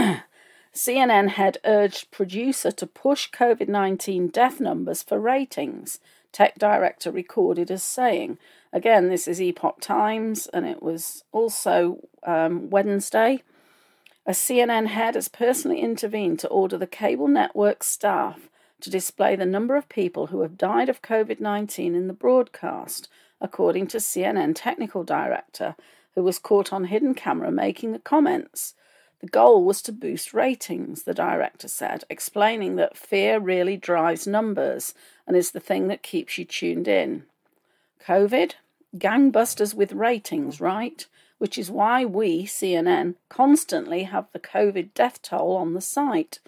CNN 0.75 1.29
had 1.29 1.57
urged 1.63 2.11
producer 2.11 2.69
to 2.69 2.85
push 2.85 3.31
COVID 3.31 3.69
19 3.69 4.27
death 4.27 4.59
numbers 4.59 5.01
for 5.01 5.17
ratings, 5.19 5.99
tech 6.33 6.59
director 6.59 7.11
recorded 7.11 7.71
as 7.71 7.81
saying. 7.81 8.37
Again, 8.73 9.07
this 9.07 9.25
is 9.25 9.41
Epoch 9.41 9.79
Times, 9.79 10.47
and 10.47 10.65
it 10.65 10.83
was 10.83 11.23
also 11.31 12.09
um, 12.23 12.69
Wednesday. 12.69 13.41
A 14.25 14.31
CNN 14.31 14.87
head 14.87 15.15
has 15.15 15.29
personally 15.29 15.79
intervened 15.79 16.39
to 16.39 16.49
order 16.49 16.77
the 16.77 16.87
cable 16.87 17.29
network 17.29 17.81
staff 17.81 18.49
to 18.81 18.89
display 18.89 19.37
the 19.37 19.45
number 19.45 19.77
of 19.77 19.87
people 19.87 20.27
who 20.27 20.41
have 20.41 20.57
died 20.57 20.89
of 20.89 21.01
COVID 21.01 21.39
19 21.39 21.95
in 21.95 22.07
the 22.07 22.13
broadcast, 22.13 23.07
according 23.39 23.87
to 23.87 23.97
CNN 23.97 24.53
technical 24.55 25.05
director, 25.05 25.75
who 26.15 26.23
was 26.23 26.39
caught 26.39 26.73
on 26.73 26.85
hidden 26.85 27.13
camera 27.13 27.51
making 27.51 27.91
the 27.91 27.99
comments. 27.99 28.73
The 29.21 29.27
goal 29.27 29.63
was 29.63 29.81
to 29.83 29.91
boost 29.91 30.33
ratings, 30.33 31.03
the 31.03 31.13
director 31.13 31.67
said, 31.67 32.03
explaining 32.09 32.75
that 32.77 32.97
fear 32.97 33.39
really 33.39 33.77
drives 33.77 34.25
numbers 34.25 34.93
and 35.27 35.37
is 35.37 35.51
the 35.51 35.59
thing 35.59 35.87
that 35.87 36.03
keeps 36.03 36.37
you 36.37 36.45
tuned 36.45 36.87
in. 36.87 37.23
COVID? 38.05 38.53
gangbusters 38.97 39.73
with 39.73 39.91
ratings, 39.91 40.61
right? 40.61 41.05
Which 41.37 41.57
is 41.57 41.69
why 41.69 42.05
we, 42.05 42.45
CNN, 42.45 43.15
constantly 43.29 44.03
have 44.03 44.27
the 44.31 44.39
COVID 44.39 44.93
death 44.93 45.21
toll 45.21 45.55
on 45.55 45.73
the 45.73 45.81
site. 45.81 46.39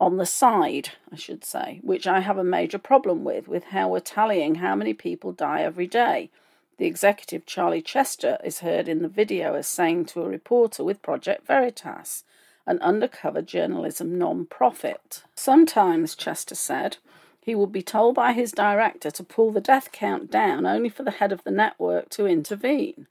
On 0.00 0.16
the 0.16 0.26
side, 0.26 0.90
I 1.12 1.16
should 1.16 1.44
say, 1.44 1.80
which 1.82 2.06
I 2.06 2.20
have 2.20 2.38
a 2.38 2.44
major 2.44 2.78
problem 2.78 3.24
with, 3.24 3.48
with 3.48 3.64
how 3.64 3.88
we're 3.88 4.00
tallying 4.00 4.56
how 4.56 4.74
many 4.74 4.94
people 4.94 5.32
die 5.32 5.62
every 5.62 5.86
day. 5.86 6.30
The 6.76 6.86
executive, 6.86 7.46
Charlie 7.46 7.82
Chester, 7.82 8.38
is 8.42 8.60
heard 8.60 8.88
in 8.88 9.02
the 9.02 9.08
video 9.08 9.54
as 9.54 9.68
saying 9.68 10.06
to 10.06 10.22
a 10.22 10.28
reporter 10.28 10.82
with 10.82 11.02
Project 11.02 11.46
Veritas, 11.46 12.24
an 12.66 12.80
undercover 12.80 13.42
journalism 13.42 14.18
non 14.18 14.46
profit. 14.46 15.22
Sometimes, 15.36 16.16
Chester 16.16 16.54
said, 16.54 16.96
he 17.40 17.54
would 17.54 17.72
be 17.72 17.82
told 17.82 18.14
by 18.14 18.32
his 18.32 18.52
director 18.52 19.10
to 19.10 19.22
pull 19.22 19.52
the 19.52 19.60
death 19.60 19.92
count 19.92 20.30
down 20.30 20.64
only 20.64 20.88
for 20.88 21.02
the 21.02 21.10
head 21.10 21.30
of 21.30 21.44
the 21.44 21.50
network 21.50 22.08
to 22.10 22.26
intervene. 22.26 23.06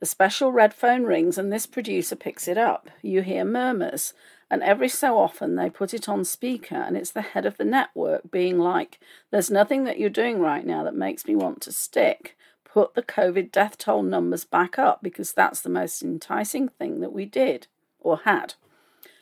The 0.00 0.06
special 0.06 0.50
red 0.50 0.74
phone 0.74 1.04
rings 1.04 1.38
and 1.38 1.52
this 1.52 1.64
producer 1.64 2.16
picks 2.16 2.48
it 2.48 2.58
up. 2.58 2.90
You 3.00 3.22
hear 3.22 3.44
murmurs, 3.44 4.12
and 4.50 4.62
every 4.62 4.88
so 4.88 5.18
often 5.18 5.54
they 5.54 5.70
put 5.70 5.94
it 5.94 6.08
on 6.08 6.24
speaker, 6.24 6.74
and 6.74 6.96
it's 6.96 7.12
the 7.12 7.22
head 7.22 7.46
of 7.46 7.56
the 7.56 7.64
network 7.64 8.30
being 8.30 8.58
like, 8.58 8.98
There's 9.30 9.50
nothing 9.50 9.84
that 9.84 9.98
you're 9.98 10.10
doing 10.10 10.40
right 10.40 10.66
now 10.66 10.82
that 10.82 10.96
makes 10.96 11.26
me 11.26 11.34
want 11.36 11.60
to 11.62 11.72
stick. 11.72 12.36
Put 12.74 12.94
the 12.94 13.04
COVID 13.04 13.52
death 13.52 13.78
toll 13.78 14.02
numbers 14.02 14.44
back 14.44 14.80
up 14.80 15.00
because 15.00 15.32
that's 15.32 15.60
the 15.60 15.68
most 15.68 16.02
enticing 16.02 16.70
thing 16.70 16.98
that 17.02 17.12
we 17.12 17.24
did 17.24 17.68
or 18.00 18.22
had. 18.24 18.54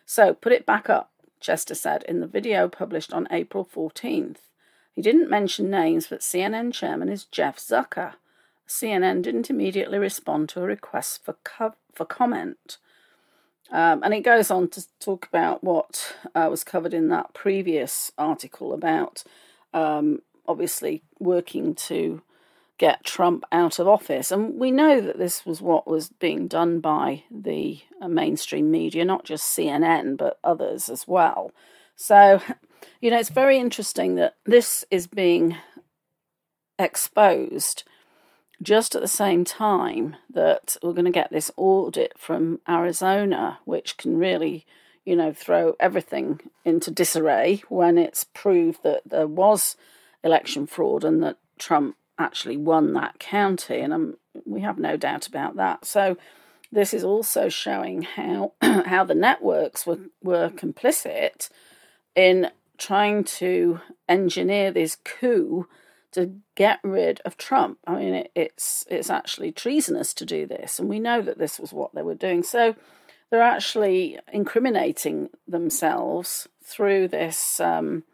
So 0.06 0.32
put 0.32 0.52
it 0.52 0.64
back 0.64 0.88
up. 0.88 1.10
Chester 1.38 1.74
said 1.74 2.02
in 2.04 2.20
the 2.20 2.26
video 2.26 2.66
published 2.66 3.12
on 3.12 3.28
April 3.30 3.62
14th. 3.62 4.38
He 4.94 5.02
didn't 5.02 5.28
mention 5.28 5.68
names, 5.68 6.06
but 6.06 6.20
CNN 6.20 6.72
chairman 6.72 7.10
is 7.10 7.24
Jeff 7.24 7.58
Zucker. 7.58 8.14
CNN 8.66 9.20
didn't 9.20 9.50
immediately 9.50 9.98
respond 9.98 10.48
to 10.48 10.62
a 10.62 10.66
request 10.66 11.22
for 11.22 11.36
co- 11.44 11.74
for 11.94 12.06
comment. 12.06 12.78
Um, 13.70 14.02
and 14.02 14.14
it 14.14 14.22
goes 14.22 14.50
on 14.50 14.68
to 14.68 14.86
talk 14.98 15.26
about 15.26 15.62
what 15.62 16.16
uh, 16.34 16.48
was 16.50 16.64
covered 16.64 16.94
in 16.94 17.10
that 17.10 17.34
previous 17.34 18.12
article 18.16 18.72
about 18.72 19.24
um, 19.74 20.22
obviously 20.48 21.02
working 21.20 21.74
to 21.74 22.22
get 22.78 23.04
Trump 23.04 23.44
out 23.52 23.78
of 23.78 23.86
office. 23.86 24.32
And 24.32 24.58
we 24.58 24.70
know 24.70 25.00
that 25.00 25.18
this 25.18 25.46
was 25.46 25.60
what 25.60 25.86
was 25.86 26.08
being 26.08 26.48
done 26.48 26.80
by 26.80 27.24
the 27.30 27.80
uh, 28.00 28.08
mainstream 28.08 28.70
media, 28.70 29.04
not 29.04 29.24
just 29.24 29.56
CNN, 29.56 30.16
but 30.16 30.38
others 30.42 30.88
as 30.88 31.06
well. 31.06 31.52
So, 31.96 32.40
you 33.00 33.10
know, 33.10 33.18
it's 33.18 33.28
very 33.28 33.58
interesting 33.58 34.16
that 34.16 34.36
this 34.44 34.84
is 34.90 35.06
being 35.06 35.56
exposed 36.78 37.84
just 38.62 38.94
at 38.94 39.02
the 39.02 39.08
same 39.08 39.44
time 39.44 40.16
that 40.32 40.76
we're 40.82 40.92
going 40.92 41.04
to 41.04 41.10
get 41.10 41.30
this 41.30 41.50
audit 41.56 42.12
from 42.16 42.60
Arizona, 42.68 43.58
which 43.64 43.96
can 43.96 44.16
really, 44.16 44.64
you 45.04 45.16
know, 45.16 45.32
throw 45.32 45.74
everything 45.80 46.40
into 46.64 46.90
disarray 46.90 47.62
when 47.68 47.98
it's 47.98 48.24
proved 48.24 48.82
that 48.84 49.02
there 49.04 49.26
was 49.26 49.76
election 50.22 50.66
fraud 50.66 51.04
and 51.04 51.22
that 51.22 51.38
Trump 51.58 51.96
actually 52.18 52.56
won 52.56 52.92
that 52.94 53.18
county, 53.18 53.80
and 53.80 53.92
um, 53.92 54.16
we 54.44 54.60
have 54.60 54.78
no 54.78 54.96
doubt 54.96 55.26
about 55.26 55.56
that. 55.56 55.84
So 55.84 56.16
this 56.70 56.94
is 56.94 57.04
also 57.04 57.48
showing 57.48 58.02
how 58.02 58.52
how 58.62 59.04
the 59.04 59.14
networks 59.14 59.86
were 59.86 59.98
were 60.22 60.50
complicit 60.50 61.50
in 62.14 62.50
trying 62.78 63.24
to 63.24 63.80
engineer 64.08 64.70
this 64.70 64.96
coup 65.04 65.68
to 66.12 66.34
get 66.54 66.78
rid 66.82 67.20
of 67.24 67.36
Trump. 67.36 67.78
I 67.86 67.96
mean, 67.96 68.14
it, 68.14 68.30
it's 68.34 68.84
it's 68.90 69.10
actually 69.10 69.52
treasonous 69.52 70.14
to 70.14 70.24
do 70.24 70.46
this, 70.46 70.78
and 70.78 70.88
we 70.88 71.00
know 71.00 71.22
that 71.22 71.38
this 71.38 71.58
was 71.58 71.72
what 71.72 71.94
they 71.94 72.02
were 72.02 72.14
doing. 72.14 72.42
So 72.42 72.74
they're 73.30 73.42
actually 73.42 74.18
incriminating 74.32 75.30
themselves 75.48 76.48
through 76.62 77.08
this 77.08 77.60
um, 77.60 78.04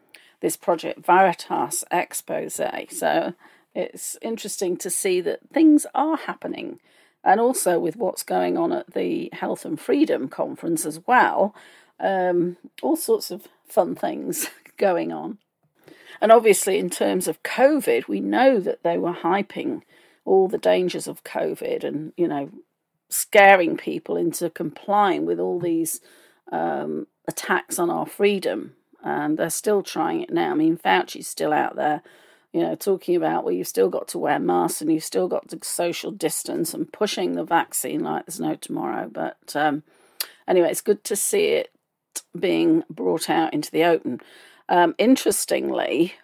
this 0.41 0.55
project 0.55 1.05
Veritas 1.05 1.83
expose. 1.91 2.59
So 2.89 3.33
it's 3.75 4.17
interesting 4.21 4.77
to 4.77 4.89
see 4.89 5.21
that 5.21 5.39
things 5.53 5.85
are 5.93 6.17
happening. 6.17 6.79
And 7.23 7.39
also 7.39 7.79
with 7.79 7.95
what's 7.95 8.23
going 8.23 8.57
on 8.57 8.71
at 8.71 8.93
the 8.93 9.29
Health 9.33 9.65
and 9.65 9.79
Freedom 9.79 10.29
Conference 10.29 10.85
as 10.85 11.05
well, 11.05 11.53
um, 11.99 12.57
all 12.81 12.95
sorts 12.95 13.29
of 13.29 13.47
fun 13.67 13.95
things 13.95 14.49
going 14.77 15.11
on. 15.11 15.37
And 16.21 16.31
obviously, 16.31 16.77
in 16.77 16.89
terms 16.89 17.27
of 17.27 17.43
COVID, 17.43 18.07
we 18.07 18.19
know 18.19 18.59
that 18.59 18.83
they 18.83 18.97
were 18.97 19.13
hyping 19.13 19.81
all 20.25 20.47
the 20.47 20.57
dangers 20.57 21.07
of 21.07 21.23
COVID 21.23 21.83
and, 21.83 22.13
you 22.17 22.27
know, 22.27 22.49
scaring 23.09 23.77
people 23.77 24.15
into 24.17 24.49
complying 24.49 25.25
with 25.25 25.39
all 25.39 25.59
these 25.59 26.01
um, 26.51 27.07
attacks 27.27 27.79
on 27.79 27.89
our 27.89 28.05
freedom. 28.05 28.73
And 29.01 29.37
they're 29.37 29.49
still 29.49 29.81
trying 29.81 30.21
it 30.21 30.29
now. 30.31 30.51
I 30.51 30.55
mean, 30.55 30.77
Fauci's 30.77 31.27
still 31.27 31.53
out 31.53 31.75
there, 31.77 32.01
you 32.53 32.61
know, 32.61 32.75
talking 32.75 33.15
about, 33.15 33.43
well, 33.43 33.53
you've 33.53 33.67
still 33.67 33.89
got 33.89 34.07
to 34.09 34.17
wear 34.17 34.39
masks 34.39 34.81
and 34.81 34.91
you've 34.91 35.03
still 35.03 35.27
got 35.27 35.49
to 35.49 35.59
social 35.63 36.11
distance 36.11 36.73
and 36.73 36.91
pushing 36.91 37.33
the 37.33 37.43
vaccine 37.43 38.03
like 38.03 38.25
there's 38.25 38.39
no 38.39 38.55
tomorrow. 38.55 39.09
But 39.11 39.55
um, 39.55 39.83
anyway, 40.47 40.71
it's 40.71 40.81
good 40.81 41.03
to 41.05 41.15
see 41.15 41.47
it 41.47 41.71
being 42.37 42.83
brought 42.89 43.29
out 43.29 43.53
into 43.53 43.71
the 43.71 43.83
open. 43.83 44.21
Um, 44.67 44.95
interestingly, 44.97 46.15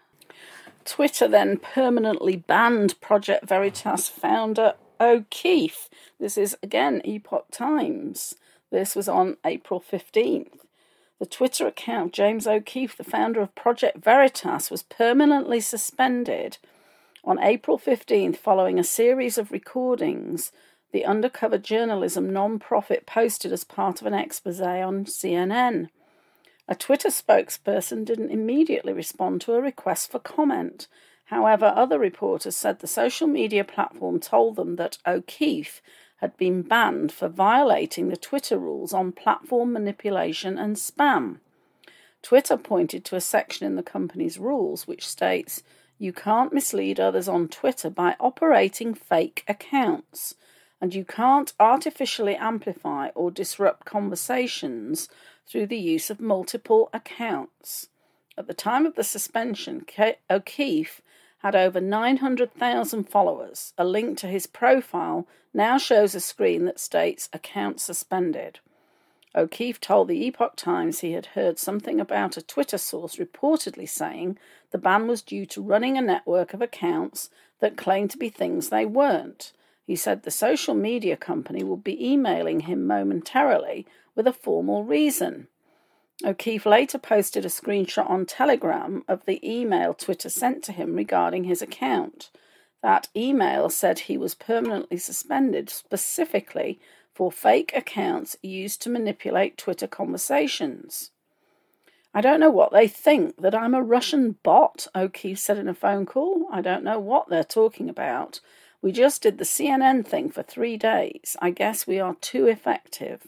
Twitter 0.84 1.28
then 1.28 1.58
permanently 1.58 2.38
banned 2.38 3.00
Project 3.02 3.48
Veritas 3.48 4.08
founder 4.10 4.74
O'Keefe. 5.00 5.90
This 6.20 6.38
is 6.38 6.58
again 6.64 7.02
Epoch 7.04 7.48
Times. 7.52 8.36
This 8.72 8.96
was 8.96 9.08
on 9.08 9.38
April 9.46 9.84
15th. 9.92 10.65
The 11.18 11.26
Twitter 11.26 11.66
account 11.66 12.12
James 12.12 12.46
O'Keefe, 12.46 12.98
the 12.98 13.06
founder 13.06 13.40
of 13.40 13.56
Project 13.56 14.04
Veritas, 14.04 14.70
was 14.70 14.84
permanently 14.84 15.62
suspended 15.62 16.58
on 17.24 17.40
April 17.40 17.80
15th 17.80 18.36
following 18.36 18.78
a 18.78 18.84
series 18.84 19.38
of 19.38 19.52
recordings 19.52 20.52
the 20.92 21.06
undercover 21.06 21.58
journalism 21.58 22.32
non-profit 22.32 23.06
posted 23.06 23.54
as 23.54 23.64
part 23.64 24.02
of 24.02 24.08
an 24.08 24.14
expose 24.14 24.60
on 24.60 25.06
CNN. 25.06 25.90
A 26.68 26.76
Twitter 26.76 27.10
spokesperson 27.10 28.04
didn't 28.04 28.32
immediately 28.32 28.92
respond 28.92 29.40
to 29.42 29.54
a 29.54 29.62
request 29.62 30.12
for 30.12 30.20
comment. 30.20 30.88
However, 31.26 31.74
other 31.76 31.98
reporters 31.98 32.58
said 32.58 32.80
the 32.80 32.88
social 32.88 33.28
media 33.28 33.64
platform 33.64 34.20
told 34.20 34.56
them 34.56 34.76
that 34.76 34.98
O'Keefe 35.06 35.82
had 36.18 36.38
been 36.38 36.62
banned 36.62 37.12
for 37.12 37.28
violating 37.28 38.08
the 38.08 38.18
Twitter 38.18 38.58
rules 38.58 38.94
on 38.94 39.12
platform 39.12 39.74
manipulation 39.74 40.58
and 40.58 40.76
spam. 40.76 41.40
Twitter 42.22 42.58
pointed 42.58 43.06
to 43.06 43.16
a 43.16 43.22
section 43.22 43.68
in 43.68 43.76
the 43.76 43.84
company's 43.84 44.40
rules 44.40 44.88
which 44.88 45.08
states 45.08 45.62
you 45.98 46.12
can't 46.12 46.54
mislead 46.54 47.00
others 47.00 47.28
on 47.28 47.48
Twitter 47.48 47.90
by 47.90 48.16
operating 48.20 48.94
fake 48.94 49.44
accounts, 49.48 50.36
and 50.82 50.94
you 50.94 51.06
can't 51.06 51.54
artificially 51.60 52.36
amplify 52.36 53.10
or 53.10 53.32
disrupt 53.32 53.86
conversations 53.86 55.08
through 55.48 55.68
the 55.68 55.78
use 55.78 56.10
of 56.10 56.20
multiple 56.20 56.90
accounts. 56.94 57.88
At 58.38 58.48
the 58.48 58.54
time 58.54 58.86
of 58.86 58.96
the 58.96 59.04
suspension, 59.04 59.86
O'Keefe 60.30 61.02
had 61.46 61.56
over 61.56 61.80
900,000 61.80 63.04
followers. 63.04 63.72
A 63.78 63.86
link 63.86 64.18
to 64.18 64.26
his 64.26 64.48
profile 64.48 65.28
now 65.54 65.78
shows 65.78 66.16
a 66.16 66.20
screen 66.20 66.66
that 66.66 66.80
states 66.80 67.30
account 67.34 67.80
suspended. 67.80 68.62
O'Keefe 69.36 69.80
told 69.80 70.08
the 70.08 70.26
Epoch 70.26 70.56
Times 70.56 71.02
he 71.02 71.12
had 71.12 71.28
heard 71.28 71.60
something 71.60 72.00
about 72.00 72.36
a 72.36 72.42
Twitter 72.42 72.80
source 72.80 73.18
reportedly 73.18 73.88
saying 73.88 74.40
the 74.72 74.80
ban 74.80 75.06
was 75.06 75.22
due 75.22 75.46
to 75.46 75.62
running 75.62 76.00
a 76.00 76.02
network 76.02 76.56
of 76.56 76.64
accounts 76.64 77.30
that 77.60 77.78
claimed 77.78 78.10
to 78.10 78.18
be 78.18 78.30
things 78.30 78.70
they 78.70 78.84
weren't. 78.88 79.54
He 79.86 79.96
said 79.96 80.24
the 80.24 80.32
social 80.32 80.74
media 80.74 81.16
company 81.16 81.64
would 81.64 81.84
be 81.84 82.12
emailing 82.12 82.62
him 82.62 82.88
momentarily 82.88 83.86
with 84.16 84.26
a 84.26 84.34
formal 84.34 84.84
reason. 84.84 85.48
O'Keefe 86.24 86.66
later 86.66 86.98
posted 86.98 87.44
a 87.44 87.50
screenshot 87.50 88.10
on 88.10 88.26
Telegram 88.26 89.04
of 89.08 89.26
the 89.26 89.40
email 89.44 89.94
Twitter 89.94 90.30
sent 90.30 90.64
to 90.64 90.72
him 90.72 90.96
regarding 90.96 91.44
his 91.44 91.62
account. 91.62 92.32
That 92.82 93.10
email 93.16 93.70
said 93.70 94.00
he 94.00 94.18
was 94.18 94.36
permanently 94.36 94.98
suspended 94.98 95.70
specifically 95.70 96.80
for 97.14 97.32
fake 97.32 97.74
accounts 97.76 98.38
used 98.42 98.82
to 98.84 98.90
manipulate 98.90 99.58
Twitter 99.58 99.88
conversations. 99.88 101.12
I 102.14 102.22
don't 102.22 102.40
know 102.40 102.50
what 102.50 102.72
they 102.72 102.88
think, 102.88 103.42
that 103.42 103.54
I'm 103.54 103.74
a 103.74 103.84
Russian 103.84 104.38
bot, 104.42 104.88
O'Keefe 104.96 105.40
said 105.40 105.58
in 105.58 105.68
a 105.68 105.74
phone 105.74 106.06
call. 106.06 106.48
I 106.50 106.62
don't 106.62 106.84
know 106.84 107.00
what 107.00 107.28
they're 107.28 107.44
talking 107.44 107.90
about. 107.90 108.40
We 108.82 108.94
just 108.94 109.22
did 109.22 109.38
the 109.38 109.44
CNN 109.44 110.08
thing 110.08 110.30
for 110.30 110.44
three 110.44 110.78
days. 110.78 111.36
I 111.42 111.50
guess 111.50 111.86
we 111.86 112.00
are 112.00 112.16
too 112.22 112.48
effective. 112.48 113.28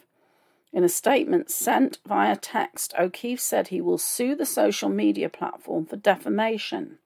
In 0.78 0.84
a 0.84 0.90
statement 0.90 1.50
sent 1.50 1.98
via 2.06 2.36
text, 2.36 2.94
O'Keefe 3.00 3.40
said 3.40 3.70
he 3.70 3.82
will 3.82 3.98
sue 3.98 4.36
the 4.36 4.46
social 4.46 4.90
media 4.90 5.28
platform 5.28 5.88
for 5.88 5.96
defamation. 5.96 7.00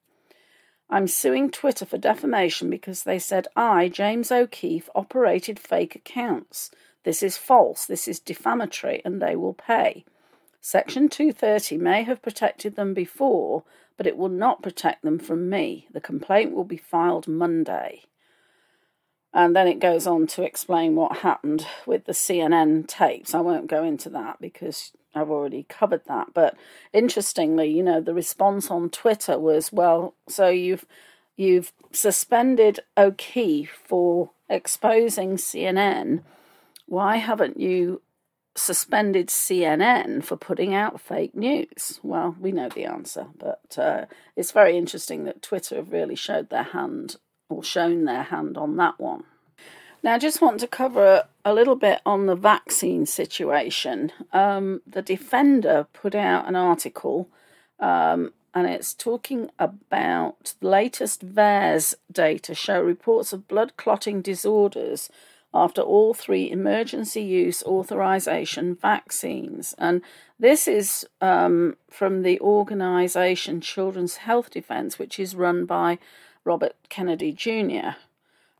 I'm 0.90 1.06
suing 1.06 1.50
Twitter 1.50 1.86
for 1.86 1.96
defamation 1.96 2.68
because 2.68 3.04
they 3.04 3.18
said 3.18 3.48
I, 3.56 3.88
James 3.88 4.30
O'Keefe, 4.30 4.90
operated 4.94 5.58
fake 5.58 5.94
accounts. 5.94 6.70
This 7.04 7.22
is 7.22 7.38
false, 7.38 7.86
this 7.86 8.06
is 8.06 8.20
defamatory, 8.20 9.00
and 9.06 9.22
they 9.22 9.36
will 9.36 9.54
pay. 9.54 10.04
Section 10.60 11.08
230 11.08 11.78
may 11.78 12.02
have 12.02 12.20
protected 12.20 12.76
them 12.76 12.92
before, 12.92 13.64
but 13.96 14.06
it 14.06 14.18
will 14.18 14.28
not 14.28 14.62
protect 14.62 15.00
them 15.02 15.18
from 15.18 15.48
me. 15.48 15.86
The 15.90 16.02
complaint 16.02 16.52
will 16.52 16.64
be 16.64 16.76
filed 16.76 17.26
Monday. 17.26 18.02
And 19.34 19.56
then 19.56 19.66
it 19.66 19.80
goes 19.80 20.06
on 20.06 20.26
to 20.28 20.42
explain 20.42 20.94
what 20.94 21.18
happened 21.18 21.66
with 21.86 22.04
the 22.04 22.12
CNN 22.12 22.86
tapes. 22.86 23.34
I 23.34 23.40
won't 23.40 23.66
go 23.66 23.82
into 23.82 24.10
that 24.10 24.40
because 24.40 24.92
I've 25.14 25.30
already 25.30 25.64
covered 25.68 26.02
that. 26.06 26.34
But 26.34 26.56
interestingly, 26.92 27.70
you 27.70 27.82
know, 27.82 28.00
the 28.00 28.14
response 28.14 28.70
on 28.70 28.90
Twitter 28.90 29.38
was, 29.38 29.72
well, 29.72 30.14
so 30.28 30.48
you've 30.48 30.84
you've 31.36 31.72
suspended 31.92 32.80
O'Keefe 32.96 33.78
for 33.84 34.30
exposing 34.50 35.36
CNN. 35.36 36.22
Why 36.86 37.16
haven't 37.16 37.58
you 37.58 38.02
suspended 38.54 39.28
CNN 39.28 40.22
for 40.22 40.36
putting 40.36 40.74
out 40.74 41.00
fake 41.00 41.34
news? 41.34 42.00
Well, 42.02 42.36
we 42.38 42.52
know 42.52 42.68
the 42.68 42.84
answer, 42.84 43.28
but 43.38 43.78
uh, 43.78 44.04
it's 44.36 44.52
very 44.52 44.76
interesting 44.76 45.24
that 45.24 45.40
Twitter 45.40 45.76
have 45.76 45.90
really 45.90 46.16
showed 46.16 46.50
their 46.50 46.64
hand 46.64 47.16
or 47.52 47.62
shown 47.62 48.04
their 48.04 48.24
hand 48.24 48.56
on 48.56 48.76
that 48.76 48.98
one. 48.98 49.24
Now, 50.02 50.14
I 50.14 50.18
just 50.18 50.40
want 50.40 50.58
to 50.60 50.66
cover 50.66 51.28
a 51.44 51.54
little 51.54 51.76
bit 51.76 52.00
on 52.04 52.26
the 52.26 52.34
vaccine 52.34 53.06
situation. 53.06 54.10
Um, 54.32 54.82
the 54.86 55.02
Defender 55.02 55.86
put 55.92 56.14
out 56.14 56.48
an 56.48 56.56
article 56.56 57.28
um, 57.78 58.32
and 58.54 58.66
it's 58.66 58.94
talking 58.94 59.50
about 59.58 60.54
the 60.60 60.68
latest 60.68 61.24
VAERS 61.26 61.94
data 62.10 62.54
show 62.54 62.80
reports 62.80 63.32
of 63.32 63.48
blood 63.48 63.76
clotting 63.76 64.20
disorders 64.20 65.08
after 65.54 65.82
all 65.82 66.14
three 66.14 66.50
emergency 66.50 67.22
use 67.22 67.62
authorization 67.64 68.74
vaccines. 68.74 69.74
And 69.78 70.02
this 70.38 70.66
is 70.66 71.06
um, 71.20 71.76
from 71.90 72.22
the 72.22 72.40
organization 72.40 73.60
Children's 73.60 74.16
Health 74.16 74.50
Defense, 74.50 74.98
which 74.98 75.18
is 75.18 75.34
run 75.34 75.66
by 75.66 75.98
Robert 76.44 76.76
Kennedy 76.88 77.32
Jr. 77.32 77.96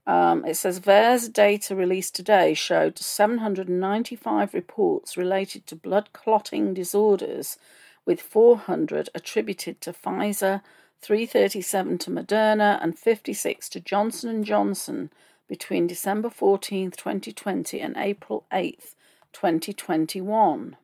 Um, 0.07 0.45
it 0.45 0.57
says 0.57 0.81
VAERS 0.81 1.33
data 1.33 1.77
released 1.77 2.15
today 2.15 2.55
showed 2.55 2.99
795 2.99 4.55
reports 4.55 5.17
related 5.17 5.67
to 5.69 5.77
blood 5.77 6.09
clotting 6.13 6.75
disorders, 6.75 7.57
with 8.05 8.21
400 8.21 9.11
attributed 9.15 9.81
to 9.81 9.93
Pfizer, 9.93 10.61
337 11.01 11.99
to 11.99 12.11
Moderna, 12.11 12.83
and 12.83 12.99
56 12.99 13.69
to 13.69 13.81
Johnson 13.81 14.43
& 14.43 14.45
Johnson 14.45 15.11
between 15.49 15.87
December 15.87 16.31
14, 16.31 16.91
2020 16.91 17.81
and 17.81 17.97
April 17.97 18.45
8, 18.53 18.95
2021. 19.33 20.77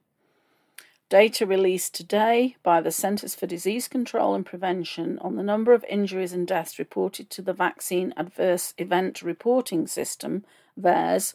Data 1.09 1.47
released 1.47 1.95
today 1.95 2.57
by 2.63 2.83
the 2.83 2.91
Centers 2.91 3.35
for 3.35 3.47
Disease 3.47 3.89
Control 3.89 4.35
and 4.35 4.45
Prevention 4.45 5.19
on 5.21 5.37
the 5.37 5.43
number 5.43 5.73
of 5.73 5.83
injuries 5.89 6.35
and 6.35 6.47
deaths 6.47 6.79
reported 6.79 7.31
to 7.31 7.41
the 7.41 7.55
Vaccine 7.55 8.13
Adverse 8.15 8.75
Event 8.77 9.23
Reporting 9.23 9.87
System, 9.87 10.45
VAERS, 10.79 11.33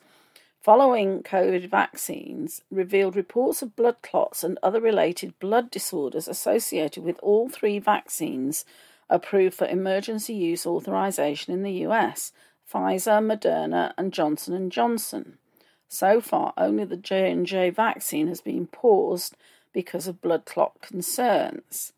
following 0.62 1.24
COVID 1.24 1.72
vaccines 1.72 2.62
revealed 2.70 3.16
reports 3.16 3.64
of 3.64 3.76
blood 3.76 3.96
clots 4.04 4.44
and 4.44 4.60
other 4.62 4.80
related 4.80 5.34
blood 5.40 5.72
disorders 5.72 6.28
associated 6.28 7.04
with 7.04 7.18
all 7.24 7.50
three 7.50 7.80
vaccines 7.80 8.66
approved 9.10 9.56
for 9.56 9.66
emergency 9.66 10.36
use 10.36 10.68
authorization 10.68 11.52
in 11.52 11.64
the 11.64 11.88
US, 11.88 12.32
Pfizer, 12.72 13.26
Moderna, 13.26 13.94
and 13.98 14.14
Johnson 14.14 14.70
& 14.70 14.72
Johnson. 14.72 15.40
So 15.88 16.22
far, 16.22 16.54
only 16.58 16.86
the 16.86 16.96
J&J 16.96 17.72
vaccine 17.72 18.28
has 18.28 18.40
been 18.40 18.68
paused 18.68 19.36
because 19.74 20.08
of 20.08 20.22
blood 20.22 20.46
clot 20.46 20.82
concerns. 20.82 21.94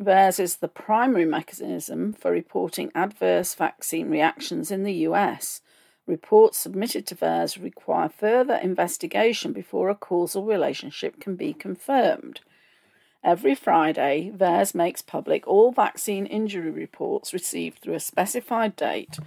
VAERS 0.00 0.40
is 0.40 0.56
the 0.56 0.68
primary 0.68 1.26
mechanism 1.26 2.12
for 2.12 2.32
reporting 2.32 2.90
adverse 2.94 3.54
vaccine 3.54 4.08
reactions 4.10 4.70
in 4.70 4.84
the 4.84 4.94
US. 5.08 5.60
Reports 6.06 6.58
submitted 6.58 7.06
to 7.06 7.14
VAERS 7.14 7.62
require 7.62 8.08
further 8.08 8.54
investigation 8.56 9.52
before 9.52 9.88
a 9.88 9.94
causal 9.94 10.44
relationship 10.44 11.20
can 11.20 11.36
be 11.36 11.52
confirmed. 11.52 12.40
Every 13.22 13.54
Friday, 13.54 14.32
VAERS 14.34 14.74
makes 14.74 15.00
public 15.00 15.46
all 15.46 15.70
vaccine 15.70 16.26
injury 16.26 16.70
reports 16.70 17.32
received 17.32 17.78
through 17.78 17.94
a 17.94 18.00
specified 18.00 18.74
date, 18.74 19.18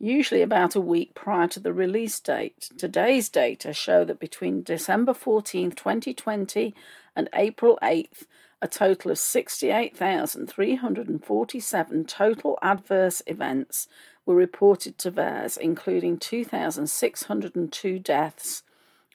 usually 0.00 0.42
about 0.42 0.74
a 0.74 0.80
week 0.80 1.14
prior 1.14 1.46
to 1.48 1.60
the 1.60 1.72
release 1.72 2.18
date. 2.18 2.70
Today's 2.76 3.28
data 3.28 3.72
show 3.72 4.04
that 4.04 4.18
between 4.18 4.64
December 4.64 5.14
14, 5.14 5.70
2020 5.70 6.74
and 7.16 7.28
April 7.34 7.78
8th, 7.82 8.26
a 8.62 8.68
total 8.68 9.10
of 9.10 9.18
68,347 9.18 12.04
total 12.04 12.58
adverse 12.62 13.22
events 13.26 13.88
were 14.24 14.34
reported 14.34 14.96
to 14.98 15.10
VAERS, 15.10 15.58
including 15.58 16.16
2,602 16.18 17.98
deaths, 17.98 18.62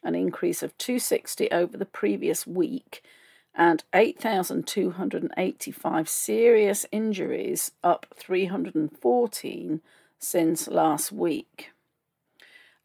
an 0.03 0.15
increase 0.15 0.63
of 0.63 0.75
260 0.77 1.51
over 1.51 1.77
the 1.77 1.85
previous 1.85 2.47
week, 2.47 3.03
and 3.53 3.83
8,285 3.93 6.09
serious 6.09 6.85
injuries, 6.91 7.71
up 7.83 8.07
314 8.15 9.81
since 10.17 10.67
last 10.67 11.11
week. 11.11 11.71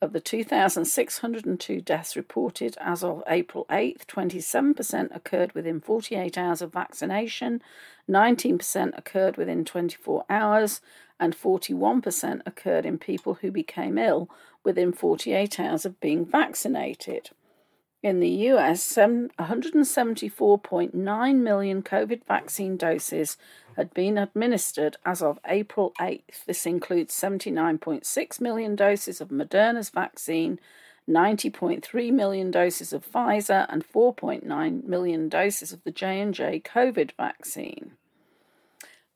Of 0.02 0.12
the 0.12 0.20
2,602 0.20 1.80
deaths 1.80 2.16
reported 2.16 2.76
as 2.78 3.02
of 3.02 3.22
April 3.26 3.64
8th, 3.70 4.04
27% 4.04 5.16
occurred 5.16 5.54
within 5.54 5.80
48 5.80 6.36
hours 6.36 6.60
of 6.60 6.70
vaccination, 6.70 7.62
19% 8.06 8.98
occurred 8.98 9.38
within 9.38 9.64
24 9.64 10.26
hours, 10.28 10.82
and 11.18 11.34
41% 11.34 12.42
occurred 12.44 12.84
in 12.84 12.98
people 12.98 13.32
who 13.34 13.50
became 13.50 13.96
ill 13.96 14.28
within 14.62 14.92
48 14.92 15.58
hours 15.58 15.86
of 15.86 15.98
being 15.98 16.26
vaccinated. 16.26 17.30
In 18.02 18.20
the 18.20 18.28
US, 18.28 18.96
174.9 18.96 21.36
million 21.36 21.82
COVID 21.82 22.22
vaccine 22.24 22.76
doses 22.76 23.38
had 23.76 23.92
been 23.92 24.16
administered 24.16 24.96
as 25.04 25.22
of 25.22 25.38
April 25.46 25.92
8th. 26.00 26.44
This 26.46 26.64
includes 26.64 27.14
79.6 27.14 28.40
million 28.40 28.74
doses 28.74 29.20
of 29.20 29.28
Moderna's 29.28 29.90
vaccine, 29.90 30.58
90.3 31.08 32.12
million 32.12 32.50
doses 32.50 32.92
of 32.92 33.10
Pfizer, 33.10 33.66
and 33.68 33.86
4.9 33.86 34.84
million 34.84 35.28
doses 35.28 35.72
of 35.72 35.84
the 35.84 35.90
J&J 35.90 36.60
COVID 36.60 37.12
vaccine. 37.16 37.92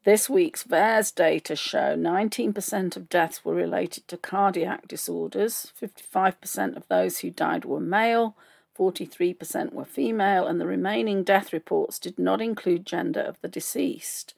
This 0.04 0.30
week's 0.30 0.64
VAERS 0.64 1.14
data 1.14 1.56
show 1.56 1.96
19% 1.96 2.96
of 2.96 3.08
deaths 3.08 3.44
were 3.44 3.54
related 3.54 4.08
to 4.08 4.16
cardiac 4.16 4.88
disorders, 4.88 5.72
55% 5.80 6.76
of 6.76 6.88
those 6.88 7.18
who 7.18 7.30
died 7.30 7.64
were 7.64 7.80
male, 7.80 8.36
43% 8.78 9.72
were 9.72 9.84
female, 9.84 10.46
and 10.46 10.60
the 10.60 10.66
remaining 10.66 11.22
death 11.22 11.52
reports 11.52 11.98
did 11.98 12.18
not 12.18 12.40
include 12.40 12.86
gender 12.86 13.20
of 13.20 13.40
the 13.42 13.48
deceased. 13.48 14.34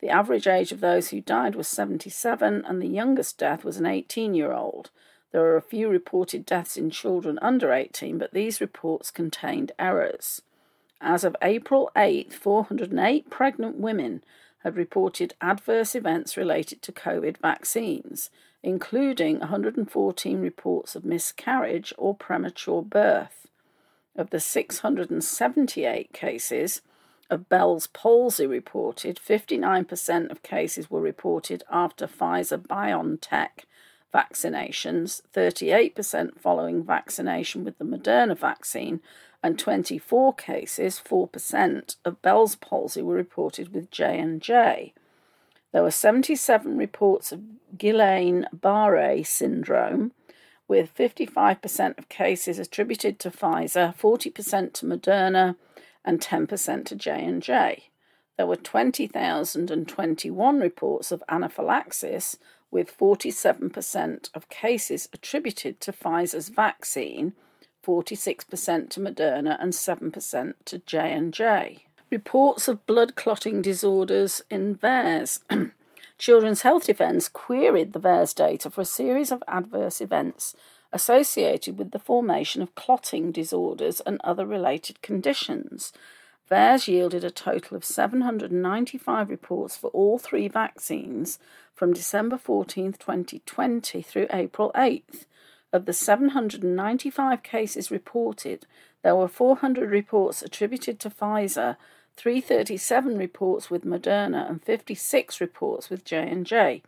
The 0.00 0.08
average 0.08 0.46
age 0.46 0.72
of 0.72 0.80
those 0.80 1.08
who 1.10 1.20
died 1.20 1.54
was 1.54 1.68
77, 1.68 2.64
and 2.64 2.80
the 2.80 2.88
youngest 2.88 3.38
death 3.38 3.64
was 3.64 3.76
an 3.76 3.86
18 3.86 4.34
year 4.34 4.52
old. 4.52 4.90
There 5.32 5.44
are 5.44 5.56
a 5.56 5.62
few 5.62 5.88
reported 5.88 6.46
deaths 6.46 6.76
in 6.76 6.90
children 6.90 7.38
under 7.40 7.72
18, 7.72 8.18
but 8.18 8.32
these 8.32 8.60
reports 8.60 9.10
contained 9.10 9.72
errors. 9.78 10.42
As 11.00 11.22
of 11.22 11.36
April 11.42 11.90
8, 11.96 12.32
408 12.32 13.30
pregnant 13.30 13.76
women 13.76 14.24
had 14.64 14.76
reported 14.76 15.34
adverse 15.40 15.94
events 15.94 16.36
related 16.36 16.82
to 16.82 16.92
COVID 16.92 17.38
vaccines, 17.38 18.30
including 18.62 19.38
114 19.38 20.40
reports 20.40 20.94
of 20.94 21.04
miscarriage 21.04 21.94
or 21.96 22.14
premature 22.14 22.82
birth. 22.82 23.46
Of 24.16 24.30
the 24.30 24.40
678 24.40 26.12
cases 26.12 26.82
of 27.30 27.48
Bell's 27.48 27.86
palsy 27.86 28.46
reported, 28.46 29.20
59% 29.24 30.30
of 30.30 30.42
cases 30.42 30.90
were 30.90 31.00
reported 31.00 31.62
after 31.70 32.06
Pfizer 32.06 32.58
BioNTech 32.58 33.64
vaccinations, 34.12 35.22
38% 35.32 36.40
following 36.40 36.84
vaccination 36.84 37.64
with 37.64 37.78
the 37.78 37.84
Moderna 37.84 38.36
vaccine, 38.36 39.00
and 39.42 39.58
24 39.58 40.34
cases, 40.34 41.00
4% 41.02 41.96
of 42.04 42.20
Bell's 42.20 42.56
palsy 42.56 43.00
were 43.00 43.14
reported 43.14 43.72
with 43.72 43.90
J&J. 43.90 44.92
There 45.72 45.82
were 45.82 45.90
77 45.90 46.76
reports 46.76 47.32
of 47.32 47.40
Guillain-Barré 47.76 49.26
syndrome, 49.26 50.12
with 50.66 50.94
55% 50.94 51.98
of 51.98 52.08
cases 52.08 52.58
attributed 52.58 53.18
to 53.20 53.30
Pfizer, 53.30 53.96
40% 53.96 54.72
to 54.74 54.86
Moderna, 54.86 55.56
and 56.04 56.20
10% 56.20 56.84
to 56.86 56.94
J&J. 56.94 57.90
There 58.36 58.46
were 58.46 58.56
20,021 58.56 60.60
reports 60.60 61.12
of 61.12 61.22
anaphylaxis, 61.28 62.38
with 62.70 62.96
47% 62.96 64.30
of 64.34 64.48
cases 64.48 65.08
attributed 65.12 65.80
to 65.80 65.92
Pfizer's 65.92 66.48
vaccine, 66.48 67.34
46% 67.84 68.90
to 68.90 69.00
Moderna, 69.00 69.56
and 69.60 69.72
7% 69.72 70.54
to 70.64 70.78
J&J. 70.78 71.84
Reports 72.10 72.68
of 72.68 72.86
blood 72.86 73.14
clotting 73.14 73.62
disorders 73.62 74.42
in 74.50 74.76
VAERS. 74.76 75.40
Children's 76.18 76.62
Health 76.62 76.86
Defence 76.86 77.28
queried 77.28 77.92
the 77.92 78.00
VAERS 78.00 78.34
data 78.34 78.70
for 78.70 78.82
a 78.82 78.86
series 78.86 79.30
of 79.30 79.42
adverse 79.48 80.00
events 80.00 80.54
associated 80.92 81.78
with 81.78 81.90
the 81.92 81.98
formation 81.98 82.62
of 82.62 82.74
clotting 82.74 83.32
disorders 83.32 84.00
and 84.00 84.20
other 84.22 84.46
related 84.46 85.00
conditions. 85.02 85.92
VAERS 86.50 86.88
yielded 86.88 87.22
a 87.22 87.30
total 87.30 87.76
of 87.76 87.84
795 87.84 89.30
reports 89.30 89.76
for 89.76 89.90
all 89.90 90.18
three 90.18 90.48
vaccines 90.48 91.38
from 91.74 91.92
December 91.92 92.36
14, 92.36 92.94
2020 92.94 94.02
through 94.02 94.26
April 94.32 94.72
8th. 94.74 95.26
Of 95.72 95.86
the 95.86 95.92
795 95.92 97.44
cases 97.44 97.92
reported, 97.92 98.66
there 99.02 99.14
were 99.14 99.28
400 99.28 99.88
reports 99.88 100.42
attributed 100.42 100.98
to 101.00 101.10
Pfizer 101.10 101.76
337 102.16 103.16
reports 103.16 103.70
with 103.70 103.84
Moderna 103.84 104.50
and 104.50 104.62
56 104.62 105.40
reports 105.40 105.88
with 105.88 106.04
J&J, 106.04 106.82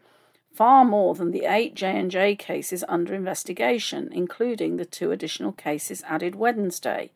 far 0.55 0.85
more 0.85 1.15
than 1.15 1.31
the 1.31 1.45
8 1.47 1.75
J&J 1.75 2.37
cases 2.37 2.85
under 2.89 3.15
investigation, 3.15 4.09
including 4.13 4.77
the 4.77 4.85
two 4.85 5.11
additional 5.11 5.53
cases 5.53 6.03
added 6.07 6.35
Wednesday. 6.35 7.11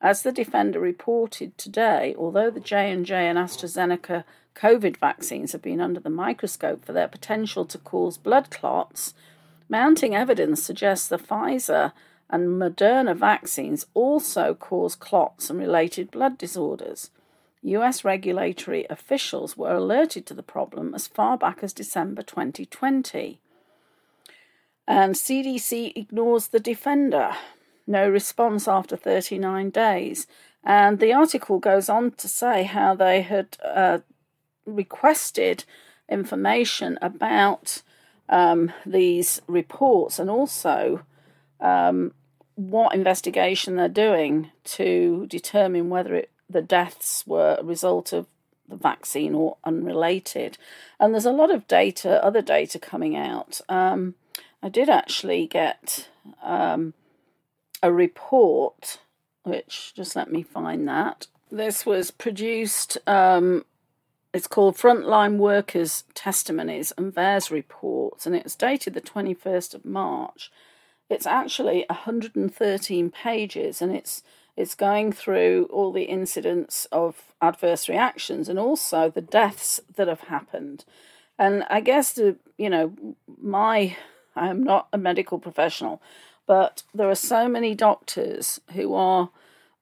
As 0.00 0.22
the 0.22 0.32
defender 0.32 0.80
reported 0.80 1.56
today, 1.56 2.14
although 2.18 2.50
the 2.50 2.60
J&J 2.60 3.28
and 3.28 3.38
AstraZeneca 3.38 4.24
COVID 4.54 4.96
vaccines 4.96 5.52
have 5.52 5.62
been 5.62 5.80
under 5.80 6.00
the 6.00 6.10
microscope 6.10 6.84
for 6.84 6.92
their 6.92 7.08
potential 7.08 7.64
to 7.64 7.78
cause 7.78 8.18
blood 8.18 8.50
clots, 8.50 9.14
mounting 9.68 10.14
evidence 10.14 10.62
suggests 10.62 11.08
the 11.08 11.18
Pfizer 11.18 11.92
and 12.28 12.60
Moderna 12.60 13.16
vaccines 13.16 13.86
also 13.94 14.54
cause 14.54 14.94
clots 14.94 15.50
and 15.50 15.58
related 15.58 16.10
blood 16.10 16.36
disorders. 16.36 17.10
US 17.64 18.04
regulatory 18.04 18.86
officials 18.90 19.56
were 19.56 19.74
alerted 19.74 20.26
to 20.26 20.34
the 20.34 20.42
problem 20.42 20.94
as 20.94 21.06
far 21.06 21.38
back 21.38 21.62
as 21.62 21.72
December 21.72 22.22
2020. 22.22 23.40
And 24.86 25.14
CDC 25.14 25.96
ignores 25.96 26.48
the 26.48 26.60
defender. 26.60 27.34
No 27.86 28.08
response 28.08 28.68
after 28.68 28.96
39 28.96 29.70
days. 29.70 30.26
And 30.62 31.00
the 31.00 31.14
article 31.14 31.58
goes 31.58 31.88
on 31.88 32.12
to 32.12 32.28
say 32.28 32.64
how 32.64 32.94
they 32.94 33.22
had 33.22 33.56
uh, 33.64 33.98
requested 34.66 35.64
information 36.08 36.98
about 37.00 37.82
um, 38.28 38.72
these 38.84 39.40
reports 39.46 40.18
and 40.18 40.28
also 40.28 41.02
um, 41.60 42.12
what 42.56 42.94
investigation 42.94 43.76
they're 43.76 43.88
doing 43.88 44.50
to 44.64 45.26
determine 45.28 45.88
whether 45.88 46.14
it 46.14 46.30
the 46.48 46.62
deaths 46.62 47.24
were 47.26 47.56
a 47.58 47.64
result 47.64 48.12
of 48.12 48.26
the 48.68 48.76
vaccine 48.76 49.34
or 49.34 49.56
unrelated. 49.64 50.58
And 50.98 51.12
there's 51.12 51.26
a 51.26 51.32
lot 51.32 51.50
of 51.50 51.68
data, 51.68 52.22
other 52.24 52.42
data 52.42 52.78
coming 52.78 53.16
out. 53.16 53.60
Um, 53.68 54.14
I 54.62 54.68
did 54.68 54.88
actually 54.88 55.46
get 55.46 56.08
um, 56.42 56.94
a 57.82 57.92
report, 57.92 58.98
which 59.42 59.92
just 59.94 60.16
let 60.16 60.32
me 60.32 60.42
find 60.42 60.88
that. 60.88 61.26
This 61.50 61.84
was 61.84 62.10
produced, 62.10 62.96
um, 63.06 63.64
it's 64.32 64.46
called 64.46 64.76
Frontline 64.76 65.36
Workers 65.36 66.04
Testimonies 66.14 66.92
and 66.96 67.14
VAERS 67.14 67.50
Reports, 67.50 68.26
and 68.26 68.34
it's 68.34 68.56
dated 68.56 68.94
the 68.94 69.00
21st 69.00 69.74
of 69.74 69.84
March. 69.84 70.50
It's 71.10 71.26
actually 71.26 71.84
113 71.90 73.10
pages 73.10 73.82
and 73.82 73.94
it's 73.94 74.22
it's 74.56 74.74
going 74.74 75.12
through 75.12 75.68
all 75.70 75.92
the 75.92 76.04
incidents 76.04 76.86
of 76.92 77.32
adverse 77.42 77.88
reactions 77.88 78.48
and 78.48 78.58
also 78.58 79.10
the 79.10 79.20
deaths 79.20 79.80
that 79.96 80.08
have 80.08 80.22
happened. 80.22 80.84
And 81.38 81.64
I 81.68 81.80
guess 81.80 82.12
the 82.12 82.36
you 82.56 82.70
know 82.70 82.92
my 83.40 83.96
I 84.36 84.48
am 84.48 84.62
not 84.62 84.88
a 84.92 84.98
medical 84.98 85.38
professional, 85.38 86.00
but 86.46 86.82
there 86.94 87.08
are 87.08 87.14
so 87.14 87.48
many 87.48 87.74
doctors 87.74 88.60
who 88.72 88.94
are 88.94 89.30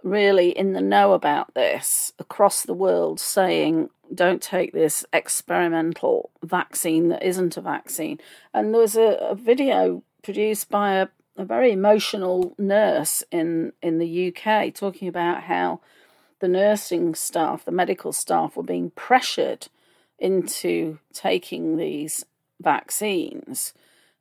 really 0.02 0.50
in 0.50 0.72
the 0.72 0.80
know 0.80 1.12
about 1.12 1.54
this 1.54 2.12
across 2.18 2.62
the 2.62 2.74
world 2.74 3.20
saying 3.20 3.88
don't 4.12 4.42
take 4.42 4.72
this 4.72 5.04
experimental 5.12 6.30
vaccine 6.42 7.08
that 7.08 7.22
isn't 7.22 7.56
a 7.56 7.60
vaccine. 7.60 8.18
And 8.52 8.72
there 8.74 8.80
was 8.80 8.96
a, 8.96 9.16
a 9.20 9.34
video 9.34 10.02
produced 10.22 10.68
by 10.68 10.94
a, 10.94 11.08
a 11.36 11.44
very 11.44 11.72
emotional 11.72 12.54
nurse 12.58 13.22
in, 13.30 13.72
in 13.82 13.98
the 13.98 14.34
UK 14.34 14.74
talking 14.74 15.08
about 15.08 15.44
how 15.44 15.80
the 16.40 16.48
nursing 16.48 17.14
staff, 17.14 17.64
the 17.64 17.70
medical 17.70 18.12
staff, 18.12 18.56
were 18.56 18.62
being 18.62 18.90
pressured 18.90 19.68
into 20.18 20.98
taking 21.12 21.76
these 21.76 22.24
vaccines. 22.60 23.72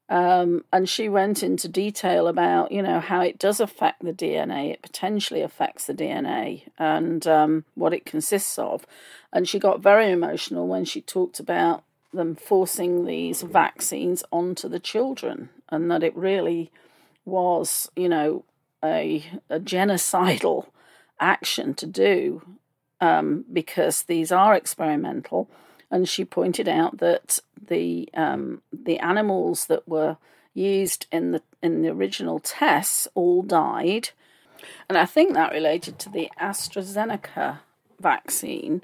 Um, 0.07 0.65
and 0.73 0.89
she 0.89 1.07
went 1.07 1.41
into 1.41 1.67
detail 1.67 2.27
about, 2.27 2.71
you 2.71 2.81
know, 2.81 2.99
how 2.99 3.21
it 3.21 3.39
does 3.39 3.59
affect 3.59 4.03
the 4.03 4.11
DNA. 4.11 4.71
It 4.71 4.81
potentially 4.81 5.41
affects 5.41 5.85
the 5.85 5.93
DNA 5.93 6.63
and 6.77 7.25
um, 7.25 7.65
what 7.75 7.93
it 7.93 8.05
consists 8.05 8.59
of. 8.59 8.85
And 9.31 9.47
she 9.47 9.57
got 9.57 9.79
very 9.79 10.11
emotional 10.11 10.67
when 10.67 10.83
she 10.85 11.01
talked 11.01 11.39
about 11.39 11.83
them 12.13 12.35
forcing 12.35 13.05
these 13.05 13.41
vaccines 13.41 14.23
onto 14.31 14.67
the 14.67 14.79
children 14.79 15.49
and 15.69 15.89
that 15.89 16.03
it 16.03 16.15
really 16.15 16.71
was, 17.25 17.89
you 17.95 18.09
know, 18.09 18.45
a, 18.83 19.23
a 19.49 19.59
genocidal 19.59 20.67
action 21.19 21.73
to 21.75 21.85
do 21.85 22.41
um, 22.99 23.45
because 23.51 24.03
these 24.03 24.31
are 24.31 24.55
experimental. 24.55 25.49
And 25.89 26.07
she 26.07 26.23
pointed 26.23 26.67
out 26.69 26.99
that 26.99 27.39
the 27.67 28.09
um, 28.13 28.61
the 28.71 28.97
animals 28.99 29.65
that 29.65 29.87
were 29.87 30.17
used 30.53 31.05
in 31.11 31.31
the 31.31 31.41
in 31.61 31.81
the 31.81 31.89
original 31.89 32.39
tests 32.39 33.09
all 33.13 33.41
died, 33.43 34.09
and 34.87 34.97
I 34.97 35.05
think 35.05 35.33
that 35.33 35.51
related 35.51 35.99
to 35.99 36.09
the 36.09 36.29
AstraZeneca 36.39 37.59
vaccine. 37.99 38.83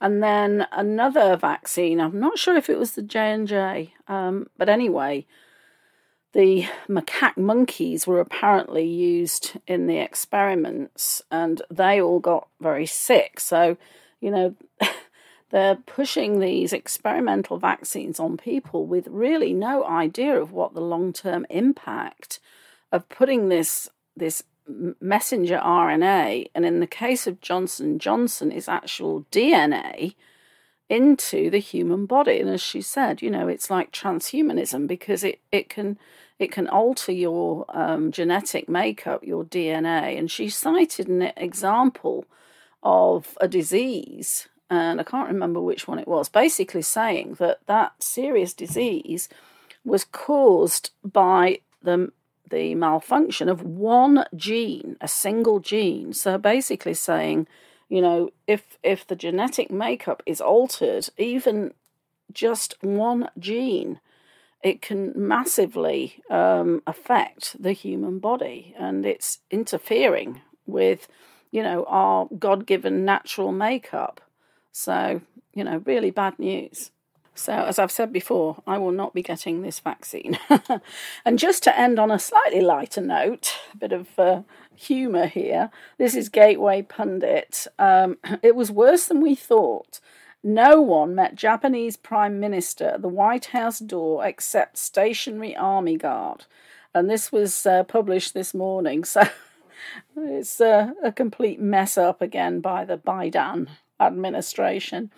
And 0.00 0.22
then 0.22 0.66
another 0.70 1.36
vaccine. 1.36 2.00
I'm 2.00 2.20
not 2.20 2.38
sure 2.38 2.56
if 2.56 2.70
it 2.70 2.78
was 2.78 2.92
the 2.92 3.02
J 3.02 3.32
and 3.32 3.48
J, 3.48 3.94
um, 4.06 4.46
but 4.56 4.68
anyway, 4.68 5.26
the 6.32 6.66
macaque 6.88 7.36
monkeys 7.36 8.06
were 8.06 8.20
apparently 8.20 8.86
used 8.86 9.52
in 9.66 9.86
the 9.86 9.98
experiments 9.98 11.22
and 11.30 11.62
they 11.70 12.00
all 12.00 12.20
got 12.20 12.48
very 12.60 12.86
sick. 12.86 13.40
So, 13.40 13.76
you 14.20 14.30
know, 14.30 14.54
they're 15.50 15.76
pushing 15.76 16.40
these 16.40 16.72
experimental 16.72 17.58
vaccines 17.58 18.20
on 18.20 18.36
people 18.36 18.86
with 18.86 19.08
really 19.08 19.54
no 19.54 19.84
idea 19.84 20.38
of 20.40 20.52
what 20.52 20.74
the 20.74 20.80
long 20.80 21.12
term 21.12 21.46
impact 21.48 22.40
of 22.92 23.08
putting 23.08 23.48
this 23.48 23.88
this 24.16 24.42
messenger 25.00 25.58
RNA 25.64 26.50
and 26.54 26.66
in 26.66 26.80
the 26.80 26.86
case 26.86 27.26
of 27.26 27.40
Johnson 27.40 27.98
Johnson 27.98 28.52
is 28.52 28.68
actual 28.68 29.24
DNA 29.32 30.14
into 30.88 31.50
the 31.50 31.58
human 31.58 32.06
body 32.06 32.40
and 32.40 32.48
as 32.48 32.62
she 32.62 32.80
said 32.80 33.20
you 33.20 33.30
know 33.30 33.46
it's 33.46 33.70
like 33.70 33.92
transhumanism 33.92 34.86
because 34.86 35.22
it 35.22 35.40
it 35.52 35.68
can 35.68 35.98
it 36.38 36.52
can 36.52 36.68
alter 36.68 37.12
your 37.12 37.64
um, 37.68 38.12
genetic 38.12 38.68
makeup, 38.68 39.24
your 39.24 39.44
DNA. 39.44 40.18
And 40.18 40.30
she 40.30 40.48
cited 40.48 41.08
an 41.08 41.32
example 41.36 42.24
of 42.82 43.36
a 43.40 43.48
disease, 43.48 44.48
and 44.70 45.00
I 45.00 45.02
can't 45.02 45.28
remember 45.28 45.60
which 45.60 45.88
one 45.88 45.98
it 45.98 46.06
was, 46.06 46.28
basically 46.28 46.82
saying 46.82 47.34
that 47.34 47.58
that 47.66 48.02
serious 48.02 48.54
disease 48.54 49.28
was 49.84 50.04
caused 50.04 50.90
by 51.04 51.60
the 51.82 52.12
the 52.50 52.74
malfunction 52.74 53.46
of 53.46 53.62
one 53.62 54.24
gene, 54.34 54.96
a 55.02 55.08
single 55.08 55.60
gene. 55.60 56.14
So 56.14 56.38
basically 56.38 56.94
saying, 56.94 57.46
you 57.88 58.00
know, 58.00 58.30
if 58.46 58.78
if 58.82 59.06
the 59.06 59.16
genetic 59.16 59.70
makeup 59.70 60.22
is 60.26 60.40
altered, 60.40 61.08
even 61.16 61.72
just 62.32 62.74
one 62.82 63.28
gene 63.38 64.00
it 64.62 64.82
can 64.82 65.12
massively 65.14 66.20
um, 66.30 66.82
affect 66.86 67.60
the 67.62 67.72
human 67.72 68.18
body 68.18 68.74
and 68.78 69.06
it's 69.06 69.38
interfering 69.50 70.40
with, 70.66 71.06
you 71.50 71.62
know, 71.62 71.84
our 71.84 72.28
God 72.38 72.66
given 72.66 73.04
natural 73.04 73.52
makeup. 73.52 74.20
So, 74.72 75.20
you 75.54 75.64
know, 75.64 75.82
really 75.84 76.10
bad 76.10 76.38
news. 76.38 76.90
So, 77.38 77.52
as 77.52 77.78
I've 77.78 77.92
said 77.92 78.12
before, 78.12 78.62
I 78.66 78.78
will 78.78 78.90
not 78.90 79.14
be 79.14 79.22
getting 79.22 79.62
this 79.62 79.78
vaccine. 79.78 80.36
and 81.24 81.38
just 81.38 81.62
to 81.62 81.78
end 81.78 82.00
on 82.00 82.10
a 82.10 82.18
slightly 82.18 82.60
lighter 82.60 83.00
note, 83.00 83.54
a 83.72 83.76
bit 83.76 83.92
of 83.92 84.18
uh, 84.18 84.42
humour 84.74 85.26
here. 85.28 85.70
This 85.98 86.16
is 86.16 86.28
Gateway 86.28 86.82
Pundit. 86.82 87.68
Um, 87.78 88.18
it 88.42 88.56
was 88.56 88.72
worse 88.72 89.06
than 89.06 89.20
we 89.20 89.36
thought. 89.36 90.00
No 90.42 90.80
one 90.80 91.14
met 91.14 91.36
Japanese 91.36 91.96
Prime 91.96 92.40
Minister 92.40 92.86
at 92.86 93.02
the 93.02 93.08
White 93.08 93.46
House 93.46 93.78
door 93.78 94.26
except 94.26 94.76
stationary 94.76 95.54
army 95.54 95.96
guard. 95.96 96.44
And 96.92 97.08
this 97.08 97.30
was 97.30 97.64
uh, 97.64 97.84
published 97.84 98.34
this 98.34 98.52
morning, 98.52 99.04
so 99.04 99.22
it's 100.16 100.60
uh, 100.60 100.90
a 101.04 101.12
complete 101.12 101.60
mess 101.60 101.96
up 101.96 102.20
again 102.20 102.58
by 102.60 102.84
the 102.84 102.98
Biden 102.98 103.68
administration. 104.00 105.12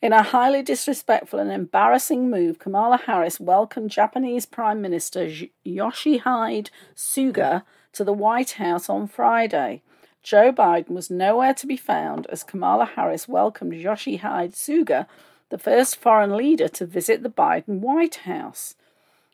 In 0.00 0.12
a 0.12 0.22
highly 0.22 0.62
disrespectful 0.62 1.40
and 1.40 1.50
embarrassing 1.50 2.30
move, 2.30 2.60
Kamala 2.60 2.98
Harris 2.98 3.40
welcomed 3.40 3.90
Japanese 3.90 4.46
Prime 4.46 4.80
Minister 4.80 5.28
Yoshihide 5.66 6.70
Suga 6.94 7.64
to 7.94 8.04
the 8.04 8.12
White 8.12 8.52
House 8.52 8.88
on 8.88 9.08
Friday. 9.08 9.82
Joe 10.22 10.52
Biden 10.52 10.90
was 10.90 11.10
nowhere 11.10 11.52
to 11.54 11.66
be 11.66 11.76
found 11.76 12.28
as 12.28 12.44
Kamala 12.44 12.84
Harris 12.84 13.26
welcomed 13.26 13.72
Yoshihide 13.72 14.54
Suga, 14.54 15.08
the 15.48 15.58
first 15.58 15.96
foreign 15.96 16.36
leader 16.36 16.68
to 16.68 16.86
visit 16.86 17.24
the 17.24 17.28
Biden 17.28 17.80
White 17.80 18.16
House. 18.16 18.76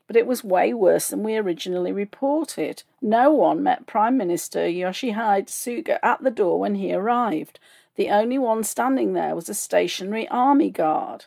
But 0.07 0.17
it 0.17 0.27
was 0.27 0.43
way 0.43 0.73
worse 0.73 1.09
than 1.09 1.23
we 1.23 1.37
originally 1.37 1.93
reported. 1.93 2.85
No 3.03 3.31
one 3.31 3.63
met 3.63 3.87
Prime 3.87 4.17
Minister 4.17 4.61
Yoshihide 4.61 5.49
Suga 5.49 5.99
at 6.03 6.23
the 6.23 6.31
door 6.31 6.59
when 6.59 6.77
he 6.77 6.95
arrived. 6.95 7.59
The 7.97 8.11
only 8.11 8.39
one 8.39 8.65
standing 8.65 9.13
there 9.13 9.35
was 9.35 9.49
a 9.49 9.55
stationary 9.55 10.29
army 10.29 10.71
guard. 10.71 11.27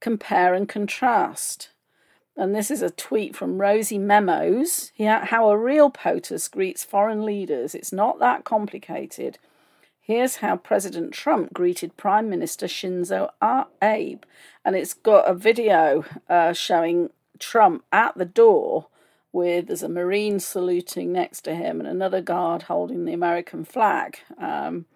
Compare 0.00 0.54
and 0.54 0.68
contrast 0.68 1.70
and 2.38 2.54
this 2.54 2.70
is 2.70 2.82
a 2.82 2.90
tweet 2.90 3.34
from 3.34 3.60
Rosie 3.60 3.98
Memos. 3.98 4.92
How 4.96 5.50
a 5.50 5.58
real 5.58 5.90
POTUS 5.90 6.48
greets 6.48 6.84
foreign 6.84 7.24
leaders. 7.24 7.74
It's 7.74 7.92
not 7.92 8.20
that 8.20 8.44
complicated. 8.44 9.38
Here's 10.00 10.36
how 10.36 10.56
President 10.56 11.12
Trump 11.12 11.52
greeted 11.52 11.96
Prime 11.96 12.30
Minister 12.30 12.66
Shinzo 12.66 13.30
Abe. 13.82 14.22
And 14.64 14.76
it's 14.76 14.94
got 14.94 15.28
a 15.28 15.34
video 15.34 16.04
uh, 16.28 16.52
showing 16.52 17.10
Trump 17.40 17.82
at 17.90 18.16
the 18.16 18.24
door 18.24 18.86
with 19.32 19.66
there's 19.66 19.82
a 19.82 19.88
Marine 19.88 20.40
saluting 20.40 21.12
next 21.12 21.42
to 21.42 21.54
him 21.54 21.80
and 21.80 21.88
another 21.88 22.20
guard 22.20 22.62
holding 22.62 23.04
the 23.04 23.12
American 23.12 23.64
flag. 23.64 24.18
Um, 24.38 24.86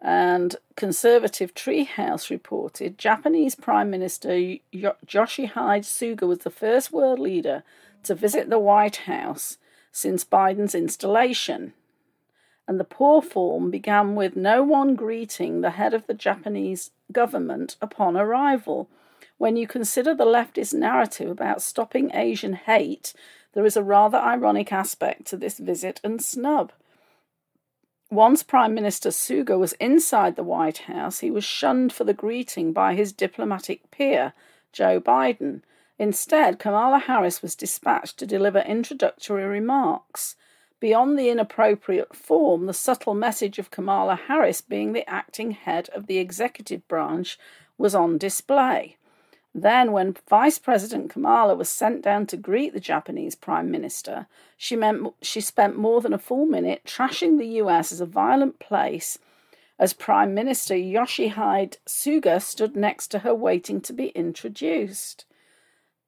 and 0.00 0.54
conservative 0.76 1.54
Treehouse 1.54 2.30
reported 2.30 2.98
Japanese 2.98 3.56
Prime 3.56 3.90
Minister 3.90 4.30
Yoshihide 4.72 5.84
Suga 5.84 6.26
was 6.26 6.38
the 6.40 6.50
first 6.50 6.92
world 6.92 7.18
leader 7.18 7.64
to 8.04 8.14
visit 8.14 8.48
the 8.48 8.60
White 8.60 8.96
House 8.96 9.58
since 9.90 10.24
Biden's 10.24 10.74
installation. 10.74 11.72
And 12.68 12.78
the 12.78 12.84
poor 12.84 13.22
form 13.22 13.70
began 13.70 14.14
with 14.14 14.36
no 14.36 14.62
one 14.62 14.94
greeting 14.94 15.62
the 15.62 15.70
head 15.70 15.94
of 15.94 16.06
the 16.06 16.14
Japanese 16.14 16.90
government 17.10 17.76
upon 17.80 18.16
arrival. 18.16 18.88
When 19.38 19.56
you 19.56 19.66
consider 19.66 20.14
the 20.14 20.26
leftist 20.26 20.74
narrative 20.74 21.30
about 21.30 21.62
stopping 21.62 22.14
Asian 22.14 22.52
hate, 22.52 23.14
there 23.54 23.64
is 23.64 23.76
a 23.76 23.82
rather 23.82 24.18
ironic 24.18 24.72
aspect 24.72 25.26
to 25.26 25.36
this 25.36 25.58
visit 25.58 26.00
and 26.04 26.22
snub. 26.22 26.72
Once 28.10 28.42
Prime 28.42 28.74
Minister 28.74 29.10
Suga 29.10 29.58
was 29.58 29.74
inside 29.74 30.36
the 30.36 30.42
White 30.42 30.78
House, 30.78 31.18
he 31.20 31.30
was 31.30 31.44
shunned 31.44 31.92
for 31.92 32.04
the 32.04 32.14
greeting 32.14 32.72
by 32.72 32.94
his 32.94 33.12
diplomatic 33.12 33.90
peer, 33.90 34.32
Joe 34.72 35.00
Biden. 35.00 35.62
Instead, 35.98 36.58
Kamala 36.58 37.00
Harris 37.00 37.42
was 37.42 37.54
dispatched 37.54 38.18
to 38.18 38.26
deliver 38.26 38.60
introductory 38.60 39.44
remarks. 39.44 40.36
Beyond 40.80 41.18
the 41.18 41.28
inappropriate 41.28 42.14
form, 42.14 42.66
the 42.66 42.72
subtle 42.72 43.14
message 43.14 43.58
of 43.58 43.70
Kamala 43.70 44.14
Harris 44.14 44.60
being 44.60 44.92
the 44.92 45.08
acting 45.10 45.50
head 45.50 45.88
of 45.90 46.06
the 46.06 46.18
executive 46.18 46.86
branch 46.86 47.38
was 47.76 47.94
on 47.94 48.16
display. 48.16 48.96
Then, 49.62 49.92
when 49.92 50.16
Vice 50.28 50.58
President 50.58 51.10
Kamala 51.10 51.54
was 51.54 51.68
sent 51.68 52.02
down 52.02 52.26
to 52.26 52.36
greet 52.36 52.74
the 52.74 52.80
Japanese 52.80 53.34
Prime 53.34 53.70
Minister, 53.70 54.26
she, 54.56 54.76
meant, 54.76 55.14
she 55.22 55.40
spent 55.40 55.76
more 55.76 56.00
than 56.00 56.12
a 56.12 56.18
full 56.18 56.46
minute 56.46 56.82
trashing 56.84 57.38
the 57.38 57.46
US 57.62 57.90
as 57.90 58.00
a 58.00 58.06
violent 58.06 58.58
place 58.58 59.18
as 59.78 59.92
Prime 59.92 60.34
Minister 60.34 60.74
Yoshihide 60.74 61.76
Suga 61.86 62.42
stood 62.42 62.76
next 62.76 63.08
to 63.08 63.20
her 63.20 63.34
waiting 63.34 63.80
to 63.82 63.92
be 63.92 64.08
introduced. 64.08 65.24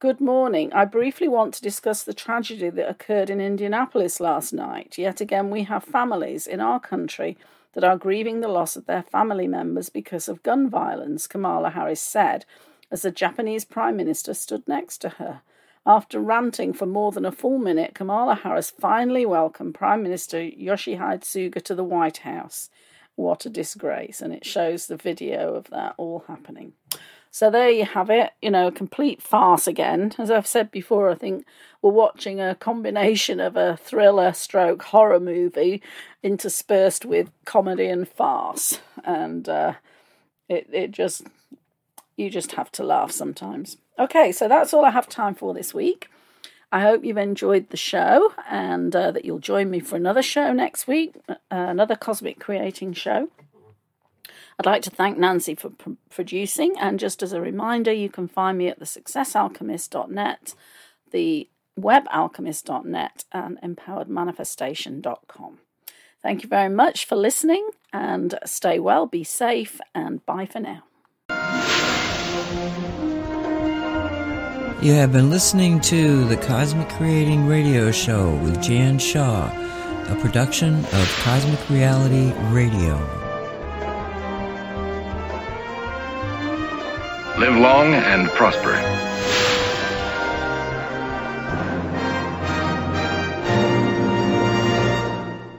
Good 0.00 0.20
morning. 0.20 0.72
I 0.72 0.86
briefly 0.86 1.28
want 1.28 1.54
to 1.54 1.62
discuss 1.62 2.02
the 2.02 2.14
tragedy 2.14 2.70
that 2.70 2.88
occurred 2.88 3.30
in 3.30 3.40
Indianapolis 3.40 4.18
last 4.18 4.52
night. 4.52 4.96
Yet 4.98 5.20
again, 5.20 5.50
we 5.50 5.64
have 5.64 5.84
families 5.84 6.46
in 6.46 6.60
our 6.60 6.80
country 6.80 7.36
that 7.74 7.84
are 7.84 7.96
grieving 7.96 8.40
the 8.40 8.48
loss 8.48 8.76
of 8.76 8.86
their 8.86 9.02
family 9.02 9.46
members 9.46 9.88
because 9.88 10.28
of 10.28 10.42
gun 10.42 10.68
violence, 10.68 11.26
Kamala 11.26 11.70
Harris 11.70 12.00
said 12.00 12.44
as 12.90 13.02
the 13.02 13.10
Japanese 13.10 13.64
Prime 13.64 13.96
Minister 13.96 14.34
stood 14.34 14.66
next 14.66 14.98
to 14.98 15.08
her. 15.10 15.42
After 15.86 16.20
ranting 16.20 16.72
for 16.72 16.86
more 16.86 17.10
than 17.10 17.24
a 17.24 17.32
full 17.32 17.58
minute, 17.58 17.94
Kamala 17.94 18.34
Harris 18.34 18.70
finally 18.70 19.24
welcomed 19.24 19.74
Prime 19.74 20.02
Minister 20.02 20.38
Yoshihide 20.38 21.22
Suga 21.22 21.62
to 21.62 21.74
the 21.74 21.84
White 21.84 22.18
House. 22.18 22.68
What 23.16 23.46
a 23.46 23.50
disgrace. 23.50 24.20
And 24.20 24.32
it 24.32 24.44
shows 24.44 24.86
the 24.86 24.96
video 24.96 25.54
of 25.54 25.70
that 25.70 25.94
all 25.96 26.24
happening. 26.26 26.74
So 27.30 27.48
there 27.48 27.70
you 27.70 27.84
have 27.84 28.10
it, 28.10 28.32
you 28.42 28.50
know, 28.50 28.66
a 28.66 28.72
complete 28.72 29.22
farce 29.22 29.68
again. 29.68 30.12
As 30.18 30.30
I've 30.30 30.48
said 30.48 30.70
before, 30.70 31.10
I 31.10 31.14
think 31.14 31.46
we're 31.80 31.92
watching 31.92 32.40
a 32.40 32.56
combination 32.56 33.38
of 33.38 33.56
a 33.56 33.76
thriller 33.76 34.32
stroke 34.32 34.82
horror 34.82 35.20
movie 35.20 35.80
interspersed 36.22 37.04
with 37.04 37.30
comedy 37.44 37.86
and 37.86 38.08
farce. 38.08 38.80
And 39.04 39.48
uh, 39.48 39.74
it, 40.48 40.68
it 40.72 40.90
just 40.90 41.22
you 42.20 42.30
just 42.30 42.52
have 42.52 42.70
to 42.72 42.84
laugh 42.84 43.10
sometimes. 43.10 43.76
Okay, 43.98 44.30
so 44.32 44.46
that's 44.48 44.72
all 44.72 44.84
I 44.84 44.90
have 44.90 45.08
time 45.08 45.34
for 45.34 45.52
this 45.54 45.74
week. 45.74 46.08
I 46.72 46.82
hope 46.82 47.04
you've 47.04 47.16
enjoyed 47.16 47.70
the 47.70 47.76
show 47.76 48.32
and 48.48 48.94
uh, 48.94 49.10
that 49.10 49.24
you'll 49.24 49.40
join 49.40 49.70
me 49.70 49.80
for 49.80 49.96
another 49.96 50.22
show 50.22 50.52
next 50.52 50.86
week, 50.86 51.14
uh, 51.28 51.34
another 51.50 51.96
Cosmic 51.96 52.38
Creating 52.38 52.92
show. 52.92 53.28
I'd 54.58 54.66
like 54.66 54.82
to 54.82 54.90
thank 54.90 55.18
Nancy 55.18 55.54
for 55.54 55.70
pr- 55.70 55.92
producing, 56.10 56.78
and 56.78 57.00
just 57.00 57.22
as 57.22 57.32
a 57.32 57.40
reminder, 57.40 57.92
you 57.92 58.10
can 58.10 58.28
find 58.28 58.58
me 58.58 58.68
at 58.68 58.78
the 58.78 58.84
successalchemist.net, 58.84 60.54
the 61.10 61.48
webalchemist.net, 61.80 63.24
and 63.32 63.58
empoweredmanifestation.com. 63.62 65.58
Thank 66.22 66.42
you 66.42 66.48
very 66.50 66.68
much 66.68 67.06
for 67.06 67.16
listening, 67.16 67.70
and 67.90 68.38
stay 68.44 68.78
well, 68.78 69.06
be 69.06 69.24
safe, 69.24 69.80
and 69.94 70.24
bye 70.26 70.44
for 70.44 70.60
now. 70.60 70.82
You 74.82 74.94
have 74.94 75.12
been 75.12 75.28
listening 75.28 75.78
to 75.82 76.24
the 76.24 76.38
Cosmic 76.38 76.88
Creating 76.88 77.46
Radio 77.46 77.90
Show 77.90 78.34
with 78.36 78.62
Jan 78.62 78.98
Shaw, 78.98 79.50
a 80.08 80.16
production 80.22 80.76
of 80.86 81.20
Cosmic 81.22 81.68
Reality 81.68 82.32
Radio. 82.48 82.94
Live 87.38 87.56
long 87.60 87.92
and 87.92 88.30
prosper. 88.30 89.09